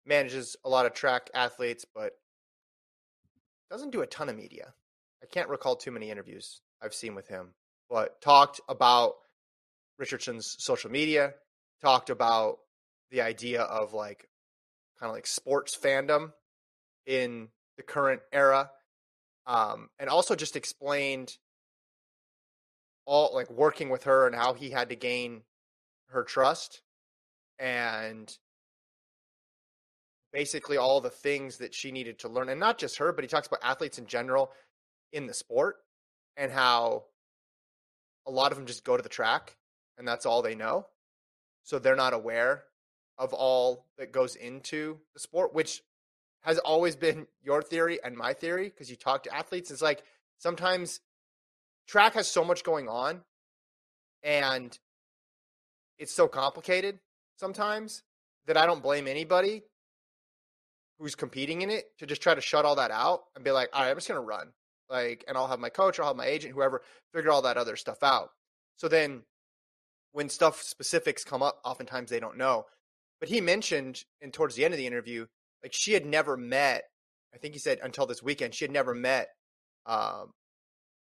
manages 0.05 0.57
a 0.65 0.69
lot 0.69 0.87
of 0.87 0.93
track 0.93 1.31
athletes, 1.35 1.85
but 1.95 2.13
doesn't 3.71 3.91
do 3.91 4.03
a 4.03 4.07
ton 4.07 4.29
of 4.29 4.37
media. 4.37 4.75
I 5.23 5.27
can't 5.27 5.49
recall 5.49 5.77
too 5.77 5.91
many 5.91 6.11
interviews 6.11 6.61
I've 6.83 6.95
seen 6.95 7.15
with 7.15 7.29
him, 7.29 7.55
but 7.89 8.21
talked 8.21 8.61
about 8.69 9.15
Richardson's 9.99 10.57
social 10.59 10.91
media, 10.91 11.35
talked 11.83 12.11
about 12.11 12.59
the 13.11 13.23
idea 13.23 13.63
of 13.63 13.93
like 13.93 14.29
kind 14.99 15.11
of 15.11 15.15
like 15.15 15.27
sports 15.27 15.77
fandom 15.77 16.33
in 17.07 17.49
the 17.77 17.83
current 17.83 18.21
era, 18.33 18.71
um, 19.47 19.89
and 19.99 20.09
also 20.11 20.35
just 20.35 20.57
explained 20.57 21.37
all 23.07 23.35
like 23.35 23.51
working 23.51 23.89
with 23.89 24.05
her 24.05 24.27
and 24.27 24.37
how 24.37 24.55
he 24.55 24.71
had 24.71 24.91
to 24.91 24.97
gain 24.97 25.43
her 26.11 26.23
trust 26.23 26.83
and 27.59 28.37
basically 30.33 30.77
all 30.77 31.01
the 31.01 31.11
things 31.11 31.59
that 31.59 31.75
she 31.75 31.91
needed 31.91 32.19
to 32.19 32.29
learn 32.29 32.49
and 32.49 32.61
not 32.61 32.79
just 32.79 32.99
her 32.99 33.13
but 33.13 33.25
he 33.25 33.29
talks 33.29 33.47
about 33.47 33.59
athletes 33.63 33.99
in 33.99 34.07
general 34.07 34.51
in 35.13 35.27
the 35.27 35.35
sport 35.35 35.77
and 36.37 36.53
how 36.53 37.05
a 38.27 38.31
lot 38.31 38.53
of 38.53 38.59
them 38.59 38.67
just 38.67 38.85
go 38.85 38.97
to 38.97 39.03
the 39.03 39.09
track 39.09 39.57
and 39.99 40.07
that's 40.07 40.27
all 40.27 40.43
they 40.43 40.55
know 40.55 40.87
so 41.71 41.79
they're 41.79 41.95
not 41.95 42.13
aware 42.13 42.65
of 43.17 43.33
all 43.33 43.87
that 43.97 44.11
goes 44.11 44.35
into 44.35 44.99
the 45.15 45.21
sport 45.21 45.55
which 45.55 45.83
has 46.41 46.59
always 46.59 46.97
been 46.97 47.29
your 47.43 47.63
theory 47.63 48.01
and 48.03 48.17
my 48.17 48.33
theory 48.33 48.65
because 48.65 48.91
you 48.91 48.97
talk 48.97 49.23
to 49.23 49.35
athletes 49.35 49.71
it's 49.71 49.81
like 49.81 50.03
sometimes 50.39 50.99
track 51.87 52.15
has 52.15 52.27
so 52.27 52.45
much 52.45 52.65
going 52.65 52.89
on 52.89 53.21
and 54.25 54.77
it's 55.97 56.13
so 56.13 56.27
complicated 56.27 56.99
sometimes 57.37 58.03
that 58.47 58.57
I 58.57 58.67
don't 58.67 58.83
blame 58.83 59.07
anybody 59.07 59.63
who's 60.99 61.15
competing 61.15 61.63
in 61.63 61.71
it 61.71 61.87
to 61.99 62.07
just 62.07 62.21
try 62.21 62.35
to 62.35 62.41
shut 62.41 62.65
all 62.65 62.75
that 62.77 62.91
out 62.91 63.23
and 63.37 63.45
be 63.45 63.53
like, 63.53 63.69
all 63.73 63.83
right, 63.83 63.91
I'm 63.91 63.97
just 63.97 64.09
gonna 64.09 64.21
run. 64.21 64.49
Like, 64.89 65.25
and 65.29 65.37
I'll 65.37 65.47
have 65.47 65.61
my 65.61 65.69
coach, 65.69 66.01
I'll 66.01 66.09
have 66.09 66.17
my 66.17 66.27
agent, 66.27 66.53
whoever, 66.53 66.83
figure 67.15 67.31
all 67.31 67.43
that 67.43 67.57
other 67.57 67.77
stuff 67.77 68.03
out. 68.03 68.31
So 68.77 68.89
then 68.89 69.23
when 70.13 70.29
stuff 70.29 70.63
specifics 70.63 71.25
come 71.25 71.43
up, 71.43 71.61
oftentimes 71.65 72.11
they 72.11 72.21
don't 72.21 72.37
know. 72.37 72.67
But 73.21 73.29
he 73.29 73.41
mentioned 73.41 74.05
and 74.21 74.33
towards 74.33 74.55
the 74.55 74.65
end 74.65 74.75
of 74.75 74.79
the 74.79 74.87
interview, 74.87 75.27
like 75.63 75.73
she 75.73 75.93
had 75.93 76.07
never 76.07 76.37
met, 76.37 76.85
I 77.35 77.39
think 77.39 77.55
he 77.55 77.61
said 77.61 77.79
until 77.83 78.07
this 78.07 78.23
weekend, 78.23 78.55
she 78.55 78.65
had 78.65 78.73
never 78.73 78.95
met 78.95 79.29
um 79.87 80.33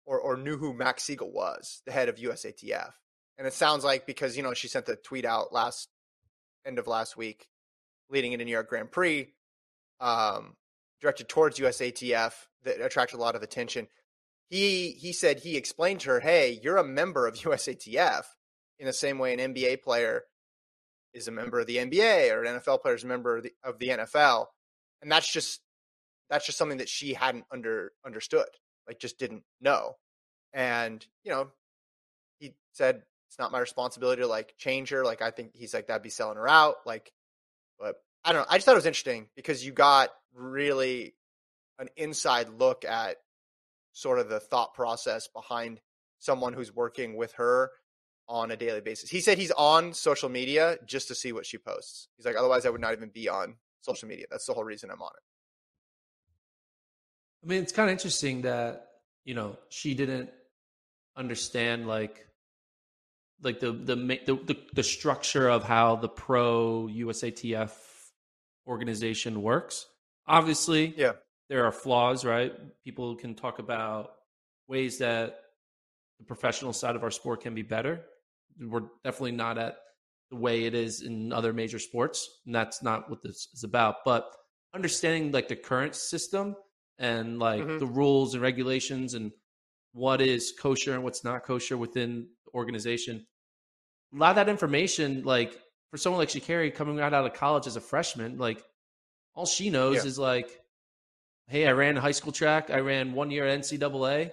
or 0.06 0.20
or 0.20 0.38
knew 0.38 0.58
who 0.58 0.74
Max 0.74 1.04
Siegel 1.04 1.32
was, 1.32 1.82
the 1.86 1.92
head 1.92 2.10
of 2.10 2.18
USATF. 2.18 2.92
And 3.38 3.48
it 3.48 3.54
sounds 3.54 3.84
like 3.84 4.06
because, 4.06 4.38
you 4.38 4.44
know, 4.44 4.54
she 4.54 4.68
sent 4.68 4.86
the 4.86 4.96
tweet 4.96 5.26
out 5.26 5.52
last 5.52 5.90
end 6.66 6.80
of 6.80 6.88
last 6.88 7.18
week, 7.18 7.48
leading 8.10 8.34
into 8.34 8.46
New 8.46 8.52
York 8.52 8.70
Grand 8.70 8.92
Prix, 8.92 9.34
um, 10.00 10.56
directed 11.02 11.28
towards 11.28 11.60
USATF 11.60 12.34
that 12.64 12.80
attracted 12.80 13.18
a 13.18 13.22
lot 13.22 13.36
of 13.36 13.42
attention. 13.42 13.88
He 14.50 14.92
he 14.92 15.14
said 15.14 15.40
he 15.40 15.58
explained 15.58 16.02
to 16.02 16.10
her, 16.12 16.20
"Hey, 16.20 16.60
you're 16.62 16.78
a 16.78 16.84
member 16.84 17.26
of 17.26 17.36
USATF 17.40 18.26
in 18.80 18.86
the 18.86 18.94
same 18.94 19.20
way 19.20 19.34
an 19.34 19.54
NBA 19.54 19.82
player 19.82 20.24
is 21.14 21.28
a 21.28 21.32
member 21.32 21.60
of 21.60 21.68
the 21.68 21.78
NBA 21.78 22.32
or 22.34 22.44
an 22.44 22.60
NFL 22.60 22.82
player 22.82 22.96
is 22.96 23.04
a 23.04 23.08
member 23.08 23.38
of 23.38 23.44
the, 23.44 23.54
of 23.64 23.80
the 23.80 23.90
NFL." 23.90 24.48
And 25.02 25.12
that's 25.12 25.32
just 25.32 25.62
that's 26.30 26.46
just 26.46 26.58
something 26.58 26.80
that 26.80 26.90
she 26.90 27.14
hadn't 27.14 27.46
under 27.52 27.92
understood, 28.06 28.48
like 28.88 29.00
just 29.00 29.20
didn't 29.20 29.44
know. 29.62 29.98
And 30.54 31.06
you 31.24 31.32
know, 31.32 31.50
he 32.40 32.56
said 32.74 33.04
it's 33.30 33.40
not 33.40 33.52
my 33.52 33.60
responsibility 33.60 34.22
to 34.22 34.28
like 34.28 34.56
change 34.58 34.90
her. 34.90 35.04
Like 35.04 35.22
I 35.22 35.32
think 35.32 35.52
he's 35.56 35.74
like 35.74 35.88
that'd 35.88 36.04
be 36.04 36.10
selling 36.10 36.38
her 36.38 36.48
out. 36.48 36.76
Like, 36.86 37.12
but 37.80 37.96
I 38.24 38.32
don't 38.32 38.42
know. 38.42 38.48
I 38.50 38.58
just 38.58 38.66
thought 38.66 38.74
it 38.74 38.76
was 38.76 38.86
interesting 38.86 39.28
because 39.36 39.66
you 39.66 39.72
got 39.72 40.10
really 40.34 41.16
an 41.80 41.90
inside 41.98 42.50
look 42.50 42.86
at 42.86 43.18
sort 43.94 44.20
of 44.20 44.30
the 44.30 44.40
thought 44.40 44.74
process 44.74 45.28
behind 45.28 45.82
someone 46.20 46.54
who's 46.54 46.74
working 46.74 47.16
with 47.16 47.34
her 47.34 47.72
on 48.28 48.52
a 48.52 48.56
daily 48.56 48.82
basis. 48.82 49.10
He 49.10 49.20
said 49.22 49.38
he's 49.38 49.52
on 49.52 49.94
social 49.94 50.30
media 50.30 50.78
just 50.86 51.08
to 51.10 51.16
see 51.16 51.32
what 51.34 51.46
she 51.46 51.58
posts. 51.58 52.08
He's 52.18 52.26
like, 52.26 52.36
otherwise 52.38 52.66
I 52.66 52.70
would 52.70 52.82
not 52.82 52.94
even 52.94 53.10
be 53.10 53.28
on 53.30 53.56
social 53.82 54.08
media. 54.08 54.26
That's 54.32 54.46
the 54.46 54.54
whole 54.54 54.64
reason 54.64 54.90
I'm 54.90 55.02
on 55.02 55.12
it. 55.16 55.24
I 57.44 57.48
mean, 57.50 57.62
it's 57.62 57.74
kind 57.74 57.90
of 57.90 57.92
interesting 57.92 58.44
that 58.44 58.88
you 59.26 59.34
know 59.34 59.58
she 59.70 59.94
didn't 59.94 60.30
understand 61.18 61.88
like 61.88 62.26
like 63.42 63.60
the 63.60 63.72
the 63.72 63.96
the 63.96 64.58
the, 64.74 64.84
structure 64.84 65.50
of 65.50 65.64
how 65.64 65.98
the 65.98 66.08
pro 66.08 66.88
USATF 66.90 67.72
organization 68.66 69.42
works. 69.42 69.86
Obviously, 70.26 70.94
Yeah. 70.98 71.14
there 71.50 71.66
are 71.66 71.72
flaws, 71.72 72.24
right? 72.24 72.54
People 72.86 73.16
can 73.16 73.36
talk 73.36 73.60
about 73.60 74.14
ways 74.68 75.00
that 75.00 75.42
the 76.20 76.26
professional 76.26 76.72
side 76.72 76.96
of 76.96 77.04
our 77.04 77.12
sport 77.12 77.42
can 77.42 77.54
be 77.54 77.62
better. 77.64 78.06
We're 78.60 78.88
definitely 79.04 79.32
not 79.34 79.58
at 79.58 79.76
the 80.30 80.38
way 80.38 80.66
it 80.66 80.74
is 80.74 81.02
in 81.02 81.32
other 81.32 81.54
major 81.54 81.80
sports, 81.80 82.42
and 82.46 82.54
that's 82.54 82.82
not 82.82 83.10
what 83.10 83.22
this 83.22 83.50
is 83.54 83.64
about. 83.64 83.98
But 84.06 84.36
understanding 84.74 85.32
like 85.32 85.48
the 85.48 85.56
current 85.56 85.96
system 85.96 86.56
and 86.98 87.40
like 87.40 87.64
Mhm. 87.64 87.80
the 87.80 87.86
rules 87.86 88.34
and 88.34 88.42
regulations 88.42 89.14
and 89.14 89.32
what 89.92 90.22
is 90.22 90.54
kosher 90.60 90.94
and 90.94 91.04
what's 91.04 91.24
not 91.24 91.44
kosher 91.44 91.78
within 91.78 92.28
the 92.46 92.52
organization. 92.54 93.28
A 94.14 94.18
lot 94.18 94.32
of 94.32 94.36
that 94.38 94.50
information, 94.50 95.24
like 95.24 95.62
for 95.92 95.98
someone 95.98 96.20
like 96.20 96.30
Sha'Carri 96.30 96.74
coming 96.74 96.98
right 96.98 97.14
out 97.14 97.26
of 97.26 97.34
college 97.34 97.68
as 97.68 97.76
a 97.76 97.82
freshman, 97.82 98.38
like 98.40 98.64
all 99.36 99.46
she 99.46 99.70
knows 99.70 99.98
Yeah. 99.98 100.06
is 100.06 100.18
like, 100.20 100.64
hey, 101.48 101.68
I 101.68 101.72
ran 101.74 101.96
high 101.96 102.12
school 102.12 102.32
track, 102.32 102.70
I 102.72 102.80
ran 102.80 103.14
one 103.14 103.30
year 103.30 103.46
at 103.46 103.60
NCAA, 103.60 104.32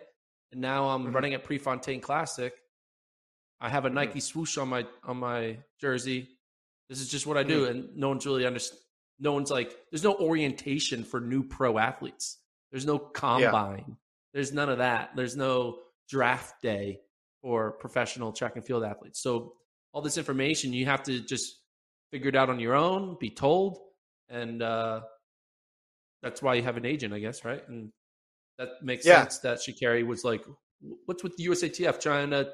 and 0.52 0.60
now 0.60 0.88
I'm 0.88 1.06
Mhm. 1.08 1.14
running 1.14 1.34
at 1.34 1.44
Prefontaine 1.44 2.00
Classic. 2.00 2.54
I 3.60 3.68
have 3.68 3.84
a 3.84 3.90
Mhm. 3.90 3.94
Nike 3.94 4.20
swoosh 4.20 4.56
on 4.58 4.68
my 4.68 4.86
on 5.04 5.18
my 5.18 5.58
jersey. 5.80 6.28
This 6.88 7.00
is 7.00 7.08
just 7.08 7.26
what 7.26 7.36
I 7.36 7.42
do, 7.42 7.62
Mm-hmm. 7.66 7.70
and 7.70 7.96
no 7.96 8.08
one's 8.08 8.26
really 8.26 8.46
understand. 8.46 8.80
No 9.18 9.32
one's 9.32 9.50
like, 9.50 9.76
there's 9.90 10.02
no 10.02 10.14
orientation 10.16 11.04
for 11.04 11.20
new 11.20 11.42
pro 11.46 11.78
athletes. 11.78 12.38
There's 12.70 12.86
no 12.86 12.98
combine. 12.98 13.96
There's 14.32 14.52
none 14.52 14.68
of 14.70 14.78
that. 14.78 15.14
There's 15.14 15.36
no 15.36 15.82
draft 16.08 16.62
day 16.62 17.02
for 17.42 17.72
professional 17.72 18.32
track 18.32 18.56
and 18.56 18.64
field 18.64 18.82
athletes. 18.82 19.20
So 19.20 19.56
all 19.92 20.00
this 20.02 20.16
information 20.18 20.72
you 20.72 20.86
have 20.86 21.02
to 21.04 21.20
just 21.20 21.60
figure 22.10 22.28
it 22.30 22.36
out 22.36 22.48
on 22.48 22.58
your 22.60 22.74
own, 22.74 23.16
be 23.20 23.28
told, 23.30 23.78
and 24.28 24.62
uh, 24.62 25.02
that's 26.22 26.42
why 26.42 26.54
you 26.54 26.62
have 26.62 26.76
an 26.76 26.86
agent, 26.86 27.12
I 27.14 27.18
guess, 27.18 27.44
right? 27.44 27.66
And 27.68 27.92
that 28.58 28.82
makes 28.82 29.06
Yeah. 29.06 29.22
sense 29.22 29.38
that 29.40 29.58
Sha'Carri 29.58 30.06
was 30.06 30.24
like, 30.24 30.44
"What's 31.06 31.22
with 31.22 31.36
the 31.36 31.44
USATF 31.44 31.98
trying 32.00 32.30
to 32.30 32.52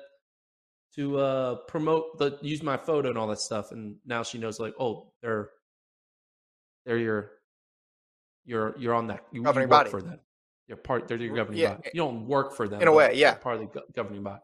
to 0.95 1.19
uh, 1.19 1.55
promote 1.69 2.19
the 2.19 2.39
use 2.43 2.63
my 2.63 2.77
photo 2.77 3.09
and 3.09 3.19
all 3.19 3.27
that 3.29 3.41
stuff?" 3.41 3.73
And 3.73 3.97
now 4.07 4.23
she 4.23 4.39
knows, 4.39 4.59
like, 4.61 4.75
oh, 4.79 5.13
they're 5.23 5.51
they're 6.85 6.99
your 6.99 7.31
you're 8.45 8.75
you're 8.79 8.95
on 8.95 9.09
that 9.09 9.25
you, 9.33 9.41
you 9.41 9.45
Governing 9.45 9.69
work 9.69 9.79
body. 9.79 9.91
for 9.91 10.01
them. 10.03 10.21
You're 10.69 10.77
part. 10.79 11.09
They're 11.09 11.17
your 11.19 11.35
governing 11.37 11.61
Yeah, 11.61 11.75
body. 11.75 11.91
You 11.95 11.99
don't 12.01 12.27
work 12.27 12.55
for 12.55 12.69
them 12.69 12.81
in 12.81 12.89
a 12.89 12.93
way, 12.93 13.15
yeah. 13.15 13.35
part 13.35 13.61
of 13.61 13.73
the 13.73 13.83
governing 13.95 14.23
body. 14.23 14.43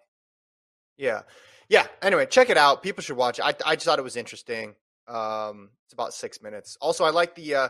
Yeah. 0.96 1.22
Yeah. 1.68 1.87
Anyway, 2.02 2.26
check 2.26 2.50
it 2.50 2.57
out. 2.57 2.83
People 2.83 3.02
should 3.02 3.16
watch 3.16 3.38
it. 3.38 3.44
I, 3.44 3.55
I 3.64 3.74
just 3.76 3.87
thought 3.87 3.98
it 3.98 4.02
was 4.02 4.16
interesting. 4.16 4.74
Um, 5.09 5.70
it's 5.87 5.92
about 5.94 6.12
six 6.14 6.40
minutes. 6.42 6.76
Also, 6.81 7.05
I 7.05 7.11
like 7.11 7.35
the 7.35 7.55
uh, 7.55 7.68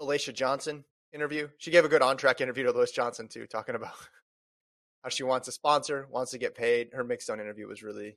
Alicia 0.00 0.32
Johnson 0.32 0.84
interview. 1.12 1.48
She 1.58 1.70
gave 1.70 1.84
a 1.84 1.88
good 1.88 2.02
on 2.02 2.16
track 2.16 2.40
interview 2.40 2.64
to 2.64 2.72
Lewis 2.72 2.90
Johnson, 2.90 3.28
too, 3.28 3.46
talking 3.46 3.74
about 3.74 3.92
how 5.04 5.10
she 5.10 5.22
wants 5.22 5.46
a 5.46 5.52
sponsor, 5.52 6.08
wants 6.10 6.30
to 6.30 6.38
get 6.38 6.56
paid. 6.56 6.88
Her 6.94 7.04
mixed 7.04 7.26
zone 7.26 7.38
interview 7.38 7.68
was 7.68 7.82
really, 7.82 8.16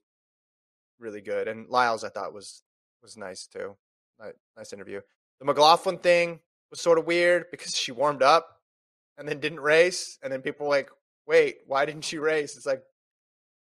really 0.99 1.19
good. 1.19 1.49
And 1.49 1.67
Lyles, 1.67 2.05
I 2.05 2.09
thought, 2.09 2.33
was 2.33 2.63
was 3.03 3.17
nice, 3.17 3.45
too. 3.45 3.75
Nice, 4.57 4.73
interview. 4.73 5.01
The 5.39 5.45
McLaughlin 5.45 5.99
thing 5.99 6.39
was 6.71 6.81
sort 6.81 6.97
of 6.97 7.05
weird 7.05 7.45
because 7.51 7.75
she 7.75 7.91
warmed 7.91 8.23
up 8.23 8.61
and 9.17 9.27
then 9.27 9.39
didn't 9.39 9.59
race. 9.59 10.17
And 10.23 10.33
then 10.33 10.41
people 10.41 10.65
were 10.65 10.71
like, 10.71 10.89
wait, 11.27 11.57
why 11.67 11.85
didn't 11.85 12.05
she 12.05 12.17
race? 12.17 12.55
It's 12.55 12.65
like, 12.65 12.81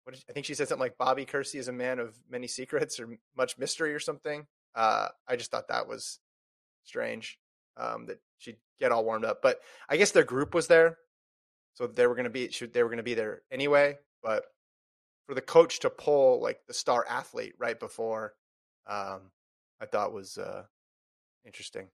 what 0.02 0.14
I 0.28 0.32
think 0.32 0.44
she 0.44 0.54
said 0.54 0.68
something 0.68 0.80
like 0.80 0.98
Bobby 0.98 1.24
Kersee 1.24 1.58
is 1.58 1.68
a 1.68 1.72
man 1.72 1.98
of 1.98 2.14
many 2.28 2.46
secrets 2.46 3.00
or 3.00 3.08
much 3.36 3.56
mystery 3.56 3.94
or 3.94 4.00
something. 4.00 4.46
Uh, 4.74 5.08
I 5.26 5.36
just 5.36 5.50
thought 5.50 5.68
that 5.68 5.88
was 5.88 6.18
strange 6.82 7.38
um, 7.78 8.06
that 8.06 8.18
she'd 8.38 8.58
get 8.78 8.92
all 8.92 9.04
warmed 9.04 9.24
up. 9.24 9.40
But 9.40 9.60
I 9.88 9.96
guess 9.96 10.10
their 10.10 10.24
group 10.24 10.54
was 10.54 10.66
there, 10.66 10.98
so 11.74 11.86
they 11.86 12.06
were 12.06 12.14
going 12.14 12.24
to 12.24 12.30
be 12.30 12.46
they 12.72 12.82
were 12.82 12.88
going 12.88 12.96
to 12.98 13.02
be 13.02 13.14
there 13.14 13.42
anyway. 13.50 13.98
But 14.22 14.44
for 15.26 15.34
the 15.34 15.40
coach 15.42 15.80
to 15.80 15.90
pull 15.90 16.40
like 16.42 16.60
the 16.66 16.74
star 16.74 17.04
athlete 17.08 17.54
right 17.58 17.78
before, 17.78 18.34
um, 18.86 19.30
I 19.80 19.86
thought 19.86 20.12
was 20.12 20.38
uh, 20.38 20.64
interesting. 21.44 21.88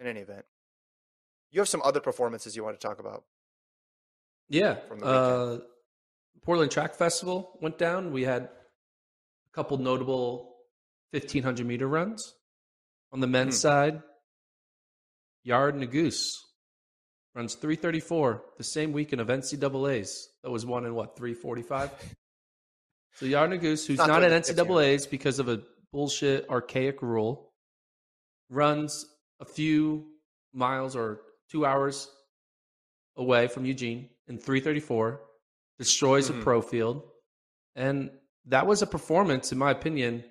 In 0.00 0.06
any 0.08 0.20
event, 0.20 0.44
you 1.52 1.60
have 1.60 1.68
some 1.68 1.82
other 1.82 2.00
performances 2.00 2.56
you 2.56 2.64
want 2.64 2.78
to 2.80 2.84
talk 2.86 2.98
about. 2.98 3.24
Yeah. 4.48 4.74
From 4.88 4.98
the 4.98 5.06
Uh, 5.06 5.58
Portland 6.44 6.72
Track 6.72 6.94
Festival 6.96 7.56
went 7.62 7.78
down. 7.78 8.10
We 8.12 8.22
had 8.24 8.42
a 8.44 8.50
couple 9.52 9.78
notable 9.78 10.56
1500 11.12 11.64
meter 11.64 11.86
runs. 11.86 12.34
On 13.12 13.20
the 13.20 13.26
men's 13.28 13.56
Hmm. 13.56 13.60
side, 13.60 14.02
Yared 15.46 15.74
Nuguse 15.74 16.30
runs 17.34 17.54
334 17.54 18.42
the 18.58 18.64
same 18.64 18.92
weekend 18.92 19.20
of 19.20 19.28
NCAAs. 19.28 20.26
That 20.42 20.50
was 20.50 20.66
one 20.66 20.84
in 20.84 20.94
what, 20.94 21.16
345? 21.16 21.90
so 23.14 23.26
Yared 23.26 23.58
Nuguse, 23.58 23.86
who's 23.86 23.98
Not 23.98 24.08
not, 24.08 24.22
at 24.22 24.32
NCAAs 24.32 25.08
because 25.10 25.38
of 25.38 25.48
a 25.48 25.62
bullshit 25.92 26.48
archaic 26.48 27.02
rule, 27.02 27.52
runs 28.50 29.06
a 29.40 29.44
few 29.44 30.06
miles 30.52 30.94
or 30.96 31.20
two 31.50 31.64
hours 31.66 32.08
away 33.16 33.48
from 33.48 33.64
Eugene 33.64 34.08
in 34.28 34.38
334, 34.38 35.20
destroys 35.78 36.30
Mhm. 36.30 36.40
a 36.40 36.42
pro 36.42 36.62
field. 36.62 37.02
And 37.74 38.10
that 38.46 38.66
was 38.66 38.82
a 38.82 38.86
performance, 38.86 39.52
in 39.52 39.58
my 39.58 39.70
opinion, 39.70 40.24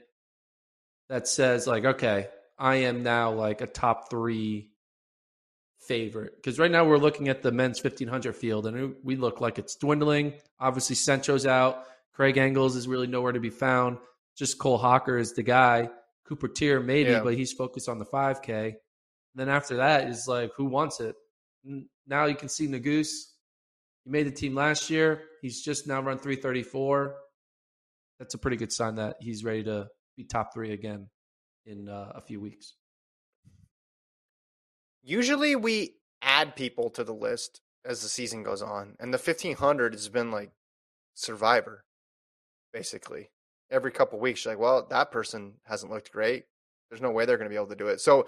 that 1.09 1.27
says, 1.27 1.67
like, 1.67 1.83
okay, 1.85 2.29
I 2.57 2.75
am 2.75 3.03
now 3.03 3.31
like 3.31 3.61
a 3.61 3.67
top 3.67 4.09
three 4.09 4.70
favorite. 5.91 6.35
Because 6.35 6.57
right 6.57 6.71
now 6.71 6.85
we're 6.85 6.97
looking 6.97 7.27
at 7.27 7.41
the 7.41 7.51
men's 7.51 7.83
1500 7.83 8.35
field 8.35 8.65
and 8.67 8.95
we 9.03 9.15
look 9.15 9.41
like 9.41 9.59
it's 9.59 9.75
dwindling. 9.75 10.33
Obviously, 10.59 10.95
Centro's 10.95 11.45
out. 11.45 11.85
Craig 12.13 12.37
Engels 12.37 12.75
is 12.75 12.87
really 12.87 13.07
nowhere 13.07 13.31
to 13.33 13.39
be 13.39 13.49
found. 13.49 13.97
Just 14.37 14.57
Cole 14.59 14.77
Hocker 14.77 15.17
is 15.17 15.33
the 15.33 15.43
guy. 15.43 15.89
Cooper 16.27 16.47
Teare, 16.47 16.83
maybe, 16.83 17.11
Yeah. 17.11 17.23
but 17.23 17.33
he's 17.35 17.51
focused 17.51 17.89
on 17.89 17.99
the 17.99 18.05
5K. 18.05 18.75
Then 19.35 19.49
after 19.49 19.77
that 19.77 20.07
is 20.09 20.25
like, 20.27 20.51
who 20.55 20.65
wants 20.65 20.99
it? 20.99 21.15
Now 22.07 22.25
you 22.25 22.35
can 22.35 22.49
see 22.49 22.67
Nuguse. 22.67 23.09
He 24.03 24.09
made 24.09 24.27
the 24.27 24.31
team 24.31 24.55
last 24.55 24.89
year. 24.89 25.23
He's 25.41 25.61
just 25.61 25.87
now 25.87 26.01
run 26.01 26.17
334. 26.19 27.15
That's 28.19 28.33
a 28.33 28.37
pretty 28.37 28.57
good 28.57 28.71
sign 28.71 28.95
that 28.95 29.17
he's 29.19 29.43
ready 29.43 29.63
to 29.63 29.87
be 30.15 30.23
top 30.23 30.53
three 30.53 30.71
again 30.73 31.09
in 31.65 31.89
uh, 31.89 32.11
a 32.15 32.21
few 32.21 32.39
weeks. 32.39 32.75
Usually 35.03 35.55
we 35.55 35.95
add 36.21 36.55
people 36.55 36.89
to 36.91 37.03
the 37.03 37.13
list 37.13 37.61
as 37.83 38.01
the 38.01 38.09
season 38.09 38.43
goes 38.43 38.61
on, 38.61 38.95
and 38.99 39.13
the 39.13 39.17
1500 39.17 39.93
has 39.93 40.09
been 40.09 40.31
like 40.31 40.51
survivor, 41.15 41.83
basically. 42.71 43.29
Every 43.69 43.91
couple 43.91 44.19
weeks, 44.19 44.43
you're 44.43 44.53
like, 44.53 44.61
well, 44.61 44.85
that 44.89 45.11
person 45.11 45.53
hasn't 45.63 45.91
looked 45.91 46.11
great. 46.11 46.45
There's 46.89 47.01
no 47.01 47.11
way 47.11 47.25
they're 47.25 47.37
going 47.37 47.49
to 47.49 47.53
be 47.53 47.55
able 47.55 47.67
to 47.67 47.75
do 47.75 47.87
it. 47.87 48.01
So 48.01 48.27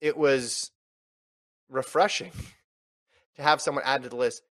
it 0.00 0.16
was 0.16 0.70
refreshing 1.70 2.32
to 3.36 3.42
have 3.42 3.60
someone 3.60 3.84
added 3.84 4.04
to 4.04 4.08
the 4.10 4.16
list. 4.16 4.42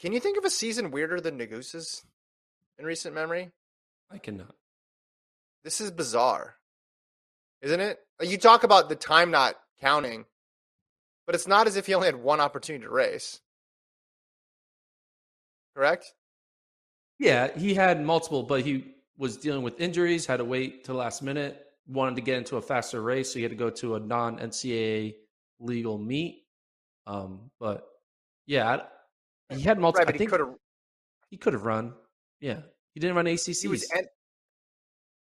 Can 0.00 0.12
you 0.12 0.20
think 0.20 0.38
of 0.38 0.44
a 0.44 0.50
season 0.50 0.90
weirder 0.90 1.20
than 1.20 1.38
Nuguse's 1.38 2.02
in 2.78 2.84
recent 2.84 3.14
memory? 3.14 3.50
I 4.10 4.18
cannot. 4.18 4.54
This 5.64 5.80
is 5.80 5.90
bizarre, 5.90 6.56
isn't 7.60 7.80
it? 7.80 7.98
You 8.20 8.36
talk 8.36 8.64
about 8.64 8.88
the 8.88 8.96
time 8.96 9.30
not 9.30 9.54
counting, 9.80 10.24
but 11.26 11.34
it's 11.34 11.46
not 11.46 11.66
as 11.66 11.76
if 11.76 11.86
he 11.86 11.94
only 11.94 12.06
had 12.06 12.16
one 12.16 12.40
opportunity 12.40 12.84
to 12.84 12.90
race. 12.90 13.40
Correct? 15.76 16.12
Yeah, 17.18 17.56
he 17.56 17.74
had 17.74 18.04
multiple, 18.04 18.42
but 18.42 18.62
he 18.62 18.94
was 19.16 19.36
dealing 19.36 19.62
with 19.62 19.80
injuries, 19.80 20.26
had 20.26 20.38
to 20.38 20.44
wait 20.44 20.84
to 20.84 20.92
the 20.92 20.98
last 20.98 21.22
minute, 21.22 21.66
wanted 21.86 22.16
to 22.16 22.22
get 22.22 22.38
into 22.38 22.56
a 22.56 22.62
faster 22.62 23.00
race, 23.00 23.32
so 23.32 23.38
he 23.38 23.42
had 23.42 23.52
to 23.52 23.56
go 23.56 23.70
to 23.70 23.94
a 23.94 24.00
non 24.00 24.38
NCAA 24.38 25.14
legal 25.60 25.98
meet. 25.98 26.44
Um, 27.06 27.50
but 27.60 27.86
yeah, 28.46 28.82
he 29.50 29.60
had 29.62 29.78
multiple. 29.78 30.00
right, 30.00 30.06
but 30.06 30.14
I 30.14 30.16
he 30.16 30.18
think 30.18 30.30
could 30.30 30.40
have. 30.40 30.54
he 31.30 31.36
could 31.36 31.52
have 31.52 31.64
run. 31.64 31.94
Yeah, 32.40 32.60
he 32.94 33.00
didn't 33.00 33.16
run 33.16 33.26
ACCs. 33.26 33.62
He 33.62 33.68
was 33.68 33.88
en- 33.94 34.06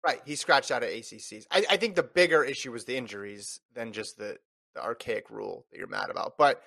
right. 0.05 0.21
He 0.25 0.37
scratched 0.37 0.71
out 0.71 0.83
of 0.83 0.89
ACCs. 0.89 1.45
I, 1.51 1.65
I 1.71 1.77
think 1.77 1.95
the 1.95 2.03
bigger 2.03 2.43
issue 2.43 2.73
was 2.73 2.85
the 2.87 2.97
injuries 2.97 3.61
than 3.75 3.93
just 3.93 4.17
the, 4.19 4.39
the 4.75 4.83
archaic 4.83 5.31
rule 5.31 5.67
that 5.71 5.79
you're 5.79 5.87
mad 5.87 6.11
about. 6.11 6.37
But 6.39 6.63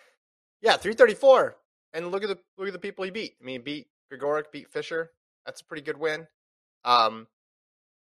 yeah, 0.62 0.78
334. 0.78 1.56
And 1.94 2.12
look 2.12 2.24
at 2.24 2.30
the 2.30 2.39
look 2.58 2.68
at 2.68 2.74
the 2.74 2.80
people 2.80 3.06
he 3.06 3.12
beat. 3.12 3.36
I 3.42 3.46
mean, 3.46 3.62
beat 3.62 3.88
Gregorek, 4.12 4.52
beat 4.52 4.72
Fisher. 4.72 5.12
That's 5.46 5.62
a 5.62 5.66
pretty 5.66 5.84
good 5.84 5.98
win. 5.98 6.28
Um, 6.84 7.28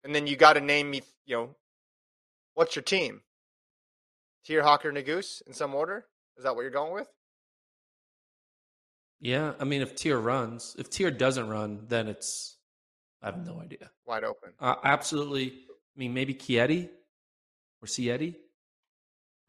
and 0.04 0.14
then 0.14 0.26
you 0.26 0.36
got 0.36 0.54
to 0.54 0.60
name 0.60 0.90
me. 0.90 1.02
You 1.26 1.36
know, 1.36 1.56
what's 2.54 2.74
your 2.74 2.82
team? 2.82 3.22
Teare 4.48 4.62
Hocker 4.62 4.92
Nuguse 4.92 5.42
in 5.46 5.52
some 5.52 5.74
order. 5.74 6.06
Is 6.36 6.44
that 6.44 6.56
what 6.56 6.62
you're 6.62 6.70
going 6.70 6.92
with? 6.92 7.08
yeah, 9.22 9.52
I 9.60 9.64
mean, 9.64 9.82
if 9.82 9.94
Teare 9.94 10.22
runs, 10.22 10.74
if 10.78 10.90
Teare 10.90 11.16
doesn't 11.16 11.48
run, 11.48 11.84
then 11.88 12.08
it's 12.08 12.56
I 13.22 13.26
have 13.26 13.46
no 13.46 13.60
idea. 13.60 13.88
Wide 14.04 14.24
open. 14.24 14.50
Uh, 14.58 14.74
absolutely. 14.82 15.46
I 15.46 15.98
mean, 15.98 16.12
maybe 16.12 16.34
Chieti 16.34 16.88
or 17.80 17.86
Cietti. 17.86 18.34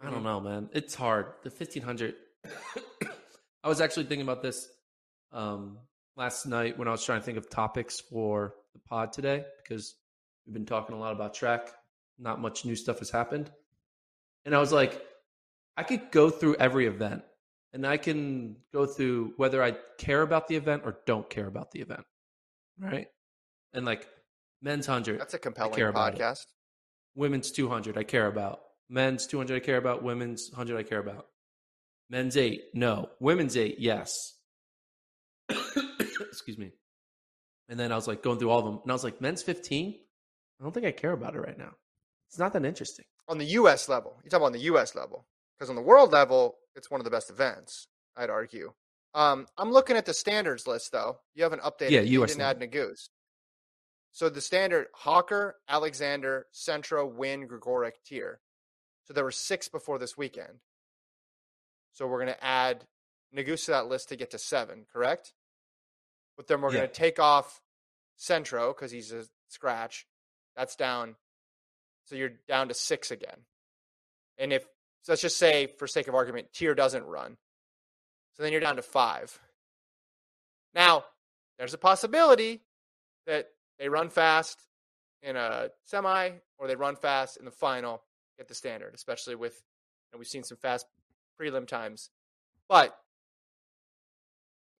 I 0.03 0.09
don't 0.11 0.19
Mhm. 0.19 0.23
know, 0.23 0.39
man. 0.41 0.69
It's 0.73 0.93
hard. 0.95 1.33
The 1.43 1.49
1500. 1.49 2.15
I 3.63 3.69
was 3.69 3.79
actually 3.81 4.05
thinking 4.05 4.23
about 4.27 4.41
this 4.41 4.67
um, 5.31 5.79
last 6.15 6.45
night 6.45 6.77
when 6.77 6.87
I 6.87 6.91
was 6.91 7.03
trying 7.03 7.19
to 7.21 7.25
think 7.25 7.37
of 7.37 7.49
topics 7.49 7.99
for 8.01 8.53
the 8.73 8.79
pod 8.79 9.13
today 9.13 9.45
because 9.63 9.95
we've 10.45 10.53
been 10.53 10.65
talking 10.65 10.95
a 10.95 10.99
lot 10.99 11.13
about 11.13 11.33
track. 11.33 11.71
Not 12.19 12.39
much 12.41 12.65
new 12.65 12.75
stuff 12.75 12.99
has 12.99 13.09
happened. 13.09 13.49
And 14.45 14.53
I 14.53 14.59
was 14.59 14.71
like, 14.73 15.01
I 15.77 15.83
could 15.83 16.11
go 16.11 16.29
through 16.29 16.55
every 16.57 16.85
event 16.85 17.23
and 17.71 17.87
I 17.87 17.97
can 17.97 18.57
go 18.73 18.85
through 18.85 19.33
whether 19.37 19.63
I 19.63 19.71
care 19.97 20.21
about 20.21 20.47
the 20.47 20.55
event 20.57 20.83
or 20.85 20.97
don't 21.05 21.27
care 21.29 21.47
about 21.47 21.71
the 21.71 21.79
event. 21.79 22.05
Right. 22.77 23.07
And 23.71 23.85
like 23.85 24.07
men's 24.61 24.87
100. 24.87 25.19
That's 25.19 25.33
a 25.33 25.39
compelling 25.39 25.81
about 25.81 26.13
it. 26.15 26.19
podcast. 26.19 26.45
Women's 27.15 27.51
200, 27.51 27.97
I 27.97 28.03
care 28.03 28.27
about. 28.27 28.59
Men's 28.89 29.27
200, 29.27 29.55
I 29.55 29.59
care 29.59 29.77
about. 29.77 30.03
Women's 30.03 30.49
100, 30.51 30.77
I 30.77 30.83
care 30.83 30.99
about. 30.99 31.27
Men's 32.09 32.37
8, 32.37 32.61
no. 32.73 33.09
Women's 33.19 33.57
8, 33.57 33.77
yes. 33.79 34.33
Excuse 35.49 36.57
me. 36.57 36.71
And 37.69 37.79
then 37.79 37.91
I 37.91 37.95
was 37.95 38.07
like 38.07 38.21
going 38.21 38.39
through 38.39 38.49
all 38.49 38.59
of 38.59 38.65
them. 38.65 38.79
And 38.83 38.91
I 38.91 38.93
was 38.93 39.03
like, 39.03 39.21
men's 39.21 39.41
15? 39.41 39.95
I 40.59 40.63
don't 40.63 40.73
think 40.73 40.85
I 40.85 40.91
care 40.91 41.11
about 41.11 41.35
it 41.35 41.39
right 41.39 41.57
now. 41.57 41.71
It's 42.29 42.37
not 42.39 42.53
that 42.53 42.65
interesting. 42.65 43.05
on 43.27 43.37
the 43.37 43.45
U.S. 43.45 43.87
level. 43.89 44.19
You 44.23 44.29
talk 44.29 44.39
about 44.39 44.47
on 44.47 44.51
the 44.53 44.59
U.S. 44.59 44.95
level 44.95 45.25
because 45.57 45.69
on 45.69 45.75
the 45.75 45.81
world 45.81 46.11
level, 46.11 46.55
it's 46.75 46.91
one 46.91 46.99
of 46.99 47.05
the 47.05 47.11
best 47.11 47.29
events. 47.29 47.87
I'd 48.17 48.29
argue. 48.29 48.73
Um, 49.15 49.47
I'm 49.57 49.71
looking 49.71 49.95
at 49.95 50.05
the 50.05 50.13
standards 50.13 50.67
list 50.67 50.91
though. 50.91 51.19
You 51.35 51.43
haven't 51.43 51.61
updated. 51.61 51.91
Yeah. 51.91 52.01
You 52.01 52.23
US 52.23 52.31
didn't 52.31 52.43
add 52.43 52.59
Nuguse. 52.59 53.09
So 54.11 54.29
the 54.29 54.41
standard 54.41 54.87
Hocker, 54.93 55.55
Alexander, 55.67 56.47
Centro, 56.51 57.05
Wynne, 57.07 57.47
Gregorek 57.47 57.93
Teare. 58.09 58.35
So 59.05 59.13
there 59.13 59.23
were 59.23 59.31
six 59.31 59.67
before 59.67 59.99
this 59.99 60.17
weekend. 60.17 60.59
So 61.91 62.07
we're 62.07 62.19
going 62.23 62.33
to 62.33 62.43
add 62.43 62.85
Nuguse 63.35 63.65
to 63.65 63.71
that 63.71 63.87
list 63.87 64.09
to 64.09 64.15
get 64.15 64.31
to 64.31 64.39
seven, 64.39 64.85
correct? 64.91 65.33
But 66.37 66.47
then 66.47 66.61
we're 66.61 66.71
Yeah. 66.71 66.77
going 66.79 66.89
to 66.89 66.93
take 66.93 67.19
off 67.19 67.61
Centro 68.15 68.73
because 68.73 68.91
he's 68.91 69.11
a 69.11 69.25
scratch. 69.47 70.07
That's 70.55 70.75
down. 70.75 71.15
So 72.05 72.15
you're 72.15 72.29
down 72.47 72.67
to 72.69 72.73
six 72.73 73.11
again. 73.11 73.45
And 74.37 74.51
if 74.53 74.63
so 75.01 75.11
let's 75.11 75.21
just 75.21 75.37
say, 75.37 75.67
for 75.67 75.85
sake 75.85 76.07
of 76.07 76.15
argument, 76.15 76.53
Teare 76.53 76.75
doesn't 76.75 77.03
run. 77.05 77.37
So 78.33 78.43
then 78.43 78.51
you're 78.53 78.61
down 78.61 78.77
to 78.77 78.81
five. 78.81 79.37
Now, 80.73 81.03
there's 81.57 81.73
a 81.73 81.77
possibility 81.77 82.61
that 83.27 83.49
they 83.77 83.89
run 83.89 84.09
fast 84.09 84.65
in 85.21 85.35
a 85.35 85.69
semi 85.83 86.31
or 86.57 86.67
they 86.67 86.75
run 86.75 86.95
fast 86.95 87.37
in 87.37 87.45
the 87.45 87.51
final, 87.51 88.01
get 88.37 88.47
the 88.47 88.55
standard, 88.55 88.93
especially 88.93 89.35
with, 89.35 89.61
and 90.11 90.19
we've 90.19 90.27
seen 90.27 90.43
some 90.43 90.57
fast 90.57 90.85
prelim 91.39 91.67
times. 91.67 92.09
But 92.67 92.97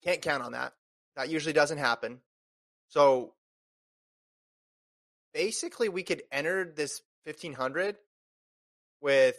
can't 0.04 0.22
count 0.22 0.44
on 0.44 0.54
that. 0.54 0.74
That 1.16 1.30
usually 1.30 1.54
doesn't 1.54 1.78
happen. 1.78 2.20
So 2.90 3.34
basically, 5.34 5.90
we 5.90 6.04
could 6.04 6.24
enter 6.32 6.66
this 6.66 7.02
1500 7.26 7.96
with 9.02 9.36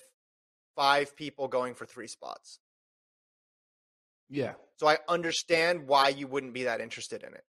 five 0.77 1.16
people 1.16 1.48
going 1.48 1.74
for 1.74 1.87
three 1.87 2.09
spots. 2.09 2.59
Yeah. 4.29 4.55
So 4.77 4.88
I 4.88 4.98
understand 5.09 5.87
why 5.87 6.09
you 6.09 6.27
wouldn't 6.27 6.55
be 6.55 6.64
that 6.64 6.81
interested 6.81 7.22
in 7.22 7.35
it. 7.35 7.44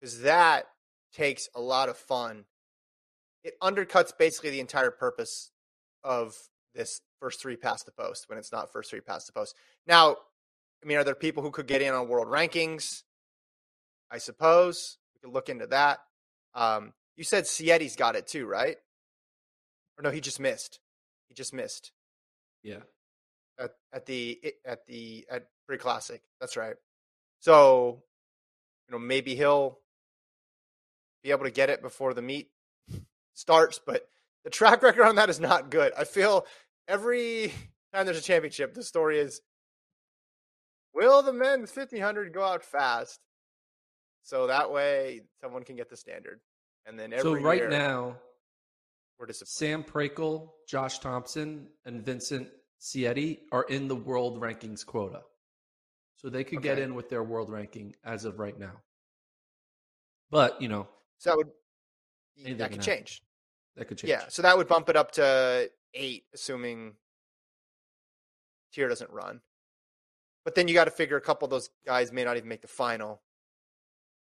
Because 0.00 0.20
that 0.22 0.66
takes 1.12 1.48
a 1.54 1.60
lot 1.60 1.88
of 1.88 1.96
fun. 1.96 2.44
It 3.44 3.54
undercuts 3.60 4.12
basically 4.16 4.50
the 4.50 4.60
entire 4.60 4.90
purpose 4.90 5.50
of 6.04 6.34
this 6.74 7.00
first 7.20 7.40
three 7.40 7.56
past 7.56 7.86
the 7.86 7.92
post 7.92 8.28
when 8.28 8.38
it's 8.38 8.52
not 8.52 8.72
first 8.72 8.90
three 8.90 9.00
past 9.00 9.26
the 9.26 9.32
post. 9.32 9.54
Now, 9.86 10.16
I 10.82 10.86
mean, 10.86 10.96
are 10.98 11.04
there 11.04 11.14
people 11.14 11.42
who 11.42 11.50
could 11.50 11.66
get 11.66 11.82
in 11.82 11.92
on 11.92 12.08
world 12.08 12.28
rankings? 12.28 13.02
I 14.10 14.18
suppose 14.18 14.98
we 15.14 15.20
could 15.20 15.34
look 15.34 15.48
into 15.48 15.66
that. 15.68 15.98
Um, 16.54 16.92
you 17.16 17.24
said 17.24 17.44
Ciattei's 17.44 17.96
got 17.96 18.16
it 18.16 18.26
too, 18.26 18.46
right? 18.46 18.76
Or 19.98 20.02
no, 20.02 20.10
he 20.10 20.20
just 20.20 20.40
missed. 20.40 20.80
He 21.28 21.34
just 21.34 21.54
missed 21.54 21.92
Yeah. 22.62 22.80
at, 23.58 23.72
at 23.92 24.06
the 24.06 24.40
at 24.66 24.86
the 24.86 25.26
at 25.30 25.46
pre 25.66 25.78
classic. 25.78 26.22
That's 26.40 26.56
right. 26.56 26.74
So, 27.40 28.02
you 28.88 28.92
know, 28.92 28.98
maybe 28.98 29.34
he'll 29.34 29.78
be 31.22 31.30
able 31.30 31.44
to 31.44 31.50
get 31.50 31.70
it 31.70 31.82
before 31.82 32.14
the 32.14 32.22
meet 32.22 32.50
starts, 33.34 33.80
but 33.84 34.08
the 34.44 34.50
track 34.50 34.82
record 34.82 35.04
on 35.04 35.16
that 35.16 35.30
is 35.30 35.40
not 35.40 35.70
good. 35.70 35.92
I 35.96 36.04
feel 36.04 36.46
every 36.88 37.52
time 37.94 38.06
there's 38.06 38.18
a 38.18 38.22
championship, 38.22 38.74
the 38.74 38.82
story 38.82 39.18
is 39.18 39.40
will 40.94 41.22
the 41.22 41.32
men's 41.32 41.74
1500 41.74 42.32
go 42.32 42.44
out 42.44 42.62
fast? 42.62 43.20
So 44.22 44.46
that 44.46 44.70
way 44.70 45.22
someone 45.40 45.64
can 45.64 45.76
get 45.76 45.90
the 45.90 45.96
standard. 45.96 46.40
And 46.86 46.98
then 46.98 47.12
every 47.12 47.22
So 47.22 47.34
right 47.34 47.60
year, 47.60 47.70
now, 47.70 48.16
we're 49.18 49.26
disappointed. 49.26 49.52
Sam 49.52 49.84
Prakel, 49.84 50.50
Josh 50.68 50.98
Thompson, 50.98 51.68
and 51.84 52.04
Vincent 52.04 52.48
Ciattei 52.80 53.40
are 53.52 53.64
in 53.64 53.88
the 53.88 53.96
world 53.96 54.40
rankings 54.40 54.84
quota. 54.84 55.22
So 56.16 56.28
they 56.28 56.44
could 56.44 56.62
get 56.62 56.78
in 56.78 56.94
with 56.94 57.08
their 57.08 57.22
world 57.24 57.50
ranking 57.50 57.94
as 58.04 58.24
of 58.24 58.38
right 58.38 58.56
now. 58.56 58.80
But, 60.30 60.62
you 60.62 60.68
know, 60.68 60.88
So 61.18 61.30
that 61.30 61.36
would 61.36 61.50
Anything 62.38 62.58
that 62.58 62.70
could 62.70 62.84
happen. 62.84 62.96
change. 62.98 63.22
that 63.76 63.86
could 63.86 63.98
change. 63.98 64.08
Yeah, 64.10 64.24
so 64.28 64.42
that 64.42 64.56
would 64.56 64.68
bump 64.68 64.88
it 64.88 64.96
up 64.96 65.12
to 65.12 65.70
eight, 65.94 66.24
assuming 66.34 66.94
Teare 68.74 68.88
doesn't 68.88 69.10
run. 69.10 69.40
But 70.44 70.54
then 70.54 70.66
you 70.66 70.74
got 70.74 70.84
to 70.86 70.90
figure 70.90 71.16
a 71.16 71.20
couple 71.20 71.46
of 71.46 71.50
those 71.50 71.70
guys 71.86 72.10
may 72.12 72.24
not 72.24 72.36
even 72.36 72.48
make 72.48 72.62
the 72.62 72.68
final. 72.68 73.22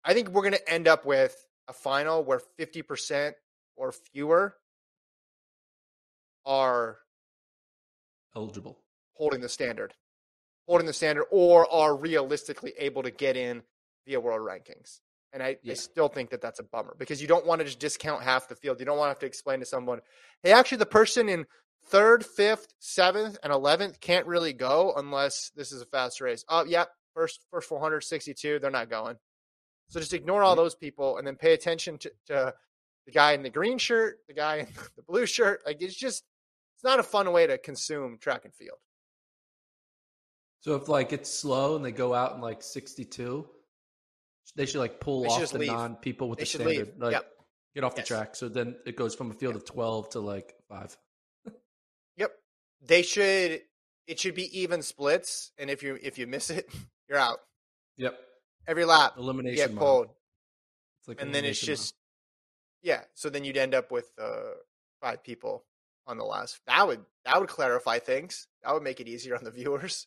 I 0.04 0.12
think 0.14 0.28
we're 0.28 0.42
going 0.42 0.52
to 0.54 0.70
end 0.70 0.86
up 0.86 1.04
with 1.04 1.46
a 1.66 1.72
final 1.72 2.22
where 2.22 2.40
50% 2.58 3.32
or 3.76 3.90
fewer 3.90 4.54
are 6.44 6.98
Eligible. 8.36 8.78
holding 9.14 9.40
the 9.40 9.48
standard, 9.48 9.94
holding 10.68 10.86
the 10.86 10.92
standard, 10.92 11.24
or 11.30 11.66
are 11.72 11.96
realistically 11.96 12.74
able 12.78 13.02
to 13.02 13.10
get 13.10 13.36
in 13.36 13.62
via 14.06 14.20
world 14.20 14.40
rankings. 14.40 15.00
And 15.34 15.42
I, 15.42 15.56
I 15.68 15.74
still 15.74 16.06
think 16.06 16.30
that 16.30 16.40
that's 16.40 16.60
a 16.60 16.62
bummer 16.62 16.94
because 16.96 17.20
you 17.20 17.26
don't 17.26 17.44
want 17.44 17.58
to 17.58 17.64
just 17.64 17.80
discount 17.80 18.22
half 18.22 18.48
the 18.48 18.54
field. 18.54 18.78
You 18.78 18.86
don't 18.86 18.96
want 18.96 19.08
to 19.08 19.10
have 19.10 19.18
to 19.18 19.26
explain 19.26 19.58
to 19.60 19.66
someone, 19.66 20.00
hey, 20.44 20.52
actually, 20.52 20.78
the 20.78 20.86
person 20.86 21.28
in 21.28 21.44
third, 21.86 22.24
fifth, 22.24 22.68
seventh, 22.78 23.36
and 23.42 23.52
eleventh 23.52 24.00
can't 24.00 24.28
really 24.28 24.52
go 24.52 24.94
unless 24.96 25.50
this 25.56 25.72
is 25.72 25.82
a 25.82 25.86
fast 25.86 26.20
race. 26.20 26.44
Oh, 26.48 26.64
yeah, 26.64 26.84
first 27.14 27.40
first 27.50 27.68
462, 27.68 28.60
they're 28.60 28.70
not 28.70 28.88
going. 28.88 29.16
So 29.88 30.00
just 30.00 30.12
ignore 30.12 30.42
all 30.42 30.54
mm-hmm. 30.54 30.62
those 30.62 30.74
people 30.74 31.18
and 31.18 31.26
then 31.26 31.36
pay 31.36 31.52
attention 31.52 31.98
to, 31.98 32.12
to 32.26 32.54
the 33.06 33.12
guy 33.12 33.32
in 33.32 33.42
the 33.42 33.50
green 33.50 33.78
shirt, 33.78 34.18
the 34.28 34.34
guy 34.34 34.58
in 34.58 34.66
the 34.96 35.02
blue 35.02 35.26
shirt. 35.26 35.62
Like 35.66 35.82
it's 35.82 35.94
just 35.94 36.24
it's 36.76 36.84
not 36.84 36.98
a 36.98 37.02
fun 37.04 37.30
way 37.32 37.46
to 37.46 37.58
consume 37.58 38.18
track 38.18 38.44
and 38.44 38.54
field. 38.54 38.78
So 40.60 40.76
if 40.76 40.88
like 40.88 41.12
it's 41.12 41.30
slow 41.30 41.76
and 41.76 41.84
they 41.84 41.92
go 41.92 42.14
out 42.14 42.34
in 42.34 42.40
like 42.40 42.62
62, 42.62 43.46
they 44.56 44.66
should 44.66 44.78
like 44.80 45.00
pull 45.00 45.22
They 45.22 45.28
off 45.28 45.50
the 45.50 45.58
leave. 45.58 45.68
non 45.72 45.96
people 45.96 46.28
with 46.28 46.38
They 46.38 46.44
the 46.44 46.46
standard. 46.46 46.68
leave. 46.76 46.92
Like 46.98 47.12
Yep. 47.12 47.32
get 47.74 47.84
off 47.84 47.94
Yes. 47.96 48.08
the 48.08 48.14
track. 48.14 48.36
So 48.36 48.48
then 48.48 48.76
it 48.86 48.96
goes 48.96 49.14
from 49.14 49.30
a 49.30 49.34
field 49.34 49.56
of 49.56 49.64
12 49.64 50.10
to 50.10 50.20
like 50.20 50.54
5. 50.68 50.96
Yep. 52.16 52.32
They 52.82 53.02
should 53.02 53.62
it 54.06 54.20
should 54.20 54.34
be 54.34 54.60
even 54.60 54.82
splits 54.82 55.52
and 55.58 55.70
if 55.70 55.82
you 55.82 55.98
if 56.02 56.18
you 56.18 56.26
miss 56.26 56.50
it, 56.50 56.68
you're 57.08 57.18
out. 57.18 57.38
Yep. 57.96 58.18
Every 58.66 58.84
lap 58.84 59.14
you 59.16 59.22
Elimination 59.22 59.68
get 59.70 59.76
pulled. 59.78 60.08
It's 61.00 61.08
like 61.08 61.20
And 61.20 61.34
then 61.34 61.44
it's 61.44 61.60
just 61.60 61.94
yeah, 62.82 63.02
so 63.14 63.30
then 63.30 63.44
you'd 63.44 63.56
end 63.56 63.74
up 63.74 63.90
with 63.90 64.10
uh 64.20 64.52
five 65.00 65.22
people 65.24 65.64
on 66.06 66.18
the 66.18 66.24
last. 66.24 66.60
That 66.66 66.86
would 66.86 67.04
that 67.24 67.40
would 67.40 67.48
clarify 67.48 67.98
things. 67.98 68.46
That 68.62 68.74
would 68.74 68.82
make 68.82 69.00
it 69.00 69.08
easier 69.08 69.36
on 69.36 69.44
the 69.44 69.50
viewers. 69.62 70.06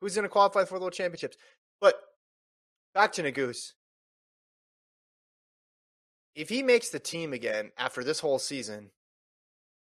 Who's 0.00 0.14
going 0.14 0.22
to 0.22 0.30
qualify 0.30 0.64
for 0.64 0.74
the 0.78 0.80
world 0.80 0.94
championships? 0.94 1.36
But 1.78 1.94
back 2.94 3.12
to 3.12 3.22
Nuguse. 3.22 3.72
If 6.34 6.48
he 6.48 6.62
makes 6.62 6.90
the 6.90 7.00
team 7.00 7.32
again 7.32 7.70
after 7.76 8.04
this 8.04 8.20
whole 8.20 8.38
season, 8.38 8.90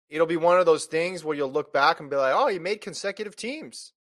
it'll 0.09 0.27
be 0.27 0.38
one 0.38 0.59
of 0.59 0.65
those 0.65 0.85
things 0.85 1.23
where 1.23 1.35
you'll 1.35 1.51
look 1.51 1.73
back 1.73 1.99
and 1.99 2.09
be 2.09 2.15
like, 2.15 2.33
"Oh, 2.35 2.47
he 2.47 2.59
made 2.59 2.81
consecutive 2.81 3.35
teams. 3.35 3.93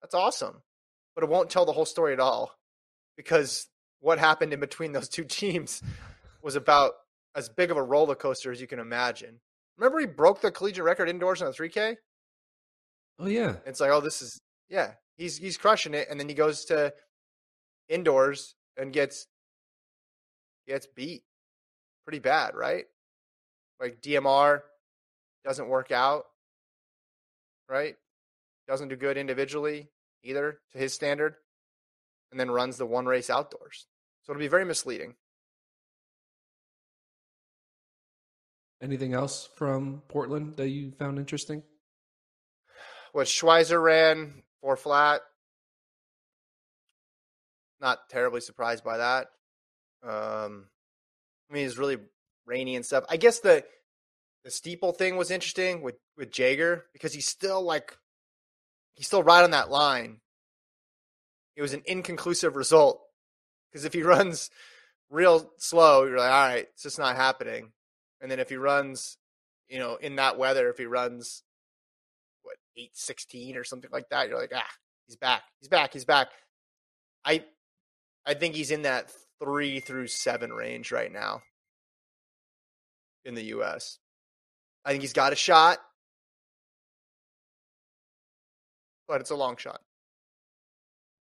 That's 0.00 0.14
awesome." 0.14 0.62
But 1.14 1.24
it 1.24 1.30
won't 1.30 1.50
tell 1.50 1.64
the 1.64 1.72
whole 1.72 1.84
story 1.84 2.12
at 2.12 2.20
all 2.20 2.58
because 3.16 3.68
what 4.00 4.18
happened 4.18 4.52
in 4.52 4.60
between 4.60 4.92
those 4.92 5.08
two 5.08 5.24
teams 5.28 5.82
was 6.42 6.56
about 6.56 6.92
as 7.34 7.48
big 7.48 7.70
of 7.70 7.76
a 7.76 7.82
roller 7.82 8.14
coaster 8.14 8.50
as 8.50 8.60
you 8.60 8.66
can 8.66 8.78
imagine. 8.78 9.40
Remember 9.78 10.00
he 10.00 10.06
broke 10.06 10.40
the 10.40 10.50
collegiate 10.50 10.84
record 10.84 11.08
indoors 11.08 11.40
on 11.40 11.50
the 11.50 11.56
3K? 11.56 11.96
Oh 13.18 13.26
yeah. 13.26 13.56
It's 13.64 13.80
like, 13.80 13.90
oh, 13.90 14.00
this 14.00 14.20
is 14.20 14.40
yeah, 14.68 14.92
he's 15.16 15.36
he's 15.36 15.56
crushing 15.56 15.94
it, 15.94 16.08
and 16.10 16.18
then 16.18 16.28
he 16.28 16.34
goes 16.34 16.64
to 16.66 16.92
indoors 17.88 18.54
and 18.76 18.92
gets 18.92 19.26
gets 20.66 20.86
beat 20.86 21.22
pretty 22.04 22.18
bad, 22.18 22.54
right? 22.54 22.86
Like 23.80 24.00
DMR 24.00 24.62
doesn't 25.44 25.68
work 25.68 25.90
out, 25.90 26.24
right? 27.68 27.96
Doesn't 28.68 28.88
do 28.88 28.96
good 28.96 29.16
individually 29.16 29.88
either 30.22 30.60
to 30.72 30.78
his 30.78 30.92
standard, 30.92 31.34
and 32.30 32.38
then 32.38 32.50
runs 32.50 32.76
the 32.76 32.86
one 32.86 33.06
race 33.06 33.28
outdoors. 33.28 33.86
So 34.22 34.32
it'll 34.32 34.40
be 34.40 34.48
very 34.48 34.64
misleading. 34.64 35.14
Anything 38.80 39.14
else 39.14 39.48
from 39.56 40.02
Portland 40.08 40.56
that 40.56 40.68
you 40.68 40.92
found 40.92 41.18
interesting? 41.18 41.62
What 43.12 43.26
Schweizer 43.26 43.82
ran 43.82 44.42
four 44.60 44.76
flat. 44.76 45.20
Not 47.82 48.08
terribly 48.08 48.40
surprised 48.40 48.84
by 48.84 48.98
that. 48.98 49.26
Um, 50.04 50.68
I 51.50 51.54
mean, 51.54 51.66
it's 51.66 51.76
really 51.76 51.98
rainy 52.46 52.76
and 52.76 52.86
stuff. 52.86 53.04
I 53.10 53.16
guess 53.16 53.40
the 53.40 53.64
the 54.44 54.50
steeple 54.50 54.92
thing 54.92 55.16
was 55.16 55.30
interesting 55.32 55.82
with 55.82 55.96
with 56.16 56.30
Jager 56.30 56.86
because 56.92 57.12
he's 57.12 57.26
still 57.26 57.60
like 57.60 57.96
he's 58.94 59.08
still 59.08 59.24
right 59.24 59.42
on 59.42 59.50
that 59.50 59.68
line. 59.70 60.20
It 61.56 61.62
was 61.62 61.74
an 61.74 61.82
inconclusive 61.84 62.54
result 62.54 63.02
because 63.70 63.84
if 63.84 63.92
he 63.92 64.02
runs 64.04 64.48
real 65.10 65.50
slow, 65.58 66.04
you're 66.04 66.18
like, 66.18 66.30
all 66.30 66.48
right, 66.48 66.68
it's 66.72 66.84
just 66.84 67.00
not 67.00 67.16
happening. 67.16 67.72
And 68.20 68.30
then 68.30 68.38
if 68.38 68.48
he 68.48 68.56
runs, 68.56 69.18
you 69.68 69.80
know, 69.80 69.96
in 69.96 70.16
that 70.16 70.38
weather, 70.38 70.70
if 70.70 70.78
he 70.78 70.86
runs 70.86 71.42
what 72.42 72.56
eight 72.76 72.96
sixteen 72.96 73.56
or 73.56 73.64
something 73.64 73.90
like 73.92 74.08
that, 74.10 74.28
you're 74.28 74.38
like, 74.38 74.52
ah, 74.54 74.70
he's 75.06 75.16
back, 75.16 75.42
he's 75.60 75.68
back, 75.68 75.92
he's 75.92 76.04
back. 76.04 76.28
I 77.24 77.44
I 78.26 78.34
think 78.34 78.54
he's 78.54 78.70
in 78.70 78.82
that 78.82 79.10
three 79.42 79.80
through 79.80 80.06
seven 80.08 80.52
range 80.52 80.92
right 80.92 81.12
now 81.12 81.42
in 83.24 83.34
the 83.34 83.44
U.S. 83.46 83.98
I 84.84 84.90
think 84.90 85.02
he's 85.02 85.12
got 85.12 85.32
a 85.32 85.36
shot, 85.36 85.78
but 89.08 89.20
it's 89.20 89.30
a 89.30 89.36
long 89.36 89.56
shot. 89.56 89.80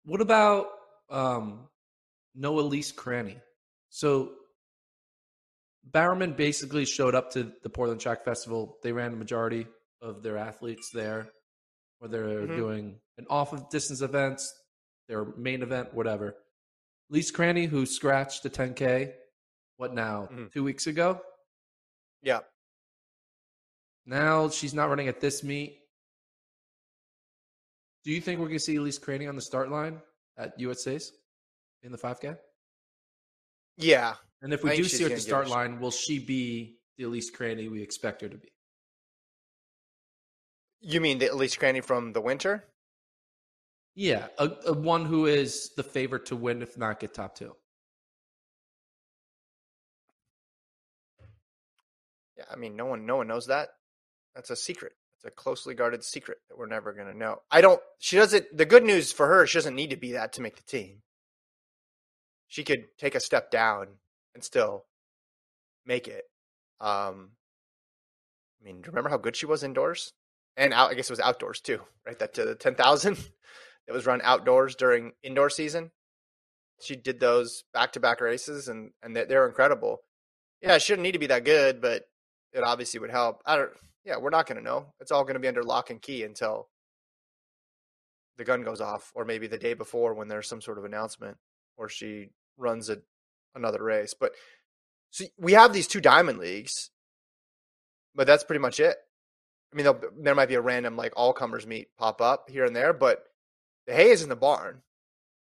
What 0.05 0.21
about 0.21 0.67
um, 1.09 1.67
Noah 2.35 2.61
Lease 2.61 2.91
Cranny? 2.91 3.37
So 3.89 4.31
Bowerman 5.83 6.33
basically 6.33 6.85
showed 6.85 7.15
up 7.15 7.31
to 7.31 7.51
the 7.63 7.69
Portland 7.69 8.01
Track 8.01 8.23
Festival. 8.25 8.77
They 8.83 8.91
ran 8.91 9.11
the 9.11 9.17
majority 9.17 9.67
of 10.01 10.23
their 10.23 10.37
athletes 10.37 10.89
there, 10.93 11.29
whether 11.99 12.27
they're 12.27 12.47
Mhm. 12.47 12.55
doing 12.55 13.01
an 13.17 13.25
off 13.29 13.53
of 13.53 13.69
distance 13.69 14.01
events, 14.01 14.53
their 15.07 15.25
main 15.37 15.61
event, 15.63 15.93
whatever. 15.93 16.35
Lise 17.09 17.31
Cranny, 17.31 17.65
who 17.65 17.85
scratched 17.85 18.43
the 18.43 18.49
10K, 18.49 19.15
what 19.77 19.93
now, 19.93 20.27
Mhm. 20.27 20.51
two 20.51 20.63
weeks 20.63 20.87
ago? 20.87 21.23
Yeah. 22.21 22.41
Now 24.05 24.49
she's 24.49 24.73
not 24.73 24.89
running 24.89 25.07
at 25.07 25.19
this 25.21 25.43
meet. 25.43 25.83
Do 28.03 28.11
you 28.11 28.21
think 28.21 28.39
we're 28.39 28.47
going 28.47 28.57
to 28.59 28.63
see 28.63 28.75
Elise 28.77 28.99
Cranny 28.99 29.27
on 29.27 29.35
the 29.35 29.41
start 29.41 29.69
line 29.69 30.01
at 30.37 30.57
USA's 30.59 31.11
in 31.83 31.91
the 31.91 31.97
5K? 31.97 32.37
Yeah. 33.77 34.15
And 34.41 34.53
if 34.53 34.63
we 34.63 34.71
think 34.71 34.83
do 34.83 34.89
see 34.89 35.03
her 35.03 35.09
at 35.09 35.15
the 35.15 35.21
start 35.21 35.47
line, 35.49 35.79
will 35.79 35.91
she 35.91 36.19
be 36.19 36.79
the 36.97 37.03
Elise 37.03 37.29
Cranny 37.29 37.67
we 37.67 37.81
expect 37.81 38.21
her 38.21 38.29
to 38.29 38.37
be? 38.37 38.51
You 40.79 41.01
mean 41.01 41.17
the 41.17 41.27
Elise 41.27 41.55
Cranny 41.57 41.81
from 41.81 42.13
the 42.13 42.21
winter? 42.21 42.71
Yeah, 43.97 44.27
a, 44.37 44.51
a 44.67 44.73
one 44.73 45.05
who 45.05 45.25
is 45.25 45.71
the 45.75 45.81
favorite 45.81 46.27
to 46.27 46.35
win, 46.35 46.61
if 46.61 46.77
not 46.77 46.99
get 46.99 47.15
top 47.15 47.33
two. 47.33 47.55
Yeah, 52.37 52.43
I 52.51 52.57
mean, 52.57 52.75
no 52.75 52.85
one, 52.85 53.07
no 53.07 53.15
one 53.15 53.27
knows 53.27 53.47
that. 53.47 53.69
That's 54.35 54.51
a 54.51 54.55
secret. 54.55 54.93
It's 55.15 55.25
a 55.25 55.31
closely 55.31 55.73
guarded 55.73 56.03
secret 56.03 56.37
that 56.47 56.59
we're 56.59 56.67
never 56.67 56.93
going 56.93 57.11
to 57.11 57.17
know. 57.17 57.41
I 57.49 57.61
don't. 57.61 57.81
She 57.97 58.17
doesn't. 58.17 58.55
The 58.55 58.67
good 58.67 58.83
news 58.83 59.11
for 59.11 59.25
her, 59.25 59.47
she 59.47 59.57
doesn't 59.57 59.73
need 59.73 59.89
to 59.89 59.95
be 59.95 60.11
that 60.11 60.31
to 60.33 60.43
make 60.43 60.57
the 60.57 60.61
team. 60.61 61.01
She 62.47 62.63
could 62.63 62.85
take 62.99 63.15
a 63.15 63.19
step 63.19 63.49
down 63.49 63.87
and 64.35 64.43
still 64.43 64.85
make 65.87 66.07
it. 66.07 66.25
Um, 66.79 67.31
I 68.61 68.65
mean, 68.65 68.75
do 68.75 68.85
you 68.85 68.91
remember 68.91 69.09
how 69.09 69.17
good 69.17 69.35
she 69.35 69.47
was 69.47 69.63
indoors 69.63 70.13
and 70.55 70.71
out? 70.71 70.91
I 70.91 70.93
guess 70.93 71.09
it 71.09 71.13
was 71.13 71.19
outdoors 71.19 71.61
too, 71.61 71.81
right? 72.05 72.19
That 72.19 72.35
to 72.35 72.45
the 72.45 72.53
ten 72.53 72.75
thousand 72.75 73.17
that 73.87 73.93
was 73.93 74.05
run 74.05 74.21
outdoors 74.23 74.75
during 74.75 75.13
indoor 75.23 75.49
season. 75.49 75.91
She 76.81 76.95
did 76.95 77.19
those 77.19 77.63
back 77.73 77.93
to 77.93 77.99
back 77.99 78.21
races, 78.21 78.67
and 78.67 78.91
and 79.01 79.15
they- 79.15 79.25
they're 79.25 79.47
incredible. 79.47 80.03
Yeah, 80.61 80.75
it 80.75 80.81
shouldn't 80.81 81.03
need 81.03 81.13
to 81.13 81.19
be 81.19 81.27
that 81.27 81.43
good, 81.45 81.81
but 81.81 82.09
it 82.51 82.63
obviously 82.63 82.99
would 82.99 83.11
help. 83.11 83.41
I 83.45 83.55
don't. 83.55 83.71
Yeah, 84.03 84.17
we're 84.17 84.29
not 84.29 84.45
going 84.47 84.57
to 84.57 84.63
know. 84.63 84.93
It's 84.99 85.11
all 85.11 85.23
going 85.23 85.33
to 85.35 85.39
be 85.39 85.47
under 85.47 85.63
lock 85.63 85.89
and 85.89 86.01
key 86.01 86.23
until 86.23 86.69
the 88.37 88.45
gun 88.45 88.63
goes 88.63 88.79
off, 88.81 89.11
or 89.15 89.25
maybe 89.25 89.47
the 89.47 89.57
day 89.57 89.73
before 89.73 90.13
when 90.13 90.27
there's 90.27 90.47
some 90.47 90.61
sort 90.61 90.77
of 90.77 90.85
announcement, 90.85 91.37
or 91.77 91.89
she 91.89 92.29
runs 92.57 92.89
a 92.89 92.99
another 93.55 93.83
race. 93.83 94.13
But 94.13 94.33
see, 95.11 95.31
we 95.37 95.53
have 95.53 95.73
these 95.73 95.87
two 95.87 95.99
diamond 96.01 96.37
leagues, 96.39 96.91
but 98.13 98.27
that's 98.27 98.43
pretty 98.43 98.59
much 98.61 98.79
it. 98.79 98.97
I 99.73 99.75
mean, 99.75 99.93
there 100.19 100.35
might 100.35 100.47
be 100.49 100.55
a 100.55 100.61
random 100.61 100.95
like 100.95 101.13
all 101.15 101.33
comers 101.33 101.65
meet 101.67 101.89
pop 101.97 102.21
up 102.21 102.49
here 102.49 102.65
and 102.65 102.75
there, 102.75 102.93
but 102.93 103.23
the 103.87 103.93
hay 103.93 104.09
is 104.09 104.21
in 104.21 104.29
the 104.29 104.35
barn 104.35 104.81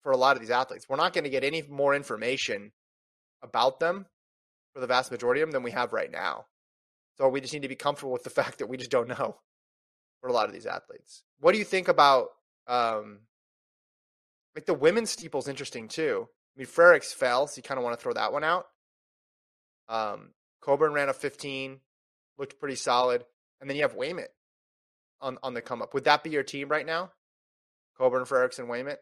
for 0.03 0.13
a 0.13 0.17
lot 0.17 0.37
of 0.37 0.43
these 0.43 0.51
athletes. 0.51 0.89
We're 0.89 0.97
not 0.97 1.13
going 1.13 1.25
to 1.25 1.31
get 1.31 1.45
any 1.45 1.63
more 1.63 1.95
information 1.95 2.73
about 3.43 3.81
them 3.81 4.07
for 4.75 4.81
the 4.81 4.87
vast 4.87 5.11
majority 5.11 5.41
of 5.41 5.49
them 5.49 5.53
than 5.53 5.63
we 5.63 5.71
have 5.71 5.93
right 5.93 6.11
now. 6.11 6.47
So 7.19 7.29
we 7.29 7.41
just 7.41 7.53
need 7.53 7.63
to 7.63 7.69
be 7.69 7.77
comfortable 7.77 8.13
with 8.13 8.25
the 8.25 8.31
fact 8.43 8.59
that 8.59 8.69
we 8.69 8.77
just 8.77 8.91
don't 8.91 9.09
know 9.09 9.37
for 10.21 10.29
a 10.29 10.33
lot 10.33 10.47
of 10.47 10.53
these 10.53 10.67
athletes. 10.67 11.23
What 11.41 11.53
do 11.53 11.59
you 11.59 11.65
think 11.65 11.89
about 11.89 12.29
um 12.67 13.21
like 14.55 14.67
the 14.67 14.75
women's 14.75 15.11
steeple's 15.11 15.49
interesting 15.49 15.89
too. 15.89 16.29
I 16.57 16.61
mean 16.61 16.69
Frerichs 16.69 17.15
fell, 17.15 17.47
so 17.47 17.57
you 17.57 17.63
kind 17.63 17.79
of 17.79 17.85
want 17.85 17.99
to 17.99 18.03
throw 18.03 18.13
that 18.13 18.33
one 18.33 18.45
out. 18.45 18.67
Um 19.89 20.31
Coburn 20.61 20.93
ran 20.93 21.09
a 21.09 21.13
15, 21.13 21.81
looked 22.39 22.61
pretty 22.61 22.77
solid, 22.77 23.25
and 23.61 23.69
then 23.69 23.77
you 23.77 23.83
have 23.83 23.95
Wayment 23.95 24.31
on 25.21 25.39
on 25.43 25.55
the 25.55 25.63
come 25.63 25.83
up. 25.83 25.95
Would 25.95 26.05
that 26.05 26.23
be 26.23 26.31
your 26.31 26.45
team 26.45 26.69
right 26.69 26.87
now? 26.87 27.11
Coburn, 28.03 28.25
Frerichs, 28.25 28.59
and 28.59 28.69
Wayment? 28.69 28.99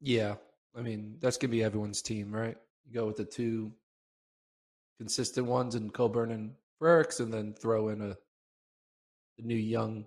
Yeah, 0.00 0.36
I 0.74 0.80
mean 0.80 1.18
that's 1.20 1.36
gonna 1.36 1.50
be 1.50 1.62
everyone's 1.62 2.00
team, 2.00 2.34
right? 2.34 2.56
You 2.86 2.94
go 2.94 3.06
with 3.06 3.16
the 3.16 3.24
two 3.26 3.70
consistent 4.98 5.46
ones 5.46 5.74
in 5.74 5.90
Coburn 5.90 6.30
and 6.30 6.54
Frerichs, 6.80 7.20
and 7.20 7.30
then 7.30 7.52
throw 7.52 7.88
in 7.90 8.00
a 8.00 8.16
the 9.36 9.42
new 9.42 9.54
young. 9.54 10.06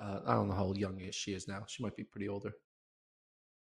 Uh, 0.00 0.18
I 0.26 0.32
don't 0.32 0.48
know 0.48 0.54
how 0.54 0.72
young 0.72 1.00
she 1.12 1.32
is 1.32 1.46
now. 1.46 1.62
She 1.68 1.80
might 1.80 1.94
be 1.94 2.02
pretty 2.02 2.28
older. 2.28 2.52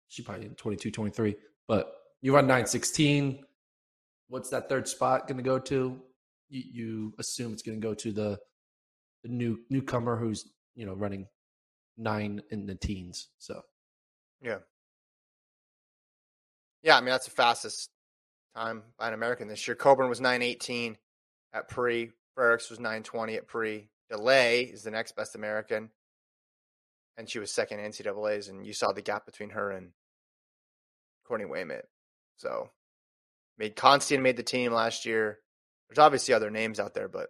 She 0.09 0.23
probably 0.23 0.49
22, 0.49 0.91
23. 0.91 1.37
But 1.67 1.95
you 2.21 2.35
run 2.35 2.47
nine 2.47 2.67
sixteen. 2.67 3.43
What's 4.29 4.51
that 4.51 4.69
third 4.69 4.87
spot 4.87 5.29
going 5.29 5.39
to 5.39 5.43
go 5.43 5.59
to? 5.61 5.99
You, 6.51 6.63
you 6.73 7.15
assume 7.19 7.55
it's 7.55 7.63
going 7.63 7.81
to 7.81 7.87
go 7.87 7.95
to 7.95 8.13
the 8.13 8.39
the 9.23 9.31
new 9.31 9.61
newcomer 9.71 10.17
who's 10.17 10.45
you 10.75 10.85
know 10.85 10.93
running 10.93 11.27
nine 11.97 12.43
in 12.51 12.67
the 12.67 12.75
teens. 12.75 13.29
So 13.39 13.63
Yeah. 14.43 14.59
Yeah, 16.83 16.97
I 16.97 17.01
mean 17.01 17.11
that's 17.11 17.25
the 17.25 17.31
fastest 17.31 17.91
time 18.55 18.83
by 18.99 19.09
an 19.09 19.15
American 19.15 19.49
this 19.49 19.67
year. 19.67 19.75
Coburn 19.75 20.09
was 20.09 20.21
nine 20.21 20.43
eighteen 20.43 20.99
at 21.53 21.69
pre. 21.69 22.11
Frerichs 22.37 22.71
was 22.71 22.81
nine 22.81 23.03
twenty 23.03 23.37
at 23.37 23.47
pre. 23.47 23.89
Delay 24.11 24.63
is 24.63 24.83
the 24.83 24.91
next 24.91 25.17
best 25.17 25.35
American, 25.35 25.91
and 27.17 27.29
she 27.29 27.39
was 27.39 27.51
second 27.51 27.79
NCAA's. 27.79 28.49
And 28.49 28.67
you 28.67 28.73
saw 28.73 28.93
the 28.93 29.03
gap 29.03 29.25
between 29.25 29.51
her 29.51 29.71
and 29.71 29.93
Courtney 31.27 31.47
Wayment. 31.47 31.87
So, 32.37 32.71
made 33.57 33.77
Constien 33.77 34.21
made 34.21 34.37
the 34.37 34.43
team 34.43 34.73
last 34.73 35.07
year. 35.07 35.39
There's 35.89 35.99
obviously 35.99 36.35
other 36.35 36.51
names 36.51 36.81
out 36.81 36.95
there, 36.95 37.09
but 37.09 37.29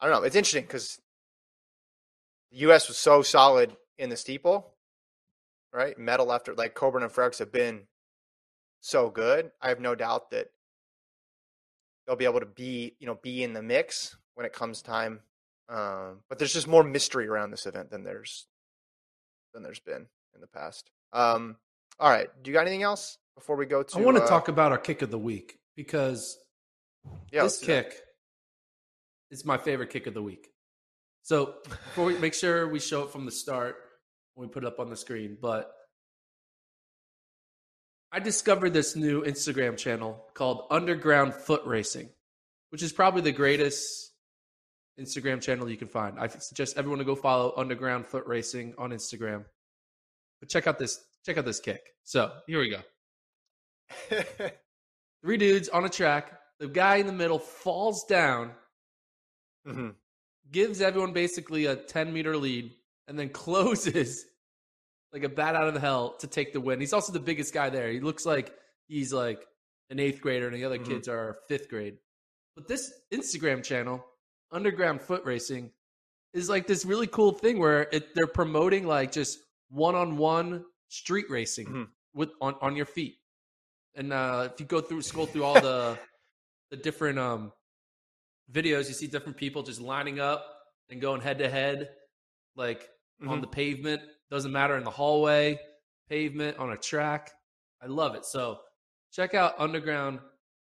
I 0.00 0.06
don't 0.06 0.14
know. 0.20 0.26
It's 0.26 0.36
interesting 0.36 0.64
because 0.64 1.00
the 2.52 2.58
U.S. 2.58 2.88
was 2.88 2.98
so 2.98 3.22
solid 3.22 3.74
in 3.98 4.10
the 4.10 4.16
steeple, 4.16 4.74
right? 5.72 5.98
Medal 5.98 6.32
after 6.32 6.54
like 6.54 6.74
Coburn 6.74 7.02
and 7.02 7.10
Frerichs 7.10 7.38
have 7.38 7.50
been 7.50 7.82
so 8.80 9.10
good. 9.10 9.50
I 9.60 9.70
have 9.70 9.80
no 9.80 9.94
doubt 9.94 10.30
that 10.30 10.50
they'll 12.06 12.16
be 12.16 12.26
able 12.26 12.40
to 12.40 12.46
be, 12.46 12.94
you 12.98 13.06
know, 13.06 13.18
be 13.22 13.42
in 13.42 13.54
the 13.54 13.62
mix 13.62 14.16
when 14.34 14.44
it 14.44 14.52
comes 14.52 14.82
time. 14.82 15.20
Um, 15.68 16.20
but 16.28 16.38
there's 16.38 16.52
just 16.52 16.68
more 16.68 16.84
mystery 16.84 17.26
around 17.26 17.50
this 17.50 17.66
event 17.66 17.90
than 17.90 18.04
there's 18.04 18.46
than 19.54 19.62
there's 19.62 19.80
been 19.80 20.06
in 20.34 20.40
the 20.40 20.46
past. 20.46 20.90
Um, 21.12 21.56
all 21.98 22.10
right, 22.10 22.28
do 22.42 22.50
you 22.50 22.54
got 22.54 22.62
anything 22.62 22.82
else 22.82 23.18
before 23.34 23.56
we 23.56 23.64
go 23.64 23.82
to? 23.82 23.98
I 23.98 24.02
want 24.02 24.18
to 24.18 24.24
uh, 24.24 24.28
talk 24.28 24.48
about 24.48 24.72
our 24.72 24.78
kick 24.78 25.02
of 25.02 25.10
the 25.10 25.18
week 25.18 25.58
because 25.74 26.38
Yeah, 27.30 27.44
this 27.44 27.58
kick 27.58 27.98
is 29.30 29.44
my 29.44 29.56
favorite 29.56 29.90
kick 29.90 30.06
of 30.06 30.14
the 30.14 30.22
week. 30.22 30.51
So 31.22 31.54
before 31.64 32.06
we 32.06 32.18
make 32.18 32.34
sure 32.34 32.68
we 32.68 32.80
show 32.80 33.04
it 33.04 33.10
from 33.10 33.24
the 33.26 33.30
start 33.30 33.76
when 34.34 34.48
we 34.48 34.52
put 34.52 34.64
it 34.64 34.66
up 34.66 34.80
on 34.80 34.90
the 34.90 34.96
screen, 34.96 35.36
but 35.40 35.72
I 38.10 38.18
discovered 38.18 38.70
this 38.70 38.96
new 38.96 39.22
Instagram 39.22 39.76
channel 39.76 40.24
called 40.34 40.66
Underground 40.70 41.32
Foot 41.34 41.64
Racing, 41.64 42.10
which 42.70 42.82
is 42.82 42.92
probably 42.92 43.22
the 43.22 43.32
greatest 43.32 44.12
Instagram 45.00 45.40
channel 45.40 45.70
you 45.70 45.76
can 45.76 45.88
find. 45.88 46.18
I 46.18 46.26
suggest 46.28 46.76
everyone 46.76 46.98
to 46.98 47.04
go 47.04 47.14
follow 47.14 47.54
Underground 47.56 48.06
Foot 48.06 48.26
Racing 48.26 48.74
on 48.76 48.90
Instagram. 48.90 49.44
But 50.40 50.50
check 50.50 50.66
out 50.66 50.78
this 50.78 51.02
check 51.24 51.38
out 51.38 51.44
this 51.44 51.60
kick. 51.60 51.82
So 52.04 52.32
here 52.46 52.58
we 52.58 52.70
go. 52.70 52.80
Three 55.24 55.36
dudes 55.36 55.68
on 55.68 55.84
a 55.84 55.88
track. 55.88 56.32
The 56.58 56.66
guy 56.68 56.96
in 56.96 57.06
the 57.06 57.12
middle 57.12 57.38
falls 57.38 58.04
down, 58.04 58.52
Mhm. 59.66 59.94
Gives 60.52 60.80
everyone 60.80 61.12
basically 61.12 61.66
a 61.66 61.76
10 61.76 62.12
meter 62.12 62.36
lead, 62.36 62.72
and 63.08 63.18
then 63.18 63.28
closes 63.44 64.24
like 65.12 65.24
a 65.24 65.28
bat 65.28 65.54
out 65.54 65.68
of 65.68 65.74
the 65.74 65.80
hell 65.80 66.16
to 66.18 66.26
take 66.26 66.52
the 66.52 66.60
win. 66.60 66.80
He's 66.80 66.92
also 66.92 67.12
the 67.12 67.20
biggest 67.20 67.52
guy 67.52 67.68
there. 67.70 67.90
He 67.90 68.00
looks 68.00 68.24
like 68.24 68.54
he's 68.88 69.12
like 69.12 69.46
an 69.90 69.98
eighth 69.98 70.20
grader, 70.20 70.46
and 70.46 70.56
the 70.56 70.64
other 70.64 70.78
Mhm. 70.78 70.86
kids 70.86 71.08
are 71.08 71.36
fifth 71.48 71.68
grade. 71.68 71.98
But 72.56 72.66
this 72.68 72.92
Instagram 73.12 73.62
channel, 73.64 74.04
Underground 74.50 75.02
Foot 75.02 75.24
Racing, 75.24 75.70
is 76.32 76.48
like 76.48 76.66
this 76.66 76.84
really 76.86 77.06
cool 77.06 77.32
thing 77.32 77.58
where 77.58 77.88
it, 77.92 78.14
they're 78.14 78.26
promoting 78.26 78.86
like 78.86 79.12
just 79.12 79.38
one 79.68 79.94
on 79.94 80.16
one 80.16 80.64
street 80.88 81.26
racing 81.28 81.66
Mhm. 81.66 81.88
with 82.14 82.30
on, 82.40 82.54
on 82.62 82.74
your 82.76 82.86
feet. 82.86 83.18
And 83.94 84.12
uh, 84.14 84.48
if 84.52 84.58
you 84.60 84.64
go 84.66 84.80
through 84.80 85.02
scroll 85.02 85.26
through 85.26 85.44
all 85.44 85.60
the 85.60 85.98
the 86.70 86.76
different 86.78 87.18
um 87.18 87.52
videos, 88.50 88.88
you 88.88 88.94
see 88.94 89.06
different 89.06 89.36
people 89.36 89.62
just 89.62 89.80
lining 89.80 90.20
up 90.20 90.44
and 90.88 91.00
going 91.00 91.20
head 91.20 91.38
to 91.38 91.48
head, 91.48 91.90
like 92.56 92.88
on 93.26 93.38
Mhm. 93.38 93.40
the 93.42 93.46
pavement. 93.46 94.02
Doesn't 94.30 94.52
matter 94.52 94.76
in 94.76 94.84
the 94.84 94.90
hallway, 94.90 95.60
pavement, 96.08 96.58
on 96.58 96.72
a 96.72 96.76
track. 96.76 97.32
I 97.80 97.86
love 97.86 98.14
it. 98.14 98.24
So 98.24 98.60
check 99.12 99.34
out 99.34 99.54
Underground 99.58 100.20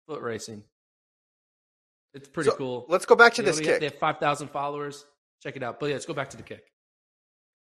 Foot 0.06 0.20
Racing. 0.22 0.64
It's 2.14 2.28
pretty 2.28 2.50
So, 2.50 2.56
cool. 2.56 2.86
Let's 2.88 3.04
go 3.06 3.14
back 3.14 3.34
to 3.34 3.42
They 3.42 3.50
this 3.50 3.60
kick. 3.60 3.80
They 3.80 3.86
have 3.86 3.98
five 3.98 4.18
thousand 4.18 4.48
followers. 4.48 5.04
Check 5.42 5.56
it 5.56 5.62
out. 5.62 5.78
But 5.80 5.86
yeah, 5.86 5.94
let's 5.94 6.06
go 6.06 6.14
back 6.14 6.30
to 6.30 6.36
the 6.36 6.42
kick. 6.42 6.72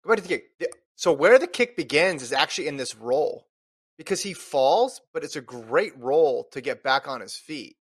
Go 0.02 0.10
back 0.10 0.22
to 0.22 0.22
the 0.22 0.28
kick. 0.28 0.72
So 0.94 1.12
where 1.12 1.38
the 1.38 1.46
kick 1.46 1.76
begins 1.76 2.22
is 2.22 2.32
actually 2.32 2.68
in 2.68 2.76
this 2.76 2.94
roll 2.94 3.48
because 3.98 4.22
he 4.22 4.32
falls, 4.32 5.00
but 5.12 5.24
it's 5.24 5.36
a 5.36 5.40
great 5.42 5.96
roll 5.98 6.44
to 6.52 6.60
get 6.60 6.82
back 6.82 7.06
on 7.06 7.20
his 7.20 7.36
feet. 7.36 7.76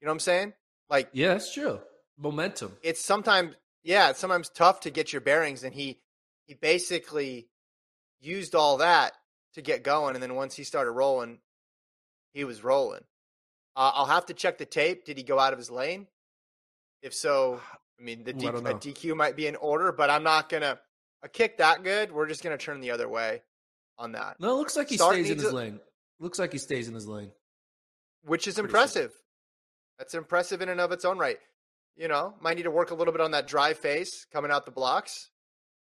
You 0.00 0.06
know 0.06 0.10
what 0.10 0.16
I'm 0.16 0.20
saying? 0.20 0.54
Like 0.88 1.08
Yeah, 1.12 1.28
that's 1.34 1.52
true. 1.52 1.80
Momentum. 2.18 2.76
it's 2.82 3.04
sometimes 3.04 3.54
yeah, 3.82 4.10
it's 4.10 4.18
sometimes 4.18 4.48
tough 4.48 4.80
to 4.80 4.90
get 4.90 5.12
your 5.12 5.20
bearings 5.20 5.62
and 5.64 5.74
he 5.74 5.98
he 6.46 6.54
basically 6.54 7.48
used 8.20 8.54
all 8.54 8.78
that 8.78 9.12
to 9.54 9.62
get 9.62 9.82
going 9.82 10.14
and 10.14 10.22
then 10.22 10.34
once 10.34 10.54
he 10.54 10.64
started 10.64 10.90
rolling, 10.92 11.38
he 12.32 12.44
was 12.44 12.62
rolling. 12.64 13.02
Uh, 13.74 13.90
I'll 13.94 14.06
have 14.06 14.26
to 14.26 14.34
check 14.34 14.58
the 14.58 14.64
tape. 14.64 15.04
Did 15.04 15.16
he 15.18 15.22
go 15.22 15.38
out 15.38 15.52
of 15.52 15.58
his 15.58 15.70
lane? 15.70 16.06
If 17.02 17.14
so, 17.14 17.60
I 18.00 18.02
mean, 18.02 18.24
the 18.24 18.32
Ooh, 18.32 18.48
I 18.48 18.72
D- 18.78 18.90
a. 18.90 18.94
DQ 18.94 19.16
might 19.16 19.36
be 19.36 19.46
in 19.46 19.56
order, 19.56 19.92
but 19.92 20.08
I'm 20.10 20.22
not 20.22 20.48
gonna 20.48 20.78
a 21.22 21.28
kick 21.28 21.58
that 21.58 21.82
good. 21.82 22.10
We're 22.12 22.26
just 22.26 22.42
gonna 22.42 22.56
turn 22.58 22.80
the 22.80 22.90
other 22.92 23.08
way 23.08 23.42
on 23.98 24.12
that, 24.12 24.38
No, 24.40 24.52
it 24.52 24.56
looks 24.58 24.76
like 24.76 24.88
he 24.90 24.96
Sark 24.98 25.14
stays 25.14 25.30
in 25.30 25.38
his 25.38 25.46
a- 25.46 25.54
lane. 25.54 25.80
Looks 26.20 26.38
like 26.38 26.52
he 26.52 26.58
stays 26.58 26.88
in 26.88 26.94
his 26.94 27.06
lane. 27.06 27.32
which 28.22 28.46
is 28.48 28.54
Pretty 28.54 28.66
impressive. 28.68 29.12
That's 29.98 30.14
impressive 30.14 30.62
in 30.62 30.68
and 30.68 30.80
of 30.80 30.92
its 30.92 31.04
own 31.04 31.18
right. 31.18 31.38
You 31.96 32.08
know, 32.08 32.34
might 32.40 32.56
need 32.56 32.64
to 32.64 32.70
work 32.70 32.90
a 32.90 32.94
little 32.94 33.12
bit 33.12 33.22
on 33.22 33.30
that 33.30 33.46
dry 33.46 33.72
face 33.72 34.26
coming 34.30 34.50
out 34.50 34.66
the 34.66 34.70
blocks, 34.70 35.30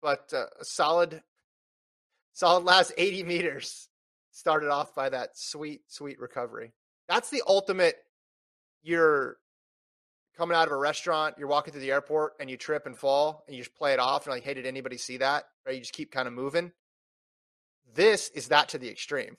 but 0.01 0.33
uh, 0.33 0.47
a 0.59 0.65
solid, 0.65 1.21
solid 2.33 2.65
last 2.65 2.91
80 2.97 3.23
meters 3.23 3.87
started 4.31 4.69
off 4.69 4.93
by 4.93 5.09
that 5.09 5.37
sweet, 5.37 5.81
sweet 5.87 6.19
recovery. 6.19 6.73
That's 7.07 7.29
the 7.29 7.43
ultimate. 7.47 7.95
You're 8.83 9.37
coming 10.37 10.57
out 10.57 10.67
of 10.67 10.73
a 10.73 10.77
restaurant, 10.77 11.35
you're 11.37 11.47
walking 11.47 11.71
through 11.71 11.81
the 11.81 11.91
airport, 11.91 12.33
and 12.39 12.49
you 12.49 12.57
trip 12.57 12.85
and 12.85 12.97
fall, 12.97 13.43
and 13.47 13.55
you 13.55 13.61
just 13.61 13.75
play 13.75 13.93
it 13.93 13.99
off. 13.99 14.25
And 14.25 14.33
like, 14.33 14.43
hey, 14.43 14.53
did 14.53 14.65
anybody 14.65 14.97
see 14.97 15.17
that? 15.17 15.45
Right? 15.65 15.75
You 15.75 15.81
just 15.81 15.93
keep 15.93 16.11
kind 16.11 16.27
of 16.27 16.33
moving. 16.33 16.71
This 17.93 18.29
is 18.29 18.47
that 18.47 18.69
to 18.69 18.77
the 18.77 18.89
extreme. 18.89 19.37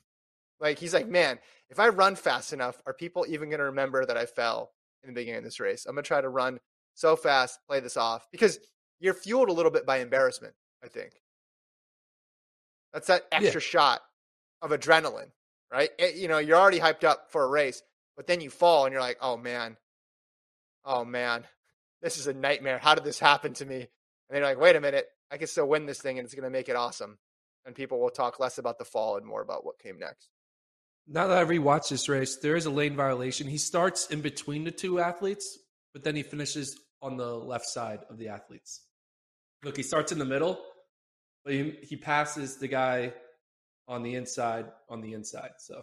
Like 0.61 0.79
he's 0.79 0.95
like, 0.95 1.09
man, 1.09 1.39
if 1.73 1.81
I 1.81 1.89
run 1.89 2.17
fast 2.17 2.53
enough, 2.53 2.81
are 2.87 2.93
people 2.93 3.25
even 3.27 3.49
going 3.49 3.59
to 3.59 3.65
remember 3.65 4.05
that 4.05 4.17
I 4.19 4.27
fell 4.27 4.73
in 5.03 5.09
the 5.09 5.15
beginning 5.19 5.39
of 5.39 5.45
this 5.45 5.59
race? 5.59 5.87
I'm 5.87 5.95
going 5.95 6.05
to 6.05 6.09
try 6.09 6.21
to 6.21 6.29
run 6.29 6.61
so 6.95 7.17
fast, 7.17 7.59
play 7.67 7.81
this 7.81 7.97
off 7.97 8.29
because 8.31 8.59
you're 9.01 9.15
fueled 9.15 9.49
a 9.49 9.53
little 9.55 9.71
bit 9.73 9.87
by 9.87 9.99
embarrassment. 10.01 10.55
I 10.85 10.89
think 10.89 11.13
that's 12.93 13.07
that 13.07 13.27
Yeah. 13.33 13.39
extra 13.39 13.61
shot 13.63 14.03
of 14.61 14.71
adrenaline, 14.71 15.33
right? 15.73 15.91
It- 15.99 16.17
you 16.17 16.29
know, 16.29 16.37
you're 16.37 16.59
already 16.59 16.79
hyped 16.79 17.05
up 17.05 17.31
for 17.31 17.43
a 17.43 17.49
race, 17.49 17.83
but 18.17 18.27
then 18.27 18.43
you 18.43 18.51
fall 18.51 18.85
and 18.85 18.93
you're 18.93 19.01
like, 19.01 19.17
oh 19.23 19.39
man, 19.39 19.79
oh 20.85 21.07
man, 21.07 21.47
this 22.03 22.19
is 22.19 22.27
a 22.27 22.35
nightmare. 22.35 22.79
How 22.79 22.95
did 22.95 23.05
this 23.05 23.19
happen 23.19 23.55
to 23.55 23.65
me? 23.65 23.77
And 23.81 23.89
then 24.29 24.41
you're 24.41 24.49
like, 24.51 24.59
wait 24.61 24.77
a 24.77 24.81
minute, 24.81 25.09
I 25.31 25.39
can 25.39 25.47
still 25.47 25.67
win 25.67 25.87
this 25.87 26.03
thing 26.03 26.19
and 26.19 26.27
it's 26.27 26.35
going 26.35 26.45
to 26.45 26.51
make 26.51 26.69
it 26.69 26.77
awesome. 26.77 27.19
And 27.65 27.75
people 27.75 27.99
will 27.99 28.11
talk 28.11 28.39
less 28.39 28.59
about 28.59 28.77
the 28.77 28.85
fall 28.85 29.17
and 29.17 29.25
more 29.25 29.41
about 29.41 29.65
what 29.65 29.79
came 29.79 29.99
next. 29.99 30.29
Now 31.09 31.27
that 31.27 31.39
I 31.39 31.45
rewatched 31.45 31.89
this 31.91 32.09
race, 32.09 32.37
there 32.37 32.57
is 32.57 32.67
a 32.67 32.71
lane 32.71 32.97
violation. 32.97 33.47
He 33.49 33.59
starts 33.59 34.09
in 34.09 34.21
between 34.21 34.65
the 34.65 34.71
two 34.71 35.01
athletes, 35.01 35.59
but 35.93 36.05
then 36.05 36.15
he 36.17 36.23
finishes 36.23 36.79
on 37.03 37.17
the 37.17 37.35
left 37.35 37.67
side 37.67 38.01
of 38.09 38.19
the 38.19 38.29
athletes. 38.29 38.83
Look, 39.65 39.77
he 39.77 39.83
starts 39.83 40.13
in 40.13 40.19
the 40.19 40.25
middle, 40.25 40.61
but 41.45 41.55
he, 41.55 41.75
he 41.83 41.97
passes 41.97 42.57
the 42.57 42.69
guy 42.69 43.13
on 43.89 44.03
the 44.03 44.15
inside 44.15 44.67
on 44.89 45.01
the 45.01 45.13
inside. 45.13 45.51
So 45.59 45.83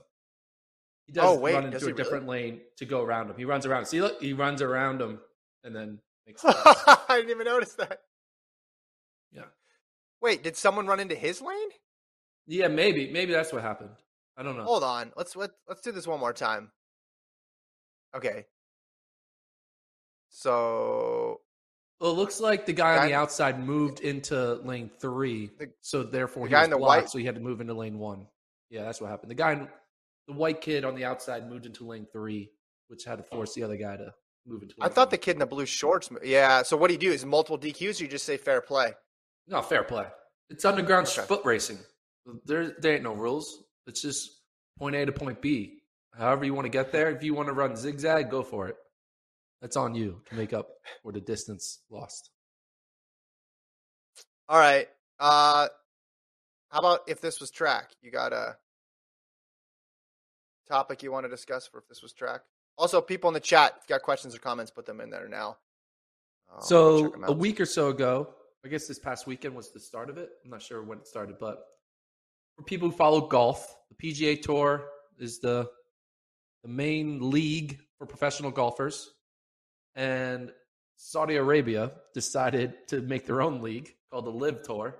he 1.05 1.11
does 1.13 1.25
Oh, 1.25 1.39
wait, 1.39 1.53
run 1.53 1.65
into 1.65 1.77
a 1.77 1.79
really? 1.81 1.93
different 1.93 2.27
lane 2.27 2.61
to 2.77 2.85
go 2.85 3.01
around 3.01 3.29
him. 3.29 3.35
He 3.37 3.45
runs 3.45 3.65
around. 3.65 3.85
See, 3.87 4.01
look, 4.01 4.21
he 4.21 4.31
runs 4.33 4.61
around 4.61 5.01
him 5.01 5.19
and 5.65 5.75
then 5.75 5.99
makes. 6.25 6.43
I 6.45 6.97
didn't 7.09 7.31
even 7.31 7.45
notice 7.45 7.73
that. 7.73 7.99
yeah, 9.33 9.43
Wait, 10.21 10.43
did 10.43 10.55
someone 10.55 10.87
run 10.87 10.99
into 11.01 11.15
his 11.15 11.41
lane? 11.41 11.69
yeah, 12.47 12.67
maybe, 12.69 13.11
maybe 13.11 13.31
that's 13.33 13.51
what 13.53 13.61
happened. 13.61 13.91
I 14.39 14.43
don't 14.43 14.55
know. 14.57 14.63
Hold 14.63 14.83
on. 14.85 15.11
Let's 15.17 15.35
let, 15.35 15.51
let's 15.67 15.81
do 15.81 15.91
this 15.91 16.07
one 16.07 16.19
more 16.19 16.31
time. 16.33 16.71
Okay. 18.15 18.45
So 20.29 21.41
Well, 21.99 22.11
it 22.11 22.15
looks 22.15 22.39
like 22.39 22.65
the 22.65 22.73
guy 22.73 22.91
on 22.93 22.97
Guy- 22.99 23.07
the 23.09 23.13
outside 23.15 23.59
moved 23.59 23.99
into 23.99 24.53
lane 24.63 24.89
three, 25.01 25.47
The- 25.59 25.73
so 25.81 26.03
therefore 26.03 26.43
the 26.43 26.49
he 26.49 26.51
guy 26.53 26.63
in 26.63 26.69
the 26.69 26.77
blocked, 26.77 27.01
white- 27.03 27.09
so 27.09 27.17
he 27.17 27.25
had 27.25 27.35
to 27.35 27.41
move 27.41 27.59
into 27.61 27.73
lane 27.73 27.99
one. 27.99 28.27
Yeah, 28.69 28.83
that's 28.83 29.01
what 29.01 29.09
happened. 29.09 29.31
The 29.31 29.35
guy, 29.35 29.53
in- 29.53 29.69
the 30.27 30.33
white 30.33 30.61
kid 30.61 30.85
on 30.85 30.95
the 30.95 31.03
outside, 31.05 31.49
moved 31.49 31.65
into 31.65 31.85
lane 31.85 32.07
three, 32.13 32.51
which 32.87 33.03
had 33.03 33.17
to 33.17 33.23
force 33.23 33.53
the 33.55 33.63
other 33.63 33.75
guy 33.77 33.97
to 33.97 34.13
move 34.45 34.61
into. 34.61 34.75
I 34.79 34.87
thought 34.89 35.09
the 35.09 35.17
kid 35.17 35.31
in 35.31 35.39
the 35.39 35.45
blue 35.47 35.65
shorts. 35.65 36.09
Yeah. 36.23 36.61
So 36.63 36.77
what 36.77 36.87
do 36.87 36.93
you 36.93 36.99
do? 36.99 37.11
Is 37.11 37.23
it 37.23 37.27
multiple 37.27 37.57
DQs 37.57 37.99
or 37.99 38.03
you 38.03 38.09
just 38.09 38.25
say 38.25 38.37
fair 38.37 38.61
play? 38.61 38.93
no 39.47 39.61
fair 39.63 39.83
play. 39.83 40.05
It's 40.51 40.63
underground 40.63 41.07
Okay. 41.07 41.23
foot 41.25 41.43
racing. 41.43 41.79
There, 42.45 42.75
there 42.79 42.93
ain't 42.93 43.01
no 43.03 43.13
rules. 43.13 43.63
It's 43.87 44.01
just 44.01 44.41
point 44.77 44.95
A 44.95 45.05
to 45.05 45.11
point 45.11 45.41
B. 45.41 45.79
However 46.17 46.45
you 46.45 46.53
want 46.53 46.65
to 46.65 46.69
get 46.69 46.91
there. 46.91 47.09
If 47.09 47.23
you 47.23 47.33
want 47.33 47.47
to 47.47 47.53
run 47.53 47.75
zigzag, 47.75 48.29
go 48.29 48.43
for 48.43 48.67
it. 48.67 48.75
That's 49.61 49.75
on 49.75 49.93
you 49.95 50.21
to 50.29 50.35
make 50.35 50.53
up 50.53 50.69
for 51.03 51.11
the 51.11 51.19
distance 51.19 51.79
lost. 51.89 52.29
All 54.47 54.57
right. 54.57 54.87
Uh, 55.19 55.67
how 56.69 56.79
about 56.79 57.01
if 57.07 57.21
this 57.21 57.39
was 57.39 57.51
track? 57.51 57.91
You 58.01 58.11
got 58.11 58.31
a 58.31 58.57
topic 60.67 61.03
you 61.03 61.11
want 61.11 61.25
to 61.25 61.29
discuss 61.29 61.67
for 61.67 61.79
if 61.79 61.87
this 61.87 62.01
was 62.01 62.13
track? 62.13 62.41
Also, 62.77 63.01
people 63.01 63.27
in 63.27 63.33
the 63.33 63.39
chat, 63.39 63.75
if 63.77 63.89
you 63.89 63.95
got 63.95 64.01
questions 64.01 64.33
or 64.33 64.39
comments, 64.39 64.71
put 64.71 64.85
them 64.85 65.01
in 65.01 65.09
there 65.09 65.27
now. 65.27 65.57
I'll 66.49 66.59
check 66.59 66.67
So 66.67 67.13
a 67.23 67.33
week 67.33 67.59
or 67.59 67.65
so 67.65 67.89
ago, 67.89 68.29
I 68.65 68.69
guess 68.69 68.87
this 68.87 68.99
past 68.99 69.27
weekend 69.27 69.55
was 69.55 69.71
the 69.71 69.79
start 69.79 70.09
of 70.09 70.17
it. 70.17 70.29
I'm 70.43 70.51
not 70.51 70.61
sure 70.61 70.81
when 70.81 70.99
it 70.99 71.07
started, 71.07 71.37
but 71.39 71.65
for 72.59 72.63
people 72.65 72.89
who 72.89 72.95
follow 72.95 73.21
golf, 73.21 73.73
the 73.89 73.95
PGA 73.95 74.41
Tour 74.41 74.85
is 75.17 75.39
the 75.39 75.69
the 76.63 76.67
main 76.67 77.31
league 77.31 77.79
for 77.97 78.05
professional 78.05 78.51
golfers, 78.51 79.09
and 79.95 80.51
Saudi 80.97 81.37
Arabia 81.37 81.93
decided 82.13 82.73
to 82.89 82.99
make 82.99 83.25
their 83.25 83.41
own 83.41 83.61
league 83.61 83.89
called 84.11 84.25
the 84.25 84.31
Live 84.31 84.61
Tour, 84.63 84.97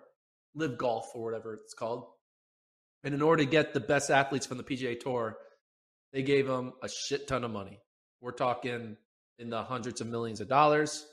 Live 0.56 0.78
Golf 0.78 1.12
or 1.14 1.26
whatever 1.26 1.56
it's 1.56 1.74
called. 1.74 2.06
And 3.04 3.14
in 3.14 3.22
order 3.22 3.44
to 3.44 3.50
get 3.50 3.74
the 3.74 3.82
best 3.82 4.10
athletes 4.10 4.46
from 4.46 4.56
the 4.56 4.64
PGA 4.64 4.98
Tour, 4.98 5.38
they 6.14 6.24
gave 6.24 6.48
them 6.48 6.72
a 6.82 6.88
shit 6.88 7.28
ton 7.28 7.44
of 7.44 7.52
money. 7.52 7.82
We're 8.22 8.32
talking 8.32 8.96
in 9.38 9.50
the 9.50 9.64
hundreds 9.64 10.00
of 10.00 10.08
millions 10.08 10.40
of 10.40 10.48
dollars. 10.48 11.06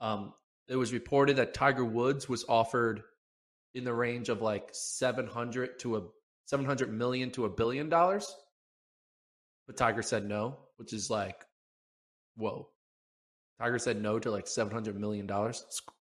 Um, 0.00 0.34
it 0.66 0.74
was 0.74 0.92
reported 0.92 1.36
that 1.36 1.54
Tiger 1.54 1.84
Woods 1.84 2.28
was 2.28 2.44
offered 2.48 3.04
in 3.74 3.84
the 3.84 3.92
range 3.92 4.28
of 4.28 4.40
like 4.40 4.68
700 4.72 5.78
to 5.80 5.96
a 5.96 6.02
700 6.46 6.92
million 6.92 7.30
to 7.32 7.44
a 7.44 7.50
billion 7.50 7.88
dollars. 7.88 8.34
But 9.66 9.76
Tiger 9.76 10.02
said 10.02 10.26
no, 10.26 10.58
which 10.76 10.92
is 10.92 11.10
like, 11.10 11.36
whoa. 12.36 12.68
Tiger 13.58 13.78
said 13.78 14.00
no 14.00 14.18
to 14.18 14.30
like 14.30 14.46
700 14.46 14.98
million 14.98 15.26
dollars. 15.26 15.64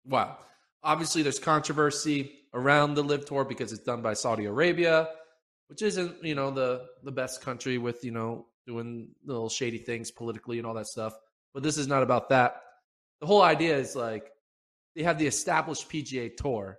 Wow. 0.04 0.38
Obviously, 0.82 1.22
there's 1.22 1.38
controversy 1.38 2.32
around 2.54 2.94
the 2.94 3.02
Live 3.02 3.26
Tour 3.26 3.44
because 3.44 3.72
it's 3.72 3.82
done 3.82 4.02
by 4.02 4.14
Saudi 4.14 4.46
Arabia, 4.46 5.08
which 5.68 5.82
isn't, 5.82 6.22
you 6.24 6.34
know, 6.34 6.50
the 6.50 6.86
the 7.02 7.12
best 7.12 7.42
country 7.42 7.76
with, 7.78 8.04
you 8.04 8.12
know, 8.12 8.46
doing 8.66 9.08
little 9.24 9.48
shady 9.48 9.78
things 9.78 10.10
politically 10.10 10.58
and 10.58 10.66
all 10.66 10.74
that 10.74 10.86
stuff. 10.86 11.14
But 11.52 11.62
this 11.62 11.76
is 11.76 11.88
not 11.88 12.02
about 12.02 12.28
that. 12.30 12.62
The 13.20 13.26
whole 13.26 13.42
idea 13.42 13.76
is 13.76 13.96
like 13.96 14.30
they 14.94 15.02
have 15.02 15.18
the 15.18 15.26
established 15.26 15.90
PGA 15.90 16.34
Tour, 16.36 16.78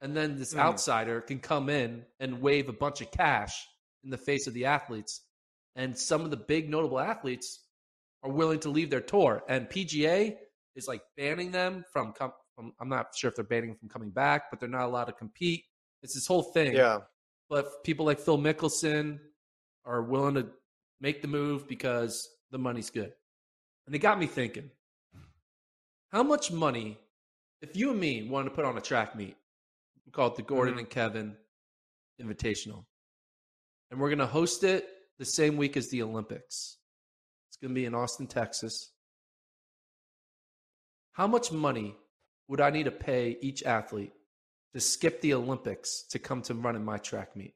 and 0.00 0.16
then 0.16 0.36
this 0.38 0.54
Mhm. 0.54 0.60
outsider 0.60 1.20
can 1.20 1.40
come 1.40 1.68
in 1.68 2.06
and 2.20 2.40
wave 2.40 2.68
a 2.68 2.72
bunch 2.72 3.00
of 3.00 3.10
cash 3.10 3.66
in 4.04 4.10
the 4.10 4.18
face 4.18 4.46
of 4.46 4.54
the 4.54 4.64
athletes. 4.66 5.22
And 5.74 5.96
some 5.98 6.22
of 6.22 6.30
the 6.30 6.36
big 6.36 6.68
notable 6.68 6.98
athletes 7.00 7.64
are 8.22 8.30
willing 8.30 8.60
to 8.60 8.68
leave 8.68 8.90
their 8.90 9.00
tour. 9.00 9.44
And 9.48 9.68
PGA 9.68 10.38
is 10.74 10.86
like 10.88 11.02
banning 11.16 11.50
them 11.50 11.84
from, 11.92 12.12
com- 12.12 12.32
from 12.54 12.74
I'm 12.80 12.88
not 12.88 13.14
sure 13.16 13.28
if 13.28 13.34
they're 13.36 13.44
banning 13.44 13.70
them 13.70 13.78
from 13.78 13.88
coming 13.88 14.10
back, 14.10 14.50
but 14.50 14.60
they're 14.60 14.68
not 14.68 14.84
allowed 14.86 15.04
to 15.06 15.12
compete. 15.12 15.64
It's 16.02 16.14
this 16.14 16.26
whole 16.26 16.42
thing. 16.42 16.74
Yeah. 16.74 17.00
But 17.48 17.82
people 17.84 18.06
like 18.06 18.20
Phil 18.20 18.38
Mickelson 18.38 19.20
are 19.84 20.02
willing 20.02 20.34
to 20.34 20.52
make 21.00 21.22
the 21.22 21.28
move 21.28 21.66
because 21.66 22.28
the 22.50 22.58
money's 22.58 22.90
good. 22.90 23.14
And 23.86 23.94
it 23.94 24.00
got 24.00 24.18
me 24.18 24.26
thinking 24.26 24.70
how 26.10 26.22
much 26.22 26.50
money, 26.50 26.98
if 27.60 27.76
you 27.76 27.90
and 27.90 28.00
me 28.00 28.28
wanted 28.28 28.50
to 28.50 28.54
put 28.54 28.64
on 28.64 28.76
a 28.76 28.80
track 28.80 29.14
meet, 29.14 29.36
we 30.08 30.12
call 30.12 30.28
it 30.28 30.36
the 30.36 30.42
Gordon 30.42 30.76
Mhm. 30.76 30.78
and 30.78 30.90
Kevin 30.90 31.36
Invitational, 32.18 32.86
and 33.90 34.00
we're 34.00 34.08
going 34.08 34.20
to 34.20 34.26
host 34.26 34.64
it 34.64 34.88
the 35.18 35.26
same 35.26 35.58
week 35.58 35.76
as 35.76 35.90
the 35.90 36.02
Olympics. 36.02 36.78
It's 37.48 37.58
going 37.58 37.74
to 37.74 37.74
be 37.74 37.84
in 37.84 37.94
Austin, 37.94 38.26
Texas. 38.26 38.90
How 41.12 41.26
much 41.26 41.52
money 41.52 41.94
would 42.46 42.58
I 42.58 42.70
need 42.70 42.84
to 42.84 42.90
pay 42.90 43.36
each 43.42 43.62
athlete 43.64 44.14
to 44.72 44.80
skip 44.80 45.20
the 45.20 45.34
Olympics 45.34 46.04
to 46.04 46.18
come 46.18 46.40
to 46.42 46.54
run 46.54 46.74
in 46.74 46.86
my 46.86 46.96
track 46.96 47.36
meet? 47.36 47.54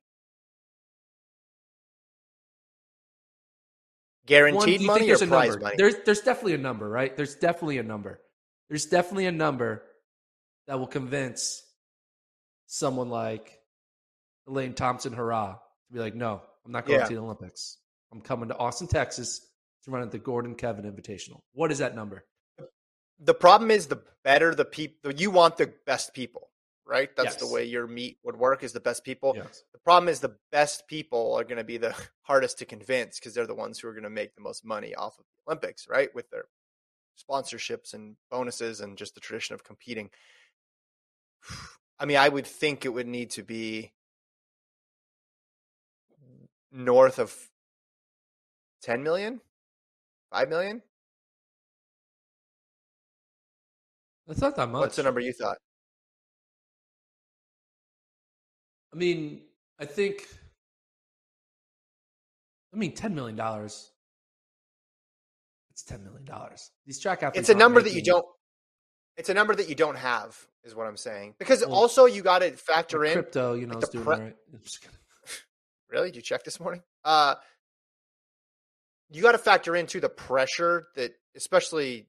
Guaranteed 4.26 4.82
you 4.82 4.86
money 4.88 5.11
or 5.11 5.16
prize 5.16 5.48
number? 5.48 5.59
money? 5.64 5.76
There's 5.78 5.96
there's 6.05 6.20
definitely 6.20 6.55
a 6.55 6.59
number, 6.59 6.86
right? 6.86 7.16
There's 7.16 7.34
definitely 7.34 7.78
a 7.78 7.82
number. 7.82 8.20
There's 8.68 8.84
definitely 8.84 9.24
a 9.26 9.32
number 9.32 9.82
that 10.66 10.78
will 10.78 10.86
convince 10.86 11.64
someone 12.73 13.11
like 13.11 13.61
Elaine 14.49 14.73
Thompson 14.73 15.14
Herah 15.14 15.59
to 15.89 15.93
be 15.93 16.01
like, 16.01 16.14
no, 16.14 16.41
I'm 16.64 16.73
not 16.73 16.87
going 16.87 17.01
Yeah. 17.01 17.07
to 17.07 17.14
the 17.14 17.20
Olympics. 17.20 17.79
I'm 18.12 18.20
coming 18.23 18.49
to 18.49 18.57
Austin, 18.57 18.87
Texas 18.87 19.47
to 19.85 19.91
run 19.91 20.03
at 20.03 20.11
the 20.11 20.18
Gordon 20.18 20.55
Kevin 20.55 20.85
Invitational. 20.91 21.41
What 21.53 21.70
is 21.70 21.79
that 21.79 21.95
number? 21.95 22.25
the 23.25 23.35
problem 23.35 23.70
is 23.70 23.87
the 23.87 24.03
better 24.25 24.53
the 24.53 24.64
people 24.64 25.12
you 25.12 25.31
want 25.31 25.57
the 25.57 25.73
best 25.87 26.12
people 26.12 26.49
right? 26.85 27.14
That's 27.16 27.37
the 27.37 27.47
way 27.47 27.64
your 27.64 27.87
meet 27.87 28.18
would 28.25 28.37
work 28.37 28.62
is 28.64 28.73
the 28.73 28.81
best 28.81 29.05
people. 29.05 29.33
Yes. 29.37 29.62
The 29.73 29.79
problem 29.79 30.09
is 30.09 30.20
the 30.20 30.37
best 30.51 30.87
people 30.89 31.35
are 31.35 31.45
going 31.45 31.59
to 31.59 31.64
be 31.64 31.79
the 31.79 31.95
hardest 32.23 32.59
to 32.59 32.64
convince 32.64 33.18
because 33.18 33.35
they're 33.35 33.47
the 33.47 33.55
ones 33.55 33.79
who 33.79 33.89
are 33.89 33.93
going 33.93 34.03
to 34.03 34.11
make 34.11 34.35
the 34.35 34.43
most 34.43 34.64
money 34.64 34.95
off 34.95 35.18
of 35.18 35.25
the 35.25 35.51
Olympics, 35.51 35.87
right? 35.89 36.12
With 36.14 36.29
their 36.31 36.45
sponsorships 37.16 37.95
and 37.95 38.16
bonuses 38.31 38.81
and 38.81 38.99
just 38.99 39.14
the 39.14 39.20
tradition 39.20 39.55
of 39.55 39.64
competing. 39.64 40.11
I 42.03 42.05
mean, 42.05 42.16
I 42.16 42.28
would 42.28 42.48
think 42.48 42.84
it 42.84 42.88
would 42.88 43.07
need 43.07 43.30
to 43.30 43.44
be 43.44 43.92
north 46.72 47.20
of 47.20 47.32
10 48.82 49.05
million, 49.05 49.40
5 50.32 50.48
million. 50.48 50.82
That's 54.26 54.40
not 54.40 54.57
that 54.57 54.68
much. 54.68 54.80
What's 54.80 54.96
the 54.96 55.05
number 55.05 55.20
you 55.20 55.32
thought? 55.32 55.59
I 58.92 58.96
mean, 58.96 59.42
I 59.78 59.84
think. 59.84 60.26
I 62.74 62.78
mean, 62.78 62.94
ten 62.94 63.14
million 63.14 63.36
dollars. 63.36 63.90
It's 65.70 65.82
ten 65.82 66.03
million 66.05 66.24
dollars. 66.24 66.70
These 66.86 67.00
track 67.00 67.22
athletes. 67.22 67.48
It's 67.48 67.55
a 67.55 67.59
number 67.59 67.80
that 67.80 67.92
you 67.92 68.03
don't. 68.03 68.24
It's 69.16 69.28
a 69.28 69.34
number 69.34 69.54
that 69.54 69.68
you 69.68 69.74
don't 69.74 69.96
have, 69.96 70.36
is 70.64 70.74
what 70.74 70.86
I'm 70.86 70.96
saying. 70.96 71.34
Because 71.38 71.60
Well, 71.60 71.74
also 71.74 72.06
you 72.06 72.22
got 72.22 72.40
to 72.40 72.52
factor 72.52 73.04
in 73.04 73.12
crypto. 73.12 73.54
You 73.54 73.66
know, 73.66 73.78
like 73.78 73.90
doing 73.90 74.04
pre- 74.04 74.16
right. 74.16 74.36
I'm 74.52 74.60
just 74.62 74.80
kidding. 74.80 74.96
Really? 75.90 76.08
Did 76.08 76.16
you 76.16 76.22
check 76.22 76.42
this 76.42 76.58
morning? 76.58 76.82
Uh, 77.04 77.34
you 79.10 79.20
got 79.20 79.32
to 79.32 79.38
factor 79.38 79.76
into 79.76 80.00
the 80.00 80.08
pressure 80.08 80.86
that, 80.96 81.12
especially 81.36 82.06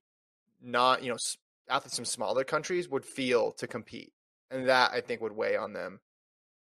not 0.62 1.04
you 1.04 1.10
know 1.12 1.18
athletes 1.70 1.98
from 1.98 2.06
smaller 2.06 2.46
countries 2.46 2.88
would 2.88 3.04
feel 3.04 3.52
to 3.54 3.68
compete, 3.68 4.14
and 4.50 4.70
that 4.70 4.92
I 4.94 5.02
think 5.02 5.20
would 5.20 5.36
weigh 5.36 5.58
on 5.58 5.74
them 5.74 6.00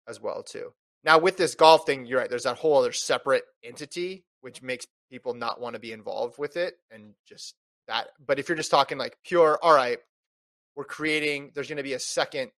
as 0.06 0.20
well 0.20 0.42
too. 0.42 0.74
Now 1.02 1.18
with 1.18 1.38
this 1.38 1.54
golf 1.54 1.86
thing, 1.86 2.04
you're 2.04 2.18
right. 2.18 2.28
There's 2.28 2.42
that 2.42 2.58
whole 2.58 2.76
other 2.76 2.92
separate 2.92 3.44
entity 3.64 4.24
which 4.40 4.62
makes 4.62 4.86
people 5.10 5.34
not 5.34 5.60
want 5.60 5.74
to 5.74 5.80
be 5.80 5.92
involved 5.92 6.38
with 6.38 6.56
it, 6.56 6.74
and 6.90 7.14
just 7.26 7.54
that. 7.86 8.08
But 8.24 8.38
if 8.38 8.48
you're 8.48 8.56
just 8.56 8.70
talking 8.70 8.98
like 8.98 9.16
pure, 9.24 9.58
all 9.62 9.74
right, 9.74 9.98
we're 10.78 10.84
creating. 10.84 11.50
There's 11.56 11.66
going 11.66 11.78
to 11.78 11.82
be 11.82 11.94
a 11.94 11.98
second. 11.98 12.52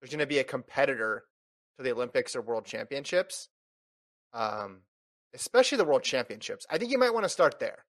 There's 0.00 0.10
going 0.10 0.18
to 0.18 0.26
be 0.26 0.40
a 0.40 0.44
competitor 0.44 1.22
to 1.76 1.84
the 1.84 1.92
Olympics 1.92 2.34
or 2.34 2.42
World 2.42 2.64
Championships, 2.64 3.48
um, 4.34 4.80
especially 5.32 5.78
the 5.78 5.84
World 5.84 6.02
Championships. 6.02 6.66
I 6.68 6.76
think 6.76 6.90
you 6.90 6.98
might 6.98 7.14
want 7.14 7.24
to 7.24 7.28
start 7.28 7.60
there 7.60 7.84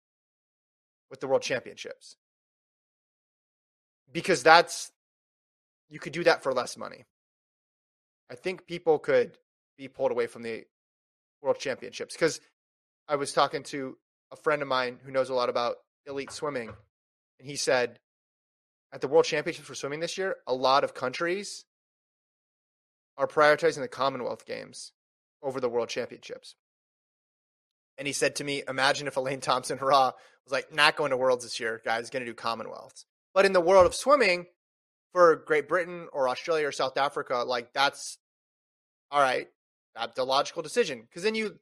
with 1.11 1.19
the 1.19 1.27
World 1.27 1.43
Championships 1.43 2.15
because 4.11 4.41
that's 4.41 4.91
you 5.87 5.99
could 5.99 6.13
do 6.13 6.23
that 6.23 6.41
for 6.41 6.51
less 6.51 6.77
money. 6.77 7.05
I 8.31 8.33
think 8.33 8.65
people 8.65 8.97
could 8.97 9.37
be 9.77 9.87
pulled 9.87 10.09
away 10.09 10.25
from 10.25 10.41
the 10.41 10.63
World 11.43 11.59
Championships 11.59 12.15
because 12.15 12.41
I 13.07 13.17
was 13.17 13.33
talking 13.33 13.61
to 13.65 13.99
a 14.31 14.35
friend 14.35 14.63
of 14.63 14.67
mine 14.67 14.97
who 15.03 15.11
knows 15.11 15.29
a 15.29 15.35
lot 15.35 15.49
about 15.49 15.75
elite 16.07 16.31
swimming, 16.31 16.69
and 17.37 17.47
he 17.47 17.55
said 17.55 17.99
at 18.95 19.01
the 19.01 19.09
World 19.09 19.25
Championships 19.25 19.67
for 19.67 19.75
swimming 19.75 19.99
this 19.99 20.17
year, 20.17 20.37
a 20.47 20.53
lot 20.53 20.85
of 20.85 20.93
countries 20.93 21.65
are 23.17 23.27
prioritizing 23.27 23.81
the 23.81 23.89
Commonwealth 23.89 24.45
Games 24.45 24.93
over 25.43 25.59
the 25.59 25.67
World 25.67 25.89
Championships. 25.89 26.55
And 27.97 28.07
he 28.07 28.13
said 28.13 28.37
to 28.37 28.45
me, 28.45 28.63
Imagine 28.69 29.07
if 29.07 29.17
Elaine 29.17 29.41
Thompson 29.41 29.77
Herah 29.77 30.13
was 30.45 30.51
like, 30.51 30.73
not 30.73 30.95
going 30.95 31.11
to 31.11 31.17
Worlds 31.17 31.43
this 31.43 31.59
year, 31.59 31.81
guys, 31.83 32.09
going 32.09 32.25
to 32.25 32.31
do 32.31 32.33
Commonwealths. 32.33 33.03
But 33.33 33.45
in 33.45 33.51
the 33.51 33.59
world 33.59 33.85
of 33.85 33.93
swimming, 33.93 34.45
for 35.11 35.35
Great 35.45 35.67
Britain 35.67 36.07
or 36.11 36.27
Australia 36.29 36.67
or 36.67 36.71
South 36.71 36.97
Africa, 36.97 37.43
like 37.45 37.73
that's 37.73 38.17
all 39.11 39.21
right, 39.21 39.47
that's 39.93 40.17
a 40.17 40.23
logical 40.23 40.61
decision. 40.61 41.01
Because 41.01 41.23
then 41.23 41.35
you 41.35 41.59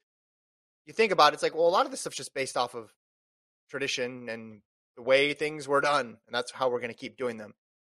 you 0.86 0.94
think 0.94 1.12
about 1.12 1.34
it, 1.34 1.36
it's 1.36 1.44
like, 1.44 1.56
well, 1.56 1.68
a 1.68 1.70
lot 1.70 1.86
of 1.86 1.92
this 1.92 2.02
stuff's 2.02 2.18
just 2.18 2.34
based 2.36 2.58
off 2.58 2.76
of 2.76 2.92
tradition 3.70 4.30
and 4.30 4.62
the 4.96 5.02
way 5.02 5.34
things 5.34 5.68
were 5.68 5.82
done, 5.82 6.06
and 6.06 6.34
that's 6.34 6.52
how 6.52 6.70
we're 6.70 6.80
going 6.80 6.94
to 6.94 6.98
keep 6.98 7.18
doing 7.18 7.38
them. 7.38 7.54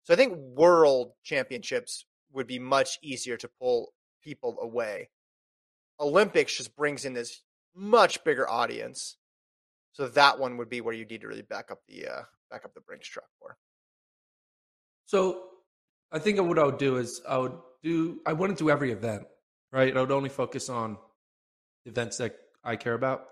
So 0.04 0.14
I 0.14 0.18
think 0.18 0.38
world 0.38 1.14
championships 1.24 2.06
would 2.32 2.48
be 2.48 2.60
much 2.60 3.00
easier 3.02 3.38
to 3.38 3.50
pull 3.60 3.94
people 4.22 4.58
away. 4.62 5.10
Olympics 6.00 6.58
just 6.58 6.76
brings 6.76 7.06
in 7.06 7.14
this 7.14 7.42
much 7.76 8.24
bigger 8.24 8.50
audience. 8.50 9.18
So 9.94 10.08
that 10.10 10.40
one 10.40 10.58
would 10.58 10.70
be 10.70 10.82
where 10.82 10.94
you 10.94 11.06
need 11.06 11.22
to 11.22 11.28
really 11.28 11.44
back 11.44 11.72
up 11.72 11.80
the 11.88 12.08
uh, 12.08 12.22
back 12.50 12.66
up 12.66 12.74
the 12.74 12.82
Brinks 12.82 13.08
truck 13.08 13.28
for. 13.40 13.58
So 15.06 15.44
I 16.12 16.20
think 16.20 16.42
what 16.42 16.58
I 16.58 16.64
would 16.64 16.80
do 16.80 16.98
is 16.98 17.22
I 17.28 17.38
would 17.38 17.54
do 17.84 18.20
I 18.26 18.34
wouldn't 18.34 18.58
do 18.58 18.70
every 18.70 18.92
event, 18.92 19.24
right? 19.72 19.96
I 19.96 20.00
would 20.00 20.12
only 20.12 20.30
focus 20.30 20.70
on 20.70 20.98
events 21.86 22.18
that 22.18 22.36
I 22.64 22.76
care 22.76 22.94
about, 22.94 23.26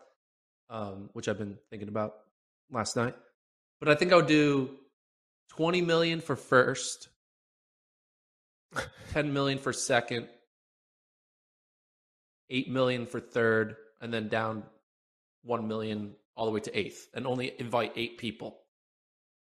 um, 0.69 1.09
which 1.13 1.27
I've 1.27 1.37
been 1.37 1.57
thinking 1.69 1.89
about 1.89 2.13
last 2.69 2.95
night. 2.95 3.15
But 3.81 3.89
I 3.89 3.95
think 3.95 4.13
I'll 4.13 4.21
do 4.21 4.69
twenty 5.49 5.81
million 5.81 6.21
for 6.21 6.37
first, 6.37 7.09
ten 9.11 9.33
million 9.33 9.57
for 9.59 9.73
second, 9.73 10.27
eight 12.49 12.69
million 12.69 13.05
for 13.05 13.19
third, 13.19 13.75
and 13.99 14.13
then 14.13 14.29
down 14.29 14.63
one 15.43 15.67
million 15.67 16.13
all 16.35 16.45
the 16.45 16.51
way 16.51 16.59
to 16.61 16.77
eighth, 16.77 17.07
and 17.13 17.25
only 17.27 17.51
invite 17.59 17.93
eight 17.95 18.17
people 18.17 18.57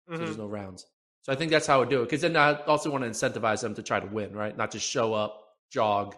so 0.08 0.14
Mm-hmm. 0.14 0.24
there's 0.24 0.38
no 0.38 0.46
rounds. 0.48 0.86
So 1.22 1.32
I 1.32 1.36
think 1.36 1.52
that's 1.52 1.68
how 1.68 1.76
I 1.76 1.78
would 1.78 1.88
do 1.88 2.00
it. 2.02 2.06
Because 2.06 2.20
then 2.22 2.36
I 2.36 2.54
also 2.64 2.90
want 2.90 3.04
to 3.04 3.10
incentivize 3.10 3.60
them 3.60 3.76
to 3.76 3.82
try 3.82 4.00
to 4.00 4.06
win, 4.08 4.32
right? 4.32 4.56
Not 4.56 4.72
just 4.72 4.84
show 4.84 5.14
up, 5.14 5.40
jog, 5.70 6.16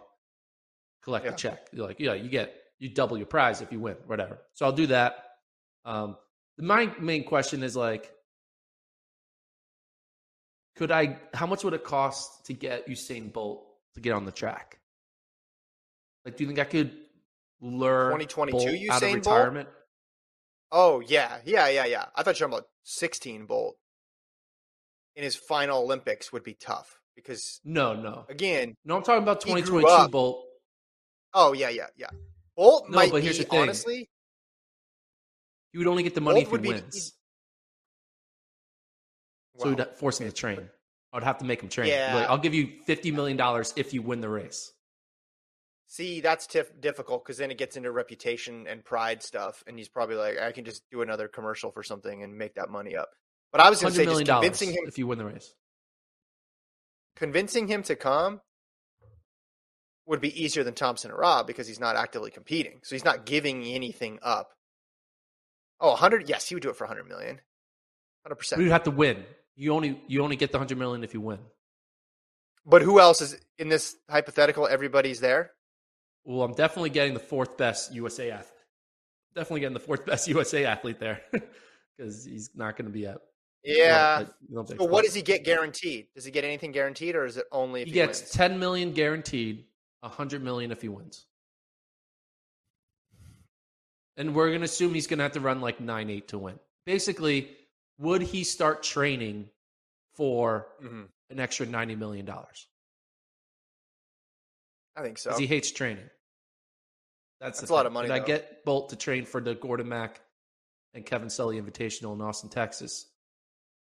collect 1.03 1.25
Yeah. 1.25 1.31
the 1.31 1.37
check. 1.37 1.67
You're 1.71 1.85
like, 1.85 1.99
yeah, 1.99 2.13
you 2.15 2.27
get 2.27 2.55
you 2.79 2.89
double 2.89 3.17
your 3.17 3.27
prize 3.27 3.61
if 3.61 3.71
you 3.71 3.79
win, 3.79 3.95
whatever. 4.07 4.39
So 4.53 4.65
I'll 4.65 4.71
do 4.71 4.87
that. 4.87 5.13
Um, 5.85 6.17
my 6.57 6.93
main 6.99 7.23
question 7.23 7.63
is 7.63 7.75
like, 7.75 8.11
could 10.75 10.91
I? 10.91 11.17
How 11.33 11.45
much 11.47 11.63
would 11.63 11.73
it 11.73 11.83
cost 11.83 12.45
to 12.47 12.53
get 12.53 12.87
Usain 12.87 13.31
Bolt 13.31 13.65
to 13.95 14.01
get 14.01 14.13
on 14.13 14.25
the 14.25 14.31
track? 14.31 14.79
Like, 16.25 16.37
do 16.37 16.43
you 16.43 16.47
think 16.47 16.59
I 16.59 16.63
could 16.63 16.91
lure 17.61 18.05
2022 18.11 18.57
Bolt 18.57 18.67
out 18.91 19.03
of 19.03 19.09
Usain 19.09 19.23
Bolt? 19.23 19.35
retirement? 19.35 19.69
Oh 20.71 20.99
yeah, 21.01 21.37
yeah, 21.45 21.67
yeah, 21.69 21.85
yeah. 21.85 22.05
I 22.15 22.23
thought 22.23 22.39
you 22.39 22.45
were 22.45 22.49
talking 22.51 22.59
about 22.63 22.67
16 22.83 23.45
Bolt 23.45 23.75
in 25.15 25.23
his 25.23 25.35
final 25.35 25.83
Olympics 25.83 26.33
would 26.33 26.43
be 26.43 26.55
tough 26.55 26.99
because 27.15 27.59
No, 27.63 27.93
no, 27.93 28.25
again, 28.29 28.75
no. 28.83 28.97
I'm 28.97 29.03
talking 29.03 29.21
about 29.21 29.41
2022. 29.41 30.09
Bolt. 30.09 30.45
oh 31.35 31.53
yeah, 31.53 31.69
yeah, 31.69 31.87
yeah. 31.95 32.09
Bolt 32.57 32.89
No, 32.89 32.95
might 32.95 33.11
but 33.11 33.17
be 33.17 33.23
here's 33.23 33.37
the 33.37 33.43
thing. 33.43 33.61
honestly. 33.61 34.09
You 35.73 35.79
would 35.79 35.87
only 35.87 36.03
get 36.03 36.15
the 36.15 36.21
money 36.21 36.43
Bolt 36.45 36.53
if 36.55 36.59
he 36.61 36.69
be- 36.69 36.73
wins. 36.75 37.13
So 39.57 39.69
Wow. 39.69 39.75
we'd 39.75 39.87
force 39.97 40.19
him 40.21 40.27
to 40.27 40.33
train. 40.33 40.69
I 41.11 41.17
would 41.17 41.23
have 41.23 41.37
to 41.39 41.45
make 41.45 41.61
him 41.61 41.69
train. 41.69 41.89
Yeah. 41.89 42.15
Like, 42.15 42.29
I'll 42.29 42.37
give 42.39 42.53
you 42.55 42.81
fifty 42.85 43.11
million 43.11 43.37
dollars 43.37 43.73
if 43.75 43.93
you 43.93 44.01
win 44.01 44.21
the 44.21 44.29
race. 44.29 44.71
See, 45.85 46.21
that's 46.21 46.47
tif- 46.47 46.79
difficult 46.81 47.23
because 47.23 47.37
then 47.37 47.51
it 47.51 47.57
gets 47.59 47.77
into 47.77 47.91
reputation 47.91 48.65
and 48.67 48.83
pride 48.83 49.21
stuff, 49.21 49.63
and 49.67 49.77
he's 49.77 49.89
probably 49.89 50.15
like, 50.15 50.39
I 50.39 50.51
can 50.51 50.65
just 50.65 50.81
do 50.89 51.03
another 51.03 51.27
commercial 51.27 51.71
for 51.71 51.83
something 51.83 52.23
and 52.23 52.35
make 52.35 52.55
that 52.55 52.69
money 52.69 52.95
up. 52.95 53.09
But 53.51 53.61
I 53.61 53.69
was 53.69 53.79
going 53.79 53.93
to 53.93 53.97
say, 53.97 54.05
just 54.05 54.25
convincing 54.25 54.69
him, 54.71 54.85
if 54.87 54.97
you 54.97 55.05
win 55.05 55.19
the 55.19 55.25
race. 55.25 55.53
convincing 57.15 57.67
him 57.67 57.83
to 57.83 57.95
come 57.95 58.41
would 60.07 60.19
be 60.19 60.43
easier 60.43 60.63
than 60.63 60.73
Thompson 60.73 61.11
or 61.11 61.17
Rob 61.17 61.45
because 61.45 61.67
he's 61.67 61.79
not 61.79 61.95
actively 61.95 62.31
competing, 62.31 62.79
so 62.83 62.95
he's 62.95 63.05
not 63.05 63.27
giving 63.27 63.63
anything 63.63 64.17
up. 64.23 64.49
Oh, 65.79 65.89
100? 65.89 66.29
Yes, 66.29 66.47
he 66.47 66.55
would 66.55 66.63
do 66.63 66.69
it 66.69 66.75
for 66.75 66.85
100 66.85 67.07
million. 67.07 67.41
100%. 68.27 68.57
you'd 68.57 68.71
have 68.71 68.83
to 68.83 68.91
win. 68.91 69.25
You 69.55 69.73
only 69.73 70.01
you 70.07 70.23
only 70.23 70.35
get 70.35 70.51
the 70.51 70.57
hundred 70.57 70.77
million 70.77 71.03
if 71.03 71.13
you 71.13 71.21
win. 71.21 71.39
But 72.65 72.81
who 72.81 72.99
else 72.99 73.21
is 73.21 73.37
in 73.59 73.69
this 73.69 73.95
hypothetical? 74.09 74.65
Everybody's 74.67 75.19
there. 75.19 75.51
Well, 76.23 76.41
I'm 76.43 76.53
definitely 76.53 76.89
getting 76.91 77.13
the 77.13 77.19
fourth 77.19 77.57
best 77.57 77.93
USA 77.93 78.31
athlete. 78.31 78.49
Definitely 79.35 79.59
getting 79.61 79.73
the 79.73 79.79
fourth 79.81 80.05
best 80.07 80.27
USA 80.27 80.65
athlete 80.65 80.99
there 80.99 81.21
because 81.97 82.23
he's 82.25 82.49
not 82.55 82.77
going 82.77 82.85
to 82.85 82.91
be 82.91 83.05
at. 83.05 83.17
Yeah. 83.63 84.23
well, 84.49 84.61
at 84.63 84.69
the 84.69 84.75
So 84.77 84.85
what 84.85 85.03
does 85.05 85.13
he 85.13 85.21
get 85.21 85.43
guaranteed? 85.43 86.07
Does 86.15 86.25
he 86.25 86.31
get 86.31 86.43
anything 86.45 86.71
guaranteed, 86.71 87.15
or 87.15 87.25
is 87.25 87.37
it 87.37 87.45
only 87.51 87.81
if 87.81 87.87
He 87.87 87.91
he, 87.91 87.95
gets 87.95 88.21
wins? 88.21 88.31
ten 88.31 88.57
million 88.59 88.91
guaranteed, 88.93 89.65
hundred 90.01 90.41
million 90.43 90.71
if 90.71 90.81
he 90.81 90.89
wins. 90.89 91.25
And 94.17 94.35
we're 94.35 94.49
going 94.49 94.61
to 94.61 94.65
assume 94.65 94.93
he's 94.93 95.07
going 95.07 95.17
to 95.19 95.23
have 95.23 95.31
to 95.33 95.39
run 95.39 95.59
like 95.61 95.79
nine 95.79 96.09
eight 96.09 96.27
to 96.29 96.37
win. 96.37 96.59
Basically, 96.85 97.55
would 97.97 98.21
he 98.21 98.43
start 98.43 98.83
training 98.83 99.49
for 100.15 100.67
Mhm. 100.81 101.09
an 101.29 101.39
extra 101.39 101.65
ninety 101.65 101.95
million 101.95 102.25
dollars? 102.25 102.67
I 104.95 105.01
think 105.01 105.17
so. 105.17 105.31
Because 105.31 105.39
he 105.39 105.47
hates 105.47 105.71
training. 105.71 106.07
That's, 107.39 107.59
That's 107.59 107.71
a 107.71 107.73
lot 107.73 107.85
of 107.87 107.91
money, 107.91 108.07
Did 108.07 108.13
I 108.13 108.19
get 108.25 108.63
Bolt 108.63 108.89
to 108.89 108.95
train 108.95 109.25
for 109.25 109.41
the 109.41 109.55
Gordon 109.55 109.89
Mack 109.89 110.21
and 110.93 111.05
Kevin 111.05 111.29
Sully 111.29 111.59
Invitational 111.59 112.13
in 112.13 112.21
Austin, 112.21 112.49
Texas? 112.49 113.07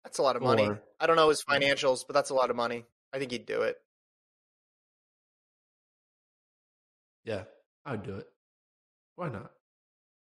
That's 0.03 0.19
a 0.19 0.21
lot 0.21 0.35
of 0.35 0.41
money. 0.43 0.69
I 0.99 1.07
don't 1.07 1.15
know 1.15 1.29
his 1.29 1.43
financials, 1.43 2.05
but 2.05 2.13
that's 2.13 2.29
a 2.29 2.33
lot 2.35 2.49
of 2.51 2.55
money. 2.55 2.85
I 3.11 3.19
think 3.19 3.31
he'd 3.31 3.45
do 3.45 3.63
it. 3.63 3.81
Yeah, 7.25 7.45
I'd 7.85 8.03
do 8.03 8.15
it. 8.17 8.27
Why 9.15 9.29
not? 9.29 9.51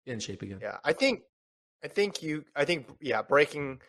In 0.09 0.19
shape 0.19 0.41
again. 0.41 0.59
Yeah, 0.61 0.77
I 0.83 0.93
think, 0.93 1.21
I 1.83 1.87
think 1.87 2.23
you, 2.23 2.43
I 2.55 2.65
think, 2.65 2.87
yeah, 2.99 3.21
breaking, 3.21 3.79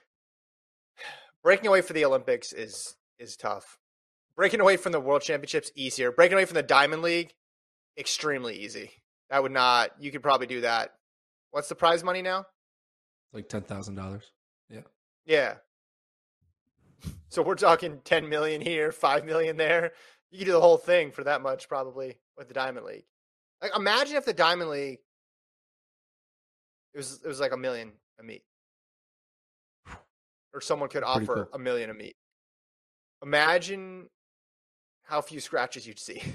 breaking 1.42 1.66
away 1.66 1.80
for 1.80 1.94
the 1.94 2.04
Olympics 2.04 2.52
is 2.52 2.94
is 3.18 3.36
tough. 3.36 3.78
Breaking 4.36 4.60
away 4.60 4.76
from 4.76 4.92
the 4.92 5.00
World 5.00 5.22
Championships 5.22 5.72
easier. 5.74 6.12
Breaking 6.12 6.34
away 6.34 6.44
from 6.44 6.54
the 6.54 6.62
Diamond 6.62 7.02
League, 7.02 7.32
extremely 7.98 8.54
easy. 8.56 8.90
That 9.30 9.42
would 9.42 9.52
not. 9.52 9.90
You 9.98 10.10
could 10.12 10.22
probably 10.22 10.46
do 10.46 10.60
that. 10.60 10.90
What's 11.52 11.68
the 11.68 11.74
prize 11.74 12.04
money 12.04 12.20
now? 12.20 12.44
Like 13.32 13.48
ten 13.48 13.62
thousand 13.62 13.94
dollars. 13.94 14.24
Yeah. 14.68 14.80
Yeah. 15.24 15.54
So 17.28 17.42
we're 17.42 17.54
talking 17.54 18.00
ten 18.04 18.28
million 18.28 18.60
here, 18.60 18.92
five 18.92 19.24
million 19.24 19.56
there. 19.56 19.92
You 20.30 20.38
could 20.38 20.46
do 20.46 20.52
the 20.52 20.60
whole 20.60 20.78
thing 20.78 21.12
for 21.12 21.24
that 21.24 21.40
much, 21.40 21.68
probably 21.68 22.18
with 22.36 22.48
the 22.48 22.54
Diamond 22.54 22.84
League. 22.84 23.06
Like, 23.62 23.72
imagine 23.76 24.16
if 24.16 24.24
the 24.24 24.32
Diamond 24.32 24.70
League 24.70 24.98
it 26.94 26.98
was 26.98 27.20
it 27.24 27.28
was 27.28 27.40
like 27.40 27.52
a 27.52 27.56
million 27.56 27.92
a 28.18 28.22
meet, 28.22 28.42
or 30.52 30.60
someone 30.60 30.88
could 30.88 31.02
Pretty 31.02 31.24
offer 31.24 31.34
cool. 31.46 31.48
a 31.54 31.58
million 31.58 31.90
a 31.90 31.94
meet. 31.94 32.16
Imagine 33.22 34.08
how 35.04 35.20
few 35.20 35.40
scratches 35.40 35.86
you'd 35.86 35.98
see. 35.98 36.22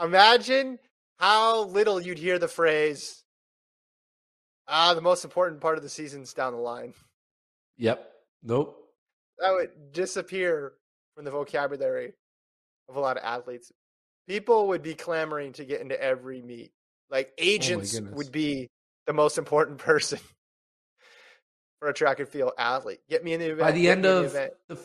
Imagine 0.00 0.78
how 1.18 1.64
little 1.64 2.00
you'd 2.00 2.18
hear 2.18 2.38
the 2.38 2.48
phrase, 2.48 3.24
"Ah, 4.68 4.94
the 4.94 5.00
most 5.00 5.24
important 5.24 5.60
part 5.60 5.76
of 5.76 5.82
the 5.82 5.88
season's 5.88 6.34
down 6.34 6.52
the 6.52 6.58
line." 6.58 6.94
Yep. 7.78 8.12
Nope. 8.42 8.82
that 9.38 9.52
would 9.52 9.92
disappear 9.92 10.74
from 11.14 11.24
the 11.24 11.30
vocabulary 11.30 12.14
of 12.88 12.96
a 12.96 13.00
lot 13.00 13.16
of 13.16 13.22
athletes. 13.24 13.70
People 14.28 14.68
would 14.68 14.82
be 14.82 14.94
clamoring 14.94 15.52
to 15.54 15.64
get 15.64 15.80
into 15.80 16.00
every 16.02 16.40
meet. 16.42 16.72
Like 17.10 17.28
oh 17.30 17.34
agents 17.38 17.92
goodness. 17.94 18.14
would 18.16 18.32
be 18.32 18.68
the 19.06 19.12
most 19.12 19.38
important 19.38 19.78
person 19.90 20.18
for 21.80 21.88
a 21.88 21.94
track 21.94 22.20
and 22.20 22.28
field 22.28 22.52
athlete. 22.58 23.00
Get 23.08 23.22
me 23.24 23.32
in 23.32 23.40
the 23.40 23.46
event. 23.46 23.60
By 23.60 23.72
the 23.72 23.88
end 23.88 24.04
of 24.06 24.26
event. 24.26 24.52
the 24.68 24.78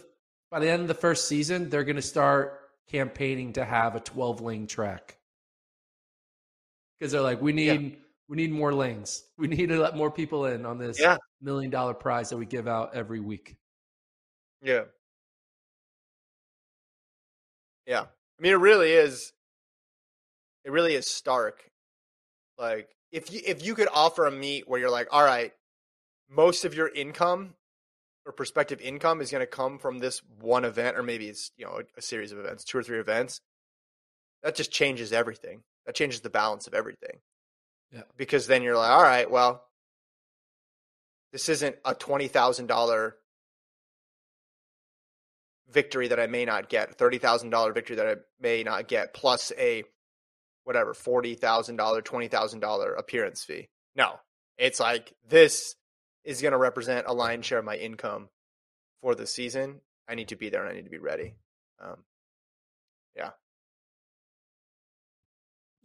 by 0.52 0.60
the 0.60 0.70
end 0.70 0.82
of 0.82 0.88
the 0.88 0.94
first 0.94 1.28
season, 1.28 1.70
they're 1.70 1.84
going 1.86 1.96
to 1.96 2.02
start 2.02 2.60
campaigning 2.90 3.54
to 3.54 3.64
have 3.66 3.96
a 3.96 4.00
twelve 4.00 4.42
lane 4.42 4.68
track 4.68 5.18
because 7.00 7.12
they're 7.12 7.22
like, 7.22 7.42
we 7.42 7.54
Yeah. 7.54 7.78
need 7.78 7.98
we 8.28 8.38
need 8.38 8.52
more 8.52 8.74
lanes. 8.74 9.24
We 9.38 9.48
need 9.48 9.68
to 9.70 9.78
let 9.80 9.96
more 9.98 10.12
people 10.12 10.46
in 10.46 10.66
on 10.66 10.78
this 10.78 11.00
Yeah. 11.00 11.18
million 11.42 11.72
dollar 11.72 11.94
prize 11.94 12.30
that 12.30 12.38
we 12.38 12.46
give 12.46 12.68
out 12.68 12.94
every 12.96 13.20
week. 13.20 13.56
Yeah. 14.62 14.84
Yeah. 17.88 18.02
I 18.04 18.42
mean 18.42 18.54
it 18.54 18.58
really 18.58 18.92
is 18.92 19.34
it 20.64 20.72
really 20.72 20.94
is 20.94 21.08
stark. 21.08 21.71
Like 22.62 22.96
if 23.12 23.34
you 23.34 23.42
if 23.44 23.66
you 23.66 23.74
could 23.74 23.90
offer 23.92 24.28
a 24.28 24.32
meet 24.32 24.70
where 24.70 24.80
you're 24.80 24.92
like, 24.92 25.08
all 25.12 25.24
right, 25.24 25.52
most 26.30 26.64
of 26.64 26.76
your 26.76 26.88
income 26.88 27.56
or 28.26 28.32
prospective 28.32 28.80
income 28.82 29.20
is 29.20 29.32
going 29.32 29.42
to 29.42 29.48
come 29.48 29.80
from 29.80 29.98
this 29.98 30.22
one 30.40 30.64
event 30.64 30.96
or 30.96 31.02
maybe 31.02 31.28
it's, 31.28 31.52
you 31.58 31.66
know, 31.66 31.80
a, 31.80 31.84
a 31.98 32.02
series 32.02 32.32
of 32.32 32.38
events, 32.38 32.64
two 32.64 32.78
or 32.78 32.84
three 32.84 33.00
events. 33.00 33.42
That 34.44 34.56
just 34.56 34.72
changes 34.72 35.12
everything. 35.12 35.64
That 35.88 35.96
changes 35.96 36.22
the 36.22 36.30
balance 36.30 36.68
of 36.68 36.76
everything. 36.76 37.20
Yeah. 37.92 38.04
Because 38.16 38.46
then 38.46 38.62
you're 38.62 38.78
like, 38.78 38.92
all 38.92 39.02
right, 39.02 39.30
well, 39.30 39.64
this 41.34 41.50
isn't 41.50 41.76
a 41.84 41.96
$20,000 41.96 43.14
victory 45.72 46.08
that 46.10 46.20
I 46.20 46.28
may 46.28 46.46
not 46.46 46.70
get, 46.70 46.96
thirty 46.96 47.18
thousand 47.18 47.50
dollar 47.50 47.74
victory 47.74 47.96
that 47.96 48.08
I 48.08 48.16
may 48.40 48.64
not 48.64 48.88
get, 48.88 49.14
plus 49.14 49.52
a 49.58 49.84
whatever 50.64 50.94
forty 50.94 51.36
thousand 51.36 51.76
dollar, 51.76 52.02
twenty 52.02 52.28
thousand 52.28 52.60
dollar 52.60 52.94
appearance 52.94 53.44
fee. 53.44 53.70
No, 53.96 54.20
it's 54.58 54.80
like 54.80 55.14
this 55.28 55.76
is 56.24 56.42
going 56.42 56.52
to 56.52 56.58
represent 56.58 57.08
a 57.08 57.14
lion's 57.14 57.46
share 57.46 57.60
of 57.60 57.66
my 57.66 57.76
income 57.76 58.30
for 59.02 59.16
the 59.16 59.28
season. 59.28 59.82
I 60.08 60.16
need 60.16 60.30
to 60.30 60.36
be 60.36 60.50
there 60.50 60.62
and 60.62 60.72
I 60.72 60.76
need 60.76 60.86
to 60.86 60.92
be 60.92 60.98
ready. 60.98 61.36
Um, 61.82 61.98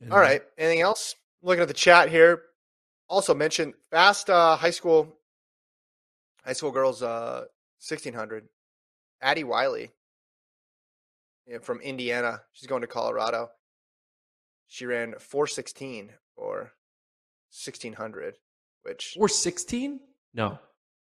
And 0.01 0.13
all 0.13 0.19
right, 0.19 0.43
anything 0.59 0.81
else? 0.81 1.15
Looking 1.43 1.63
at 1.63 1.69
the 1.69 1.75
chat 1.75 2.11
here. 2.11 2.43
Also 3.09 3.35
mentioned 3.35 3.75
fast 3.91 4.29
uh, 4.29 4.57
high 4.57 4.71
school, 4.71 5.17
high 6.45 6.53
school 6.53 6.73
girls, 6.73 7.03
uh, 7.03 7.45
sixteen 7.79 8.15
hundred. 8.15 8.49
Addy 9.23 9.45
Wiley 9.45 9.91
yeah, 11.47 11.59
from 11.59 11.81
Indiana. 11.81 12.43
She's 12.53 12.69
going 12.69 12.83
to 12.83 12.87
Colorado. 12.87 13.49
She 14.69 14.87
ran 14.87 15.15
416 15.19 16.13
or 16.37 16.73
1600, 17.51 18.37
which, 18.83 19.13
416? 19.15 20.01
No. 20.35 20.59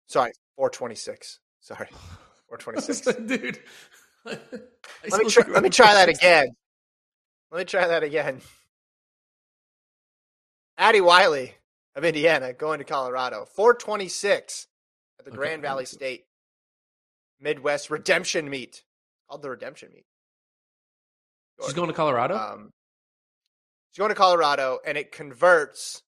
sorry, 0.06 0.32
426. 0.56 1.38
Sorry, 1.60 1.88
426. 2.48 3.16
Dude. 3.26 3.58
let, 4.24 5.22
me 5.22 5.28
try, 5.30 5.44
let 5.48 5.62
me 5.62 5.70
try 5.70 5.94
that 5.94 6.08
again. 6.08 6.48
Let 7.50 7.58
me 7.58 7.64
try 7.64 7.88
that 7.88 8.02
again. 8.02 8.40
Addy 10.78 11.00
Wiley 11.00 11.54
of 11.94 12.04
Indiana 12.04 12.52
going 12.52 12.78
to 12.78 12.84
Colorado. 12.84 13.44
426 13.54 14.66
at 15.18 15.24
the 15.24 15.30
Okay, 15.30 15.36
Grand 15.36 15.62
Valley. 15.62 15.84
State 15.84 16.24
Midwest 17.40 17.90
Redemption 17.90 18.48
Meet. 18.48 18.84
Called 19.28 19.42
the 19.42 19.50
Redemption 19.50 19.90
Meet. 19.94 20.06
She's 21.64 21.74
going 21.74 21.88
to 21.88 21.94
Colorado? 21.94 22.36
Um, 22.36 22.70
she's 23.92 23.98
going 24.00 24.08
to 24.08 24.14
Colorado, 24.14 24.78
and 24.84 24.98
it 24.98 25.12
converts. 25.12 26.02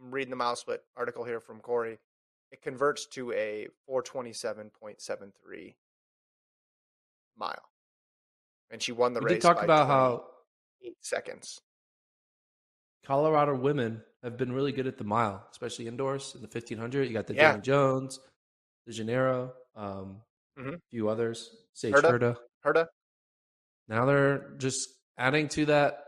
I'm 0.00 0.10
reading 0.10 0.30
the 0.30 0.36
Mouse 0.36 0.60
Split 0.60 0.82
article 0.96 1.24
here 1.24 1.40
from 1.40 1.60
Corey. 1.60 1.98
It 2.50 2.60
converts 2.62 3.06
to 3.12 3.32
a 3.32 3.68
427.73 3.88 5.74
mile, 7.36 7.62
and 8.70 8.82
she 8.82 8.92
won 8.92 9.14
the 9.14 9.20
we 9.20 9.26
race. 9.26 9.34
did 9.34 9.42
talk 9.42 9.56
by 9.58 9.64
about 9.64 9.86
how 9.86 10.24
eight 10.82 10.96
seconds. 11.00 11.60
Colorado 13.04 13.54
women 13.54 14.02
have 14.22 14.36
been 14.36 14.52
really 14.52 14.72
good 14.72 14.86
at 14.86 14.98
the 14.98 15.04
mile, 15.04 15.46
especially 15.50 15.86
indoors 15.86 16.34
in 16.34 16.40
the 16.42 16.48
1500. 16.48 17.04
You 17.06 17.12
got 17.12 17.26
the 17.26 17.34
Yeah. 17.34 17.56
Dani 17.56 17.62
Jones, 17.62 18.18
the 18.86 18.92
Gennaro, 18.92 19.54
um, 19.76 20.22
Mhm. 20.58 20.74
a 20.76 20.80
few 20.90 21.08
others, 21.08 21.66
Sage 21.72 21.94
Hurta. 21.94 22.10
Hurta. 22.10 22.36
Hurta, 22.64 22.88
Now 23.88 24.04
they're 24.06 24.50
just 24.56 24.88
adding 25.16 25.48
to 25.50 25.66
that 25.66 26.05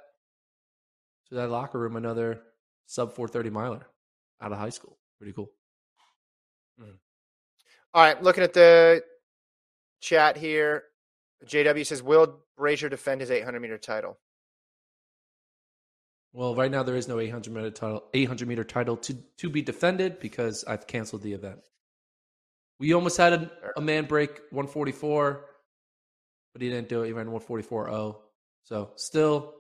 to 1.29 1.37
that 1.37 1.51
locker 1.51 1.79
room 1.79 1.97
another 1.97 2.41
sub 2.87 3.13
430 3.13 3.51
miler 3.51 3.87
out 4.41 4.53
of 4.53 4.59
high 4.59 4.71
school. 4.71 4.99
Pretty 5.19 5.33
cool. 5.33 5.51
Mm-hmm. 6.81 6.93
All 7.95 8.03
right, 8.03 8.23
looking 8.23 8.45
at 8.45 8.53
the 8.53 9.03
chat 10.01 10.37
here, 10.37 10.85
JW 11.47 11.87
says, 11.87 12.03
"Will 12.03 12.41
Brazier 12.57 12.89
defend 12.89 13.21
his 13.21 13.31
800 13.31 13.61
meter 13.61 13.79
title?" 13.79 14.19
Well, 16.33 16.55
right 16.55 16.71
now 16.71 16.83
there 16.83 16.95
is 16.95 17.09
no 17.09 17.19
800 17.19 17.53
meter 17.53 17.71
title, 17.71 18.05
800 18.15 18.47
meter 18.47 18.65
title 18.65 18.97
to 18.99 19.15
to 19.39 19.51
be 19.51 19.63
defended 19.63 20.21
because 20.21 20.65
I've 20.65 20.87
canceled 20.87 21.23
the 21.23 21.33
event. 21.33 21.61
We 22.79 22.93
almost 22.93 23.17
had 23.17 23.33
a, 23.33 23.51
a 23.77 23.81
man 23.81 24.05
break 24.05 24.31
144, 24.51 25.45
but 26.53 26.63
he 26.63 26.69
didn't 26.69 26.89
do 26.89 27.03
it. 27.03 27.07
He 27.07 27.13
ran 27.13 27.27
144.0. 27.27 28.17
So 28.63 28.93
still, 28.95 29.55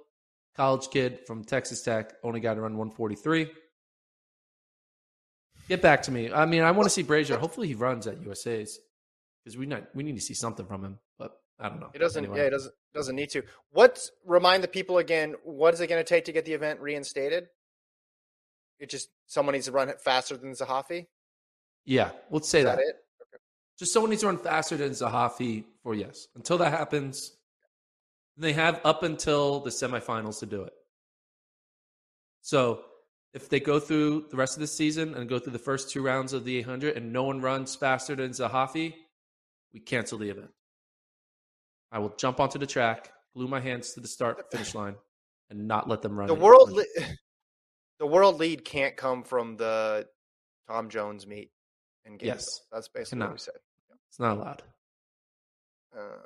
college 0.58 0.90
kid 0.90 1.20
from 1.24 1.44
Texas 1.44 1.82
Tech 1.82 2.14
only 2.24 2.40
got 2.40 2.54
to 2.54 2.60
run 2.60 2.76
143. 2.76 3.48
Get 5.68 5.80
back 5.80 6.02
to 6.02 6.10
me. 6.10 6.32
I 6.32 6.46
mean, 6.46 6.62
I 6.62 6.72
want 6.72 6.86
to 6.86 6.90
see 6.90 7.02
Brazier. 7.02 7.38
Hopefully, 7.38 7.68
he 7.68 7.74
runs 7.74 8.06
at 8.08 8.20
USA's 8.20 8.80
because 9.44 9.56
we 9.56 9.66
not 9.66 9.84
we 9.94 10.02
need 10.02 10.16
to 10.16 10.20
see 10.20 10.34
something 10.34 10.66
from 10.66 10.84
him. 10.84 10.98
But 11.18 11.32
I 11.60 11.68
don't 11.68 11.78
know. 11.78 11.90
It 11.94 11.98
doesn't. 11.98 12.24
Anyway. 12.24 12.40
Yeah, 12.40 12.46
it 12.46 12.50
doesn't. 12.50 12.74
Doesn't 12.92 13.14
need 13.14 13.30
to. 13.30 13.42
What? 13.70 14.00
Remind 14.26 14.64
the 14.64 14.68
people 14.68 14.98
again. 14.98 15.36
What 15.44 15.74
is 15.74 15.80
it 15.80 15.86
going 15.86 16.02
to 16.02 16.08
take 16.08 16.24
to 16.24 16.32
get 16.32 16.44
the 16.44 16.54
event 16.54 16.80
reinstated? 16.80 17.46
It 18.80 18.90
just 18.90 19.10
someone 19.26 19.52
needs 19.52 19.66
to 19.66 19.72
run 19.72 19.88
it 19.88 20.00
faster 20.00 20.36
than 20.36 20.52
Zahafi. 20.52 21.06
Yeah, 21.84 22.10
let's 22.30 22.48
say 22.48 22.60
Is 22.60 22.64
that. 22.64 22.76
that 22.76 22.82
it? 22.82 22.96
Just 23.78 23.92
someone 23.92 24.10
needs 24.10 24.22
to 24.22 24.26
run 24.26 24.38
faster 24.38 24.76
than 24.76 24.90
Zahafi 24.90 25.64
for 25.82 25.94
yes. 25.94 26.26
Until 26.34 26.58
that 26.58 26.72
happens, 26.72 27.37
they 28.38 28.52
have 28.52 28.80
up 28.84 29.02
until 29.02 29.60
the 29.60 29.70
semifinals 29.70 30.40
to 30.40 30.46
do 30.46 30.62
it. 30.62 30.72
So 32.42 32.82
if 33.34 33.48
they 33.48 33.60
go 33.60 33.78
through 33.78 34.26
the 34.30 34.36
rest 34.36 34.56
of 34.56 34.60
the 34.60 34.66
season 34.66 35.14
and 35.14 35.28
go 35.28 35.38
through 35.38 35.52
the 35.52 35.58
first 35.58 35.90
two 35.90 36.02
rounds 36.02 36.32
of 36.32 36.44
the 36.44 36.56
800 36.58 36.96
and 36.96 37.12
no 37.12 37.24
one 37.24 37.40
runs 37.40 37.74
faster 37.74 38.14
than 38.14 38.30
Zahafi, 38.30 38.94
we 39.72 39.80
cancel 39.80 40.18
the 40.18 40.30
event. 40.30 40.50
I 41.92 41.98
will 41.98 42.14
jump 42.16 42.40
onto 42.40 42.58
the 42.58 42.66
track, 42.66 43.10
glue 43.34 43.48
my 43.48 43.60
hands 43.60 43.92
to 43.94 44.00
the 44.00 44.08
start 44.08 44.44
finish 44.52 44.74
line, 44.74 44.94
and 45.50 45.66
not 45.66 45.88
let 45.88 46.02
them 46.02 46.18
run. 46.18 46.28
The 46.28 46.34
world. 46.34 46.70
Li- 46.72 46.86
the 47.98 48.06
world 48.06 48.38
lead 48.38 48.64
can't 48.64 48.96
come 48.96 49.24
from 49.24 49.56
the 49.56 50.06
Tom 50.68 50.88
Jones 50.88 51.26
meet 51.26 51.50
Gainesville. 52.06 52.26
Yes. 52.26 52.60
That's 52.72 52.88
basically 52.88 53.16
Cannot. 53.16 53.28
what 53.30 53.34
we 53.34 53.38
said. 53.38 53.54
It's 54.08 54.20
not 54.20 54.36
allowed. 54.36 54.62
Uh, 55.96 56.22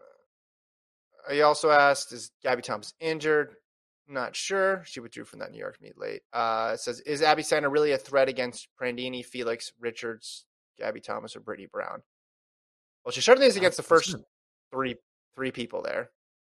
he 1.30 1.42
also 1.42 1.70
asked, 1.70 2.12
"Is 2.12 2.30
Gabby 2.42 2.62
Thomas 2.62 2.94
injured?" 3.00 3.56
Not 4.08 4.34
sure. 4.36 4.82
She 4.84 5.00
withdrew 5.00 5.24
from 5.24 5.38
that 5.38 5.52
New 5.52 5.58
York 5.58 5.80
meet 5.80 5.96
late. 5.96 6.22
Uh, 6.32 6.72
it 6.74 6.80
says, 6.80 7.00
"Is 7.00 7.22
Abby 7.22 7.42
Steiner 7.42 7.70
really 7.70 7.92
a 7.92 7.98
threat 7.98 8.28
against 8.28 8.68
Prandini, 8.80 9.24
Felix, 9.24 9.72
Richards, 9.78 10.44
Gabby 10.78 11.00
Thomas, 11.00 11.36
or 11.36 11.40
Brittany 11.40 11.68
Brown?" 11.70 12.02
Well, 13.04 13.12
she 13.12 13.20
certainly 13.20 13.46
is 13.46 13.56
against 13.56 13.76
the 13.76 13.82
first 13.82 14.16
three 14.72 14.96
three 15.34 15.50
people 15.52 15.82
there. 15.82 16.10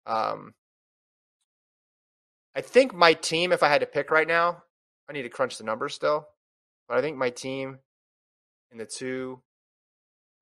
Um, 0.06 0.54
I 2.56 2.62
think 2.62 2.94
my 2.94 3.14
team, 3.14 3.52
if 3.52 3.64
I 3.64 3.70
had 3.70 3.82
to 3.82 3.88
pick 3.88 4.12
right 4.12 4.28
now, 4.28 4.64
I 5.10 5.14
need 5.14 5.24
to 5.24 5.30
crunch 5.30 5.58
the 5.58 5.64
numbers 5.64 5.94
still, 5.94 6.28
but 6.88 6.98
I 6.98 7.02
think 7.02 7.18
my 7.18 7.30
team 7.30 7.80
in 8.72 8.78
the 8.78 8.86
two 8.86 9.42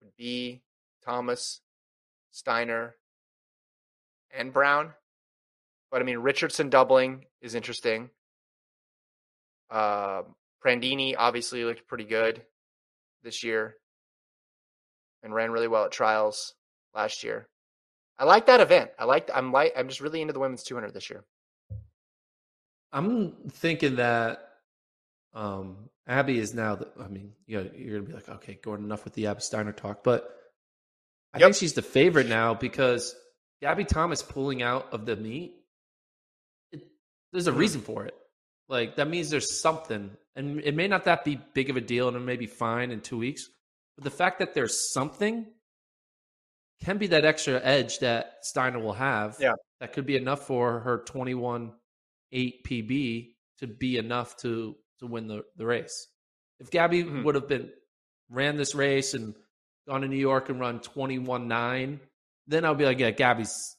would 0.02 0.16
be 0.18 0.62
Thomas, 1.04 1.62
Steiner, 2.32 2.96
and 4.34 4.52
Brown. 4.54 4.94
But 5.92 6.02
I 6.02 6.06
mean, 6.06 6.18
Richardson 6.20 6.70
doubling 6.70 7.26
is 7.42 7.56
interesting. 7.56 8.10
Uh, 9.70 10.24
Prandini 10.66 11.16
obviously 11.18 11.64
looked 11.64 11.88
pretty 11.88 12.06
good 12.06 12.42
this 13.24 13.44
year 13.44 13.76
and 15.24 15.34
ran 15.34 15.52
really 15.52 15.68
well 15.68 15.86
at 15.86 15.92
trials 15.92 16.54
last 16.94 17.24
year. 17.24 17.48
I 18.18 18.26
like 18.26 18.46
that 18.48 18.60
event. 18.62 18.92
I 19.00 19.06
like. 19.06 19.30
I'm 19.34 19.52
like. 19.52 19.74
I'm 19.76 19.88
just 19.88 20.02
really 20.02 20.22
into 20.22 20.34
the 20.34 20.40
women's 20.40 20.64
200 20.64 20.94
this 20.94 21.10
year. 21.10 21.24
I'm 22.92 23.32
thinking 23.50 23.96
that 23.96 24.40
um, 25.34 25.90
Abby 26.08 26.38
is 26.40 26.54
now. 26.54 26.76
The, 26.76 26.88
I 27.04 27.08
mean, 27.08 27.34
you 27.48 27.58
know, 27.58 27.70
you're 27.76 28.00
gonna 28.00 28.08
be 28.08 28.14
like, 28.14 28.30
okay, 28.30 28.60
Gordon, 28.62 28.86
enough 28.86 29.04
with 29.04 29.14
the 29.14 29.28
Abby 29.28 29.42
Steiner 29.42 29.72
talk, 29.74 30.04
but 30.04 30.30
I 31.34 31.40
Yep. 31.40 31.48
think 31.48 31.56
she's 31.56 31.74
the 31.74 31.82
favorite 31.82 32.28
now 32.28 32.54
because 32.54 33.16
Gabby 33.64 33.86
Thomas 33.86 34.22
pulling 34.22 34.62
out 34.62 34.92
of 34.92 35.06
the 35.06 35.16
meet. 35.16 35.54
It, 36.74 36.84
there's 37.32 37.48
a 37.48 37.52
Mhm. 37.54 37.58
reason 37.58 37.82
for 37.82 38.06
it. 38.06 38.14
Like 38.68 38.98
that 38.98 39.08
means 39.08 39.30
there's 39.30 39.62
something, 39.62 40.18
and 40.36 40.60
it 40.60 40.76
may 40.76 40.90
not 40.90 41.06
that 41.06 41.24
be 41.24 41.40
big 41.54 41.70
of 41.70 41.78
a 41.78 41.82
deal, 41.82 42.10
and 42.10 42.18
it 42.18 42.20
may 42.20 42.36
be 42.36 42.46
fine 42.46 42.92
in 42.92 43.00
two 43.00 43.18
weeks. 43.18 43.48
But 43.96 44.04
the 44.04 44.12
fact 44.12 44.40
that 44.40 44.54
there's 44.54 44.92
something 44.92 45.48
can 46.84 46.98
be 46.98 47.08
that 47.08 47.24
extra 47.24 47.62
edge 47.64 48.00
that 48.00 48.40
Steiner 48.42 48.80
will 48.80 48.94
have. 48.94 49.38
Yeah. 49.40 49.54
that 49.80 49.92
could 49.94 50.06
be 50.06 50.16
enough 50.16 50.46
for 50.48 50.80
her 50.82 50.98
21 51.00 51.74
8 52.32 52.64
PB 52.66 53.36
to 53.60 53.68
be 53.68 53.98
enough 53.98 54.36
to 54.38 54.78
to 55.00 55.08
win 55.08 55.28
the, 55.28 55.44
the 55.58 55.66
race. 55.66 56.08
If 56.60 56.70
Gabby 56.70 57.04
Mhm. 57.04 57.24
would 57.24 57.36
have 57.36 57.48
been 57.48 57.72
ran 58.30 58.56
this 58.58 58.76
race 58.76 59.14
and 59.14 59.36
gone 59.88 60.02
to 60.02 60.08
New 60.10 60.18
York 60.18 60.48
and 60.50 60.60
run 60.60 60.80
21 60.82 61.48
9, 61.50 62.00
then 62.48 62.66
I'll 62.66 62.76
be 62.76 62.86
like, 62.86 63.00
yeah, 63.00 63.12
Gabby's 63.12 63.76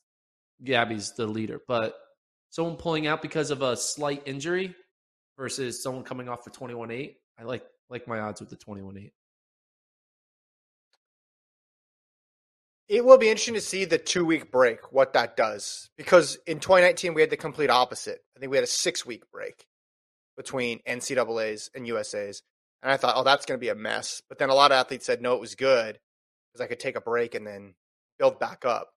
Gabby's 0.62 1.12
the 1.12 1.26
leader. 1.26 1.60
But 1.66 1.94
someone 2.50 2.76
pulling 2.76 3.06
out 3.06 3.22
because 3.22 3.50
of 3.50 3.62
a 3.62 3.76
slight 3.76 4.22
injury 4.26 4.74
versus 5.36 5.82
someone 5.82 6.04
coming 6.04 6.28
off 6.28 6.44
the 6.44 6.50
21 6.50 6.90
8, 6.90 7.16
I 7.38 7.42
like 7.44 7.64
like 7.90 8.08
my 8.08 8.20
odds 8.20 8.40
with 8.40 8.50
the 8.50 8.56
21 8.56 8.98
8. 8.98 9.12
It 12.86 13.04
will 13.04 13.16
be 13.16 13.30
interesting 13.30 13.54
to 13.54 13.60
see 13.62 13.86
the 13.86 13.98
two 13.98 14.26
week 14.26 14.52
break, 14.52 14.92
what 14.92 15.14
that 15.14 15.36
does. 15.36 15.88
Because 15.96 16.36
in 16.46 16.60
2019, 16.60 17.14
we 17.14 17.22
had 17.22 17.30
the 17.30 17.36
complete 17.36 17.70
opposite. 17.70 18.20
I 18.36 18.40
think 18.40 18.50
we 18.50 18.58
had 18.58 18.64
a 18.64 18.68
six 18.68 19.06
week 19.06 19.22
break 19.32 19.66
between 20.36 20.80
NCAAs 20.86 21.70
and 21.74 21.86
USAs. 21.86 22.42
And 22.82 22.92
I 22.92 22.98
thought, 22.98 23.14
oh, 23.16 23.24
that's 23.24 23.46
going 23.46 23.58
to 23.58 23.64
be 23.64 23.70
a 23.70 23.74
mess. 23.74 24.20
But 24.28 24.38
then 24.38 24.50
a 24.50 24.54
lot 24.54 24.70
of 24.70 24.76
athletes 24.76 25.06
said, 25.06 25.22
no, 25.22 25.34
it 25.34 25.40
was 25.40 25.54
good 25.54 25.98
because 26.52 26.62
I 26.62 26.68
could 26.68 26.80
take 26.80 26.96
a 26.96 27.00
break 27.00 27.34
and 27.34 27.46
then 27.46 27.74
build 28.18 28.38
back 28.38 28.64
up. 28.64 28.90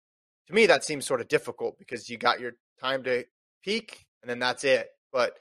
To 0.47 0.53
me, 0.53 0.65
that 0.67 0.83
seems 0.83 1.05
sort 1.05 1.21
of 1.21 1.27
difficult 1.27 1.77
because 1.77 2.09
you 2.09 2.17
got 2.17 2.39
your 2.39 2.53
time 2.79 3.03
to 3.03 3.25
peak 3.63 4.05
and 4.21 4.29
then 4.29 4.39
that's 4.39 4.63
it. 4.63 4.89
But 5.11 5.37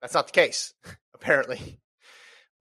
that's 0.00 0.14
not 0.14 0.26
the 0.26 0.32
case, 0.32 0.74
apparently. 1.14 1.80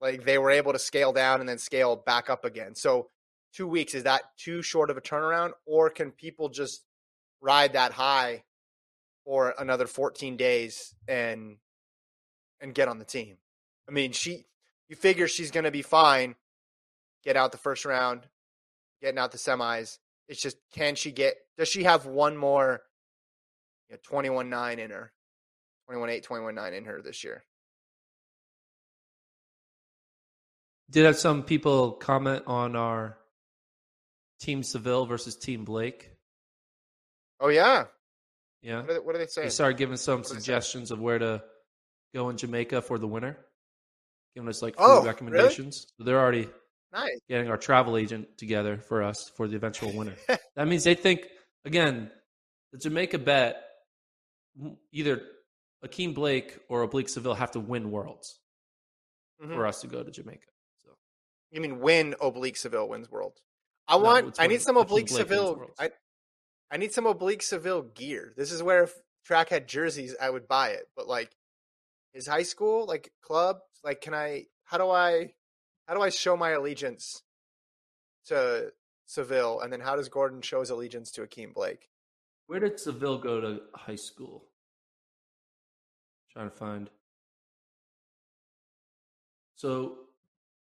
Like 0.02 0.24
they 0.24 0.38
were 0.38 0.52
able 0.52 0.74
to 0.74 0.80
scale 0.80 1.12
down 1.12 1.40
and 1.42 1.50
then 1.50 1.58
scale 1.58 1.96
back 1.96 2.30
up 2.30 2.46
again. 2.46 2.76
So 2.76 3.10
two 3.54 3.68
weeks 3.68 3.94
is 3.94 4.04
that 4.04 4.24
too 4.38 4.62
short 4.62 4.90
of 4.90 4.98
a 4.98 5.02
turnaround 5.02 5.52
or 5.66 5.90
can 5.90 6.12
people 6.12 6.50
just 6.50 6.84
ride 7.42 7.74
that 7.74 7.92
high 7.92 8.44
for 9.26 9.54
another 9.58 9.88
14 9.88 10.38
days 10.38 10.94
and 11.08 11.58
and 12.62 12.74
get 12.74 12.88
on 12.88 13.00
the 13.00 13.06
team 13.06 13.38
i 13.88 13.92
mean 13.92 14.12
she 14.12 14.46
you 14.88 14.96
figure 14.96 15.28
she's 15.28 15.52
going 15.52 15.64
to 15.64 15.72
be 15.72 15.82
fine 15.82 16.36
get 17.24 17.38
out 17.38 17.52
the 17.52 17.58
first 17.58 17.86
round 17.86 18.28
getting 19.02 19.18
out 19.18 19.32
the 19.32 19.38
semis 19.38 19.98
it's 20.30 20.42
just 20.42 20.56
can 20.72 20.96
she 20.96 21.12
get 21.12 21.36
does 21.58 21.68
she 21.68 21.84
have 21.84 22.06
one 22.06 22.38
more 22.38 22.82
you 23.90 23.96
know, 23.98 24.22
21-9 24.32 24.78
in 24.78 24.92
her 24.92 25.12
21-8 25.90 26.26
21-9 26.26 26.74
in 26.78 26.86
her 26.86 27.02
this 27.02 27.24
year 27.24 27.44
Did 30.92 31.06
have 31.06 31.18
some 31.18 31.44
people 31.44 31.92
comment 31.94 32.44
on 32.48 32.76
our 32.76 33.18
Team 34.40 34.64
Seville 34.64 35.06
versus 35.06 35.36
Team 35.36 35.66
Blake? 35.66 36.10
oh 37.40 37.50
yeah 37.50 37.86
Yeah. 38.62 38.82
what 38.82 38.90
are 38.90 38.94
they, 38.94 39.00
what 39.00 39.16
are 39.16 39.20
they 39.20 39.28
saying 39.28 39.46
They 39.48 39.52
started 39.52 39.78
giving 39.78 39.98
some 39.98 40.20
What 40.20 40.28
did 40.28 40.32
they 40.32 40.36
say? 40.36 40.42
suggestions 40.42 40.92
of 40.92 41.00
where 41.00 41.20
to 41.20 41.44
go 42.14 42.30
in 42.30 42.38
Jamaica 42.38 42.82
for 42.82 42.98
the 42.98 43.08
winter, 43.08 43.38
giving 44.36 44.50
us 44.50 44.62
like 44.62 44.76
food 44.76 44.84
Oh, 44.84 44.94
really? 44.96 45.08
recommendations. 45.08 45.88
So 45.98 46.04
they're 46.04 46.20
already 46.20 46.50
nice 46.92 47.20
getting 47.28 47.50
our 47.50 47.58
travel 47.58 47.98
agent 47.98 48.38
together 48.38 48.78
for 48.78 49.04
us 49.04 49.32
for 49.36 49.48
the 49.48 49.56
eventual 49.56 49.92
winner. 49.96 50.16
that 50.56 50.68
means 50.68 50.84
they 50.84 50.96
think 50.96 51.28
again, 51.66 52.10
the 52.72 52.78
Jamaica 52.78 53.20
bet 53.20 53.64
either 54.92 55.22
Ackeem 55.86 56.14
Blake 56.14 56.58
or 56.68 56.82
Oblique 56.84 57.10
Seville 57.10 57.34
have 57.36 57.52
to 57.52 57.60
win 57.60 57.92
worlds 57.92 58.40
Mhm. 59.42 59.56
for 59.56 59.66
us 59.66 59.82
to 59.82 59.88
go 59.88 60.04
to 60.04 60.12
Jamaica. 60.12 60.48
So 60.84 60.90
You 61.52 61.62
mean 61.62 61.80
win 61.80 62.16
oblique 62.20 62.58
Seville 62.58 62.90
wins 62.90 63.10
worlds. 63.10 63.42
I 63.88 63.98
No, 63.98 64.04
want. 64.04 64.36
I 64.40 64.48
need 64.48 64.62
some 64.62 64.78
oblique 64.78 65.08
Seville. 65.10 65.72
I, 65.80 65.92
I 66.70 66.78
need 66.78 66.92
some 66.94 67.06
oblique 67.08 67.42
Seville 67.42 67.82
gear. 67.84 68.34
This 68.36 68.52
is 68.52 68.62
where 68.62 68.84
if 68.84 68.94
track 69.26 69.50
had 69.50 69.68
jerseys, 69.68 70.16
I 70.22 70.30
would 70.30 70.48
buy 70.48 70.70
it. 70.72 70.90
But 70.96 71.08
like 71.08 71.32
his 72.14 72.28
high 72.28 72.44
school, 72.44 72.86
like 72.86 73.12
club, 73.22 73.60
like 73.84 74.02
can 74.02 74.14
I? 74.14 74.46
How 74.66 74.78
do 74.78 74.90
I? 74.90 75.34
How 75.90 75.96
do 75.96 76.04
I 76.04 76.10
show 76.10 76.38
my 76.38 76.52
allegiance 76.52 77.24
to 78.28 78.72
Seville, 79.08 79.62
and 79.62 79.74
then 79.74 79.80
how 79.80 79.96
does 79.96 80.08
Gordon 80.08 80.40
show 80.44 80.60
his 80.60 80.70
allegiance 80.70 81.10
to 81.14 81.22
Ackeem 81.22 81.52
Blake? 81.52 81.90
where 82.46 82.60
did 82.60 82.80
Seville 82.80 83.18
go 83.18 83.42
to 83.42 83.62
high 83.74 83.96
school? 83.96 84.46
trying 86.32 86.48
to 86.48 86.56
find. 86.56 86.92
So 89.56 89.96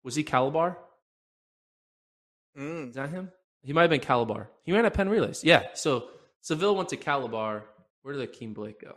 was 0.03 0.17
he 0.17 0.25
Calabar? 0.25 0.79
Mm. 2.59 2.89
Is 2.89 2.95
that 2.97 3.11
him? 3.11 3.31
He 3.63 3.73
might 3.73 3.83
have 3.83 3.91
been 3.91 4.01
Calabar. 4.01 4.51
He 4.65 4.73
ran 4.73 4.85
at 4.85 4.95
Penn 4.95 5.09
Relays. 5.09 5.45
Yeah. 5.45 5.63
So 5.75 6.09
Seville 6.41 6.75
went 6.75 6.89
to 6.89 6.97
Calabar. 6.97 7.65
Where 8.03 8.17
did 8.17 8.33
Ackeem 8.33 8.53
Blake 8.53 8.81
go? 8.81 8.97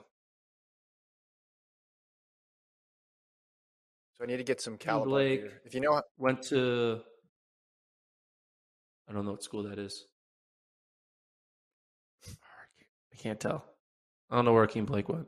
So 4.18 4.24
I 4.24 4.28
need 4.28 4.38
to 4.38 4.44
get 4.44 4.62
some 4.62 4.78
Calabar 4.78 5.08
Blake. 5.08 5.42
gear. 5.42 5.62
If 5.66 5.74
you 5.76 5.82
know, 5.82 6.02
Went 6.18 6.42
to. 6.48 7.02
I 9.10 9.14
don't 9.14 9.26
know 9.26 9.32
what 9.32 9.44
school 9.44 9.64
that 9.64 9.80
is. 9.80 10.06
I 12.26 13.16
can't 13.18 13.40
tell. 13.40 13.64
I 14.30 14.36
don't 14.36 14.46
know 14.46 14.54
where 14.54 14.66
Ackeem 14.68 14.86
Blake 14.86 15.08
went. 15.10 15.28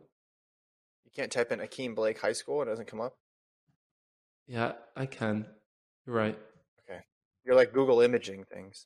you 1.05 1.11
can't 1.15 1.31
type 1.31 1.51
in 1.51 1.59
Ackeem 1.59 1.95
Blake 1.95 2.19
High 2.19 2.33
School; 2.33 2.61
it 2.61 2.65
doesn't 2.65 2.87
come 2.87 2.99
up. 3.01 3.13
Yeah, 4.47 4.73
I 4.95 5.05
can. 5.05 5.45
You're 6.05 6.15
right. 6.15 6.37
Okay. 6.89 6.99
You're 7.45 7.55
like 7.55 7.73
Google 7.73 8.01
imaging 8.01 8.45
things. 8.51 8.85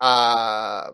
Uh 0.00 0.90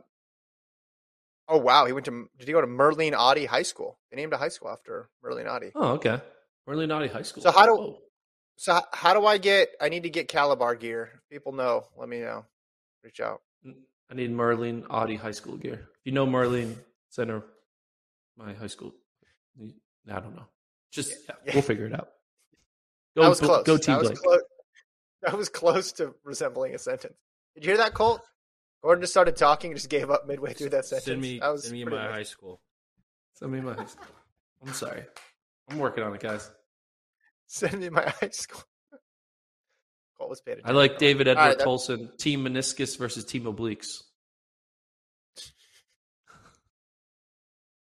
oh 1.49 1.59
wow, 1.59 1.85
he 1.87 1.93
went 1.93 2.07
to 2.07 2.29
did 2.39 2.47
he 2.49 2.53
go 2.53 2.61
to 2.61 2.67
Merlene 2.67 3.13
Ottey 3.13 3.47
High 3.47 3.63
School? 3.63 3.99
They 4.11 4.17
named 4.17 4.33
a 4.33 4.39
high 4.39 4.49
school 4.49 4.71
after 4.71 5.09
Merlene 5.25 5.47
Ottey. 5.47 5.73
Oh, 5.75 5.93
okay. 5.95 6.21
Merlene 6.69 6.89
Ottey 6.89 7.13
High 7.13 7.23
School. 7.23 7.43
So 7.43 7.51
how 7.51 7.67
do- 7.67 7.77
Whoa. 7.77 7.99
So 8.61 8.79
how 8.93 9.15
do 9.15 9.25
I 9.25 9.39
get 9.39 9.71
I 9.81 9.89
need 9.89 10.03
to 10.03 10.11
get 10.11 10.29
Calabar 10.29 10.75
gear. 10.75 11.23
People 11.33 11.53
know, 11.53 11.87
let 11.97 12.11
me 12.11 12.21
know. 12.21 12.45
Reach 13.03 13.19
out. 13.19 13.41
Mm, 13.67 13.77
I 14.11 14.15
need 14.15 14.31
Merlene 14.33 14.83
Ottey 14.83 15.19
High 15.19 15.31
School 15.31 15.57
gear. 15.57 15.89
If 15.95 16.01
you 16.05 16.13
know 16.13 16.27
Merlin 16.27 16.79
Center, 17.09 17.43
my 18.37 18.53
high 18.53 18.67
school. 18.67 18.93
I 19.59 20.21
don't 20.21 20.37
know. 20.37 20.45
Just 20.93 21.15
yeah, 21.27 21.37
Yeah. 21.47 21.53
we'll 21.55 21.63
figure 21.63 21.87
it 21.87 21.95
out. 21.95 22.11
Go, 23.17 23.23
that 23.23 23.29
was 23.31 23.41
close. 23.41 23.65
Go 23.65 23.79
Team 23.79 23.95
that 23.95 24.11
was 24.11 24.21
close. 24.21 24.43
That 25.23 25.37
was 25.39 25.49
close 25.49 25.93
to 25.93 26.15
resembling 26.25 26.75
a 26.75 26.79
sentence. 26.79 27.17
Did 27.55 27.65
you 27.65 27.71
hear 27.71 27.79
that, 27.79 27.95
Colt? 27.95 28.23
Gordon 28.83 29.03
just 29.03 29.13
started 29.15 29.37
talking 29.37 29.71
and 29.71 29.79
just 29.79 29.89
gave 29.91 30.11
up 30.11 30.27
midway 30.27 30.53
through 30.53 30.71
that 30.71 30.85
sentence. 30.85 31.05
Send 31.07 31.21
me, 31.21 31.39
that 31.41 31.49
was 31.49 31.63
send 31.65 31.75
me 31.75 31.85
my 31.85 31.93
amazing. 31.93 32.13
high 32.13 32.23
school. 32.23 32.61
Send 33.35 33.53
me 33.53 33.61
my 33.61 33.75
high 33.75 33.85
school. 33.87 34.07
I'm 34.67 34.73
sorry. 34.75 35.03
I'm 35.69 35.79
working 35.79 36.05
on 36.05 36.15
it, 36.15 36.21
guys. 36.21 36.51
Send 37.53 37.81
me 37.81 37.89
my 37.91 38.03
high 38.21 38.29
school. 38.31 38.63
Colt 40.17 40.31
was 40.31 40.41
paid 40.41 40.61
I 40.65 40.71
like 40.71 40.99
David 40.99 41.27
Edward 41.27 41.43
right, 41.43 41.59
Tolson, 41.59 42.17
Team 42.17 42.45
Meniscus 42.45 42.97
versus 42.97 43.25
Team 43.25 43.43
Obliques. 43.43 44.03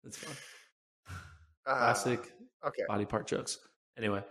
That's 0.02 0.18
fun. 0.18 0.34
uh, 1.66 1.76
Classic 1.78 2.20
Okay. 2.66 2.82
body 2.88 3.06
part 3.06 3.26
jokes. 3.26 3.58
Anyway, 3.96 4.22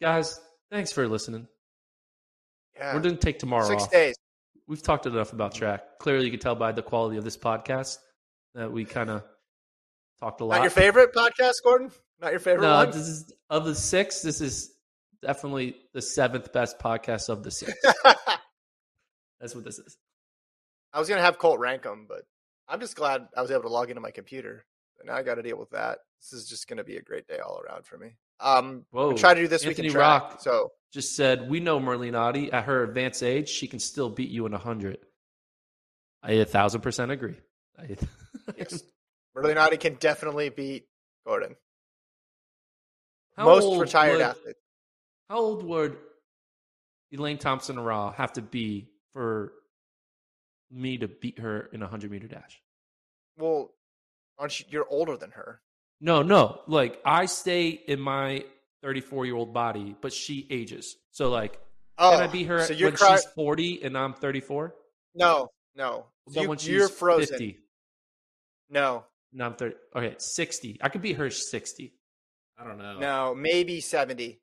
guys, 0.00 0.40
thanks 0.70 0.92
for 0.92 1.08
listening. 1.08 1.48
Yeah. 2.76 2.94
We're 2.94 3.00
going 3.00 3.16
to 3.16 3.20
take 3.20 3.40
tomorrow 3.40 3.66
Six 3.66 3.82
off. 3.84 3.90
days. 3.90 4.14
We've 4.68 4.82
talked 4.82 5.06
enough 5.06 5.32
about 5.32 5.54
track. 5.54 5.98
Clearly, 5.98 6.24
you 6.26 6.30
can 6.30 6.38
tell 6.40 6.54
by 6.54 6.70
the 6.72 6.82
quality 6.82 7.16
of 7.16 7.24
this 7.24 7.36
podcast 7.36 7.98
that 8.54 8.70
we 8.70 8.84
kind 8.84 9.10
of 9.10 9.24
talked 10.20 10.40
a 10.40 10.44
lot. 10.44 10.56
Not 10.56 10.62
your 10.62 10.70
favorite 10.70 11.12
podcast, 11.14 11.54
Gordon? 11.64 11.90
Not 12.20 12.30
your 12.32 12.40
favorite 12.40 12.66
No, 12.66 12.74
one? 12.76 12.86
this 12.90 13.06
is 13.08 13.32
of 13.50 13.64
the 13.64 13.74
six. 13.74 14.22
This 14.22 14.40
is 14.40 14.72
definitely 15.22 15.76
the 15.94 16.02
seventh 16.02 16.52
best 16.52 16.78
podcast 16.78 17.28
of 17.28 17.42
the 17.42 17.50
six. 17.50 17.72
That's 19.40 19.54
what 19.54 19.64
this 19.64 19.78
is. 19.78 19.96
I 20.92 20.98
was 20.98 21.08
gonna 21.08 21.20
have 21.22 21.38
Colt 21.38 21.60
rank 21.60 21.82
them, 21.82 22.06
but 22.08 22.22
I'm 22.66 22.80
just 22.80 22.96
glad 22.96 23.28
I 23.36 23.42
was 23.42 23.50
able 23.50 23.62
to 23.62 23.68
log 23.68 23.90
into 23.90 24.00
my 24.00 24.10
computer. 24.10 24.64
And 24.98 25.08
now 25.08 25.14
I 25.14 25.22
got 25.22 25.36
to 25.36 25.42
deal 25.42 25.56
with 25.58 25.70
that. 25.70 25.98
This 26.20 26.32
is 26.32 26.48
just 26.48 26.66
gonna 26.66 26.82
be 26.84 26.96
a 26.96 27.02
great 27.02 27.26
day 27.28 27.38
all 27.38 27.60
around 27.60 27.86
for 27.86 27.96
me. 27.98 28.16
Um, 28.40 28.84
Whoa, 28.90 29.12
try 29.14 29.34
to 29.34 29.40
do 29.40 29.48
this 29.48 29.64
Anthony 29.64 29.88
week 29.88 29.94
in 29.94 30.00
track. 30.00 30.22
Rock. 30.22 30.40
So 30.40 30.72
Just 30.92 31.14
said 31.14 31.48
we 31.48 31.60
know 31.60 31.78
Merlene 31.78 32.12
Ottey 32.14 32.52
at 32.52 32.64
her 32.64 32.82
advanced 32.82 33.22
age, 33.22 33.48
she 33.48 33.68
can 33.68 33.78
still 33.78 34.10
beat 34.10 34.30
you 34.30 34.46
in 34.46 34.54
a 34.54 34.58
hundred. 34.58 34.98
I 36.22 36.32
a 36.32 36.44
thousand 36.44 36.80
percent 36.80 37.12
agree. 37.12 37.36
I, 37.78 37.96
yes, 38.56 38.82
Merlene 39.36 39.56
Ottey 39.56 39.78
can 39.78 39.94
definitely 39.94 40.48
beat 40.48 40.86
Gordon. 41.24 41.54
How 43.38 43.44
Most 43.44 43.80
retired 43.80 44.12
would- 44.14 44.20
athletes. 44.22 44.58
How 45.30 45.38
old 45.38 45.62
would 45.62 45.96
Elaine 47.12 47.38
Thompson 47.38 47.76
Herah 47.76 48.14
have 48.16 48.32
to 48.34 48.42
be 48.42 48.88
for 49.12 49.52
me 50.70 50.98
to 50.98 51.06
beat 51.08 51.38
her 51.38 51.68
in 51.72 51.82
a 51.82 51.86
hundred 51.86 52.10
meter 52.10 52.26
dash? 52.26 52.60
Well, 53.36 53.70
aren't 54.38 54.58
you, 54.58 54.66
you're 54.70 54.86
older 54.90 55.16
than 55.16 55.30
her. 55.32 55.60
No, 56.00 56.22
no. 56.22 56.62
Like 56.66 57.00
I 57.04 57.26
stay 57.26 57.68
in 57.68 58.00
my 58.00 58.44
34 58.82 59.26
year 59.26 59.36
old 59.36 59.52
body, 59.54 59.94
but 60.00 60.12
she 60.12 60.46
ages. 60.50 60.96
So 61.12 61.30
like, 61.30 61.60
Oh, 61.98 62.12
can 62.12 62.22
I 62.22 62.26
oh, 62.28 62.30
beat 62.32 62.46
her 62.46 62.62
so 62.64 62.74
when 62.74 62.94
cry- 62.96 63.16
she's 63.16 63.24
40 63.34 63.82
and 63.84 63.96
I'm 63.98 64.14
34? 64.14 64.74
No, 65.14 65.48
no. 65.74 66.06
But 66.26 66.42
You, 66.42 66.48
when 66.48 66.58
she's 66.58 66.68
you're 66.68 66.88
frozen. 66.88 67.26
50 67.38 67.58
No, 68.70 69.04
and 69.32 69.42
I'm 69.42 69.54
30. 69.54 69.74
Okay, 69.96 70.14
60. 70.18 70.78
I 70.80 70.88
could 70.88 71.02
beat 71.02 71.16
her 71.16 71.28
60. 71.30 71.92
I 72.58 72.64
don't 72.64 72.78
know. 72.78 72.98
no, 72.98 73.34
maybe 73.34 73.80
seventy. 73.80 74.40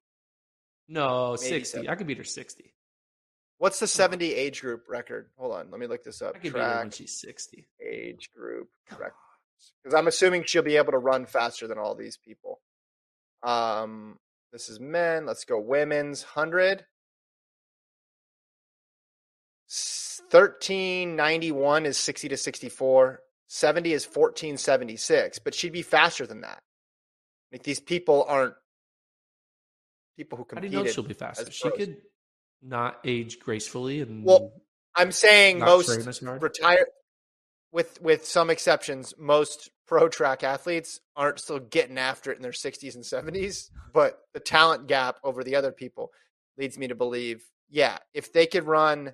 No, 0.87 1.31
Maybe 1.41 1.49
60. 1.59 1.63
seven. 1.65 1.89
I 1.89 1.95
could 1.95 2.05
beat 2.07 2.19
her 2.19 2.23
60. 2.23 2.71
What's 3.57 3.79
the 3.79 3.87
seventy 3.87 4.33
age 4.33 4.61
group 4.61 4.83
record? 4.87 5.29
Hold 5.37 5.55
on, 5.55 5.71
let 5.71 5.79
me 5.79 5.87
look 5.87 6.03
this 6.03 6.21
up. 6.21 6.35
I 6.35 6.39
could 6.39 6.53
beat 6.53 6.61
her 6.61 6.77
when 6.79 6.91
she's 6.91 7.19
60. 7.19 7.67
age 7.85 8.29
group 8.35 8.69
records. 8.91 9.15
Because 9.83 9.95
I'm 9.97 10.07
assuming 10.07 10.43
she'll 10.45 10.61
be 10.63 10.77
able 10.77 10.91
to 10.91 10.97
run 10.97 11.25
faster 11.25 11.67
than 11.67 11.77
all 11.77 11.95
these 11.95 12.17
people. 12.17 12.59
Um, 13.43 14.17
this 14.53 14.69
is 14.69 14.79
men. 14.79 15.25
Let's 15.25 15.43
go 15.45 15.59
women's 15.59 16.21
hundred. 16.23 16.85
Thirteen 19.69 21.15
ninety 21.15 21.51
one 21.51 21.85
is 21.85 21.97
sixty 21.97 22.29
to 22.29 22.37
sixty 22.37 22.69
four. 22.69 23.21
Seventy 23.47 23.93
is 23.93 24.05
fourteen 24.05 24.57
seventy 24.57 24.95
six. 24.97 25.39
But 25.39 25.53
she'd 25.55 25.73
be 25.73 25.81
faster 25.81 26.25
than 26.27 26.41
that. 26.41 26.61
Like 27.51 27.63
these 27.63 27.79
people 27.79 28.25
aren't 28.27 28.53
people 30.17 30.37
who 30.37 30.43
How 30.43 30.61
do 30.61 30.67
competed. 30.67 30.73
you 30.73 30.83
know 30.85 30.91
she'll 30.91 31.03
be 31.03 31.13
faster? 31.13 31.49
She 31.51 31.69
could 31.71 31.97
not 32.61 32.99
age 33.03 33.39
gracefully 33.39 34.01
and 34.01 34.23
Well, 34.25 34.53
I'm 34.95 35.11
saying 35.11 35.59
most 35.59 35.87
train 35.87 36.07
as 36.07 36.19
hard. 36.19 36.41
retire 36.41 36.87
with 37.71 38.01
with 38.01 38.25
some 38.25 38.49
exceptions 38.49 39.13
most 39.17 39.69
pro 39.87 40.07
track 40.09 40.43
athletes 40.43 40.99
aren't 41.15 41.39
still 41.39 41.59
getting 41.59 41.97
after 41.97 42.31
it 42.31 42.37
in 42.37 42.41
their 42.41 42.51
60s 42.53 42.95
and 42.95 43.03
70s 43.03 43.69
but 43.93 44.21
the 44.33 44.39
talent 44.39 44.87
gap 44.87 45.17
over 45.23 45.43
the 45.43 45.55
other 45.55 45.71
people 45.71 46.11
leads 46.57 46.77
me 46.77 46.87
to 46.87 46.95
believe 46.95 47.43
yeah 47.69 47.97
if 48.13 48.31
they 48.31 48.45
could 48.47 48.63
run 48.63 49.13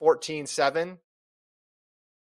14-7 0.00 0.96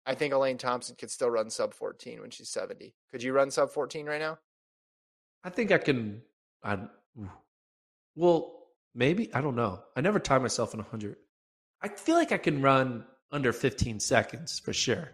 i 0.05 0.15
think 0.15 0.33
elaine 0.33 0.57
thompson 0.57 0.95
could 0.95 1.11
still 1.11 1.29
run 1.29 1.49
sub 1.49 1.73
14 1.73 2.21
when 2.21 2.29
she's 2.31 2.49
70 2.49 2.95
could 3.11 3.21
you 3.21 3.33
run 3.33 3.51
sub 3.51 3.69
14 3.69 4.05
right 4.05 4.21
now 4.21 4.39
I 5.47 5.49
think 5.49 5.71
I 5.71 5.77
can. 5.77 6.21
I 6.61 6.77
well, 8.15 8.67
maybe 8.93 9.33
I 9.33 9.39
don't 9.39 9.55
know. 9.55 9.81
I 9.95 10.01
never 10.01 10.19
tie 10.19 10.39
myself 10.39 10.73
in 10.73 10.81
hundred. 10.81 11.15
I 11.81 11.87
feel 11.87 12.15
like 12.17 12.33
I 12.33 12.37
can 12.37 12.61
run 12.61 13.05
under 13.31 13.53
fifteen 13.53 14.01
seconds 14.01 14.59
for 14.59 14.73
sure. 14.73 15.09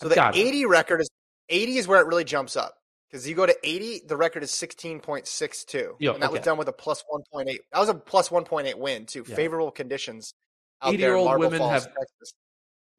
so 0.00 0.06
I've 0.06 0.10
the 0.10 0.14
got 0.16 0.36
it. 0.36 0.40
80 0.40 0.66
record 0.66 1.00
is 1.00 1.08
80 1.48 1.78
is 1.78 1.88
where 1.88 2.00
it 2.02 2.06
really 2.06 2.24
jumps 2.24 2.56
up 2.56 2.74
because 3.10 3.26
you 3.26 3.34
go 3.34 3.46
to 3.46 3.56
80 3.64 4.02
the 4.06 4.16
record 4.18 4.42
is 4.42 4.50
16.62 4.50 5.92
Yo, 5.98 6.12
and 6.12 6.22
that 6.22 6.30
was 6.30 6.42
done 6.42 6.58
with 6.58 6.68
a 6.68 6.72
plus 6.72 7.02
1.8 7.10 7.46
that 7.72 7.78
was 7.80 7.88
a 7.88 7.94
plus 7.94 8.28
1.8 8.28 8.74
win 8.76 9.06
too 9.06 9.24
Yeah. 9.26 9.34
favorable 9.34 9.70
conditions 9.70 10.34
there 10.82 10.90
in 10.92 10.96
80-year-old 11.00 11.38
women 11.40 11.58
Falls, 11.58 11.72
have- 11.72 11.84
Texas. 11.94 12.34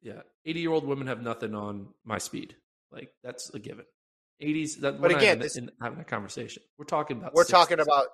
Yeah, 0.02 0.22
eighty-year-old 0.46 0.86
women 0.86 1.06
have 1.08 1.22
nothing 1.22 1.54
on 1.54 1.88
my 2.04 2.16
speed. 2.18 2.56
Like 2.90 3.10
that's 3.22 3.50
a 3.50 3.58
given. 3.58 3.84
Eighties. 4.40 4.76
That. 4.78 5.00
But 5.00 5.10
again, 5.12 5.38
this- 5.38 5.56
in, 5.56 5.70
having 5.80 6.00
a 6.00 6.04
conversation. 6.04 6.62
We're 6.78 6.84
talking 6.86 7.18
about. 7.18 7.34
we're 7.34 7.44
talking 7.44 7.80
about 7.80 8.06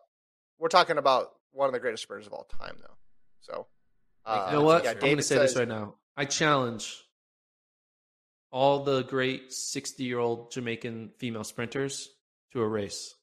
we're 0.58 0.68
talking 0.68 0.98
about 0.98 1.30
one 1.52 1.68
of 1.68 1.72
the 1.72 1.80
greatest 1.80 2.02
sprinters 2.02 2.26
of 2.26 2.32
all 2.32 2.44
time 2.44 2.76
though 2.80 2.96
so 3.46 3.66
uh, 4.24 4.48
You 4.50 4.58
know 4.58 4.64
what? 4.64 4.84
yeah, 4.84 4.90
I'm 4.90 4.98
going 4.98 5.16
to 5.18 5.22
say 5.22 5.36
says, 5.36 5.54
this 5.54 5.58
right 5.58 5.68
now. 5.68 5.94
I 6.16 6.24
challenge 6.24 6.94
all 8.50 8.82
the 8.84 9.02
great 9.02 9.52
60 9.52 10.02
year 10.02 10.18
old 10.18 10.50
Jamaican 10.50 11.12
female 11.18 11.44
sprinters 11.44 12.08
to 12.52 12.60
a 12.60 12.66
race 12.66 13.14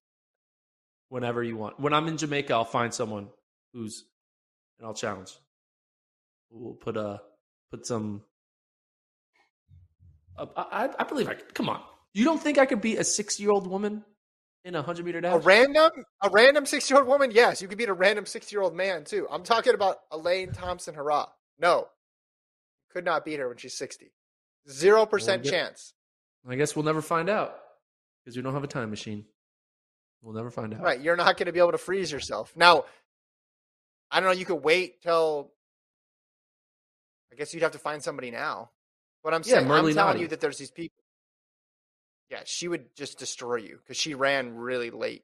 whenever 1.10 1.44
you 1.44 1.58
want. 1.58 1.80
When 1.80 1.94
I'm 1.94 2.08
in 2.08 2.18
Jamaica, 2.18 2.54
I'll 2.54 2.66
find 2.66 2.94
someone 2.94 3.28
who's, 3.74 4.06
and 4.80 4.88
I'll 4.88 4.94
challenge. 4.94 5.32
We'll 6.50 6.74
put 6.74 6.98
a, 6.98 7.22
put 7.72 7.86
some, 7.86 8.22
uh, 10.38 10.46
I, 10.56 10.90
I 11.00 11.04
believe 11.04 11.28
I. 11.28 11.36
Come 11.54 11.70
on. 11.70 11.82
You 12.14 12.26
don't 12.26 12.42
think 12.42 12.58
I 12.58 12.66
could 12.66 12.82
beat 12.82 13.00
a 13.00 13.04
six 13.04 13.40
year 13.40 13.52
old 13.52 13.68
woman 13.68 14.04
in 14.66 14.76
a 14.76 14.80
100 14.80 15.06
meter 15.06 15.20
dash? 15.22 15.34
a 15.34 15.40
random 15.40 15.92
a 16.22 16.30
random 16.30 16.66
six 16.66 16.90
year 16.90 17.00
old 17.00 17.08
woman 17.08 17.32
yes 17.32 17.62
you 17.62 17.68
could 17.68 17.78
beat 17.78 17.90
a 17.90 17.94
random 17.94 18.26
six 18.26 18.50
year 18.52 18.62
old 18.62 18.74
man 18.74 19.04
too 19.04 19.28
i'm 19.30 19.44
talking 19.44 19.74
about 19.74 19.98
elaine 20.14 20.54
thompson 20.54 20.96
herah 20.96 21.28
no 21.60 21.90
could 22.90 23.04
not 23.04 23.26
beat 23.26 23.40
her 23.40 23.50
when 23.50 23.58
she's 23.58 23.78
60 23.78 24.14
zero 24.70 25.06
percent 25.06 25.44
chance 25.44 25.94
I 26.48 26.56
guess 26.56 26.76
we'll 26.76 26.86
never 26.86 27.02
find 27.02 27.30
out 27.30 27.56
because 28.24 28.36
we 28.36 28.44
don't 28.44 28.54
have 28.54 28.64
a 28.64 28.68
time 28.68 28.90
machine. 28.90 29.26
We'll 30.22 30.34
never 30.34 30.52
find 30.52 30.74
out. 30.74 30.82
Right. 30.82 31.00
You're 31.00 31.16
not 31.16 31.38
going 31.38 31.48
to 31.48 31.54
be 31.54 31.60
able 31.60 31.72
to 31.72 31.78
freeze 31.78 32.12
yourself. 32.12 32.54
Now, 32.56 32.86
I 34.12 34.20
don't 34.20 34.28
know. 34.30 34.36
You 34.38 34.46
could 34.46 34.64
wait 34.64 35.02
till. 35.02 35.52
I 37.32 37.36
guess 37.36 37.54
you'd 37.54 37.64
have 37.64 37.72
to 37.72 37.80
find 37.80 38.04
somebody 38.04 38.30
now. 38.30 38.70
But 39.24 39.34
I'm 39.34 39.42
Yeah, 39.46 39.60
saying, 39.60 39.72
I'm 39.72 39.94
telling 39.94 40.20
you 40.20 40.28
that 40.28 40.40
there's 40.40 40.58
these 40.58 40.72
people. 40.72 41.03
Yeah, 42.34 42.42
she 42.46 42.68
would 42.68 42.96
just 42.96 43.20
destroy 43.20 43.58
you 43.58 43.78
because 43.78 43.96
she 43.96 44.16
ran 44.16 44.56
really 44.56 44.90
late 44.90 45.24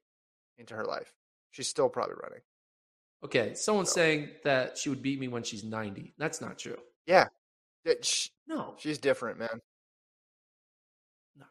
into 0.60 0.76
her 0.76 0.86
life. 0.86 1.12
She's 1.49 1.68
still 1.68 1.89
probably 1.89 2.14
running. 2.22 2.41
Okay, 3.24 3.55
someone's 3.55 3.89
So- 3.89 3.95
saying 3.95 4.30
that 4.43 4.78
she 4.78 4.89
would 4.89 5.01
beat 5.01 5.20
me 5.20 5.28
when 5.28 5.41
she's 5.41 5.64
90. 5.64 6.14
That's 6.20 6.39
not 6.39 6.60
true. 6.60 6.78
Yeah, 7.07 7.30
No. 8.45 8.76
she's 8.78 8.99
different, 8.99 9.39
man. 9.39 9.60
No. 11.36 11.45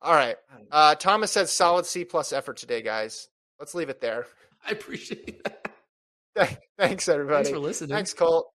All 0.00 0.14
right. 0.14 0.38
Uh, 0.70 0.94
Thomas 0.94 1.30
said 1.30 1.50
solid 1.50 1.84
C 1.84 2.06
plus 2.06 2.32
effort 2.32 2.56
today, 2.56 2.80
guys. 2.80 3.28
Let's 3.58 3.74
leave 3.74 3.90
it 3.90 4.00
there. 4.00 4.26
I 4.66 4.70
appreciate 4.70 5.44
that. 5.44 6.58
Thanks, 6.78 7.10
everybody. 7.10 7.44
Thanks 7.44 7.50
for 7.50 7.58
listening. 7.58 7.90
Thanks, 7.90 8.14
Colt. 8.14 8.50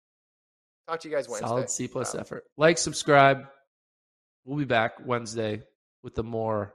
Talk 0.88 1.00
to 1.00 1.08
you 1.10 1.14
guys 1.14 1.28
Wednesday. 1.28 1.46
Solid 1.46 1.68
C 1.68 1.88
plus 1.88 2.14
effort. 2.14 2.44
Like, 2.56 2.78
subscribe. 2.78 3.46
We'll 4.46 4.56
be 4.56 4.64
back 4.64 4.94
Wednesday 5.04 5.62
with 6.06 6.14
the 6.14 6.22
more 6.22 6.72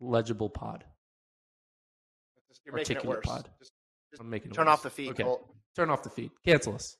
legible 0.00 0.50
pod. 0.50 0.82
You're 2.66 2.74
making 2.74 2.96
it 2.96 3.04
worse. 3.04 3.24
pod. 3.24 3.48
Just 3.60 3.70
I'm 4.18 4.28
making 4.28 4.50
turn 4.50 4.66
worse. 4.66 4.72
off 4.72 4.82
the 4.82 4.90
feed, 4.90 5.10
Okay. 5.10 5.22
Colt. 5.22 5.48
Turn 5.76 5.90
off 5.90 6.02
the 6.02 6.10
feed. 6.10 6.32
Cancel 6.44 6.74
us. 6.74 6.96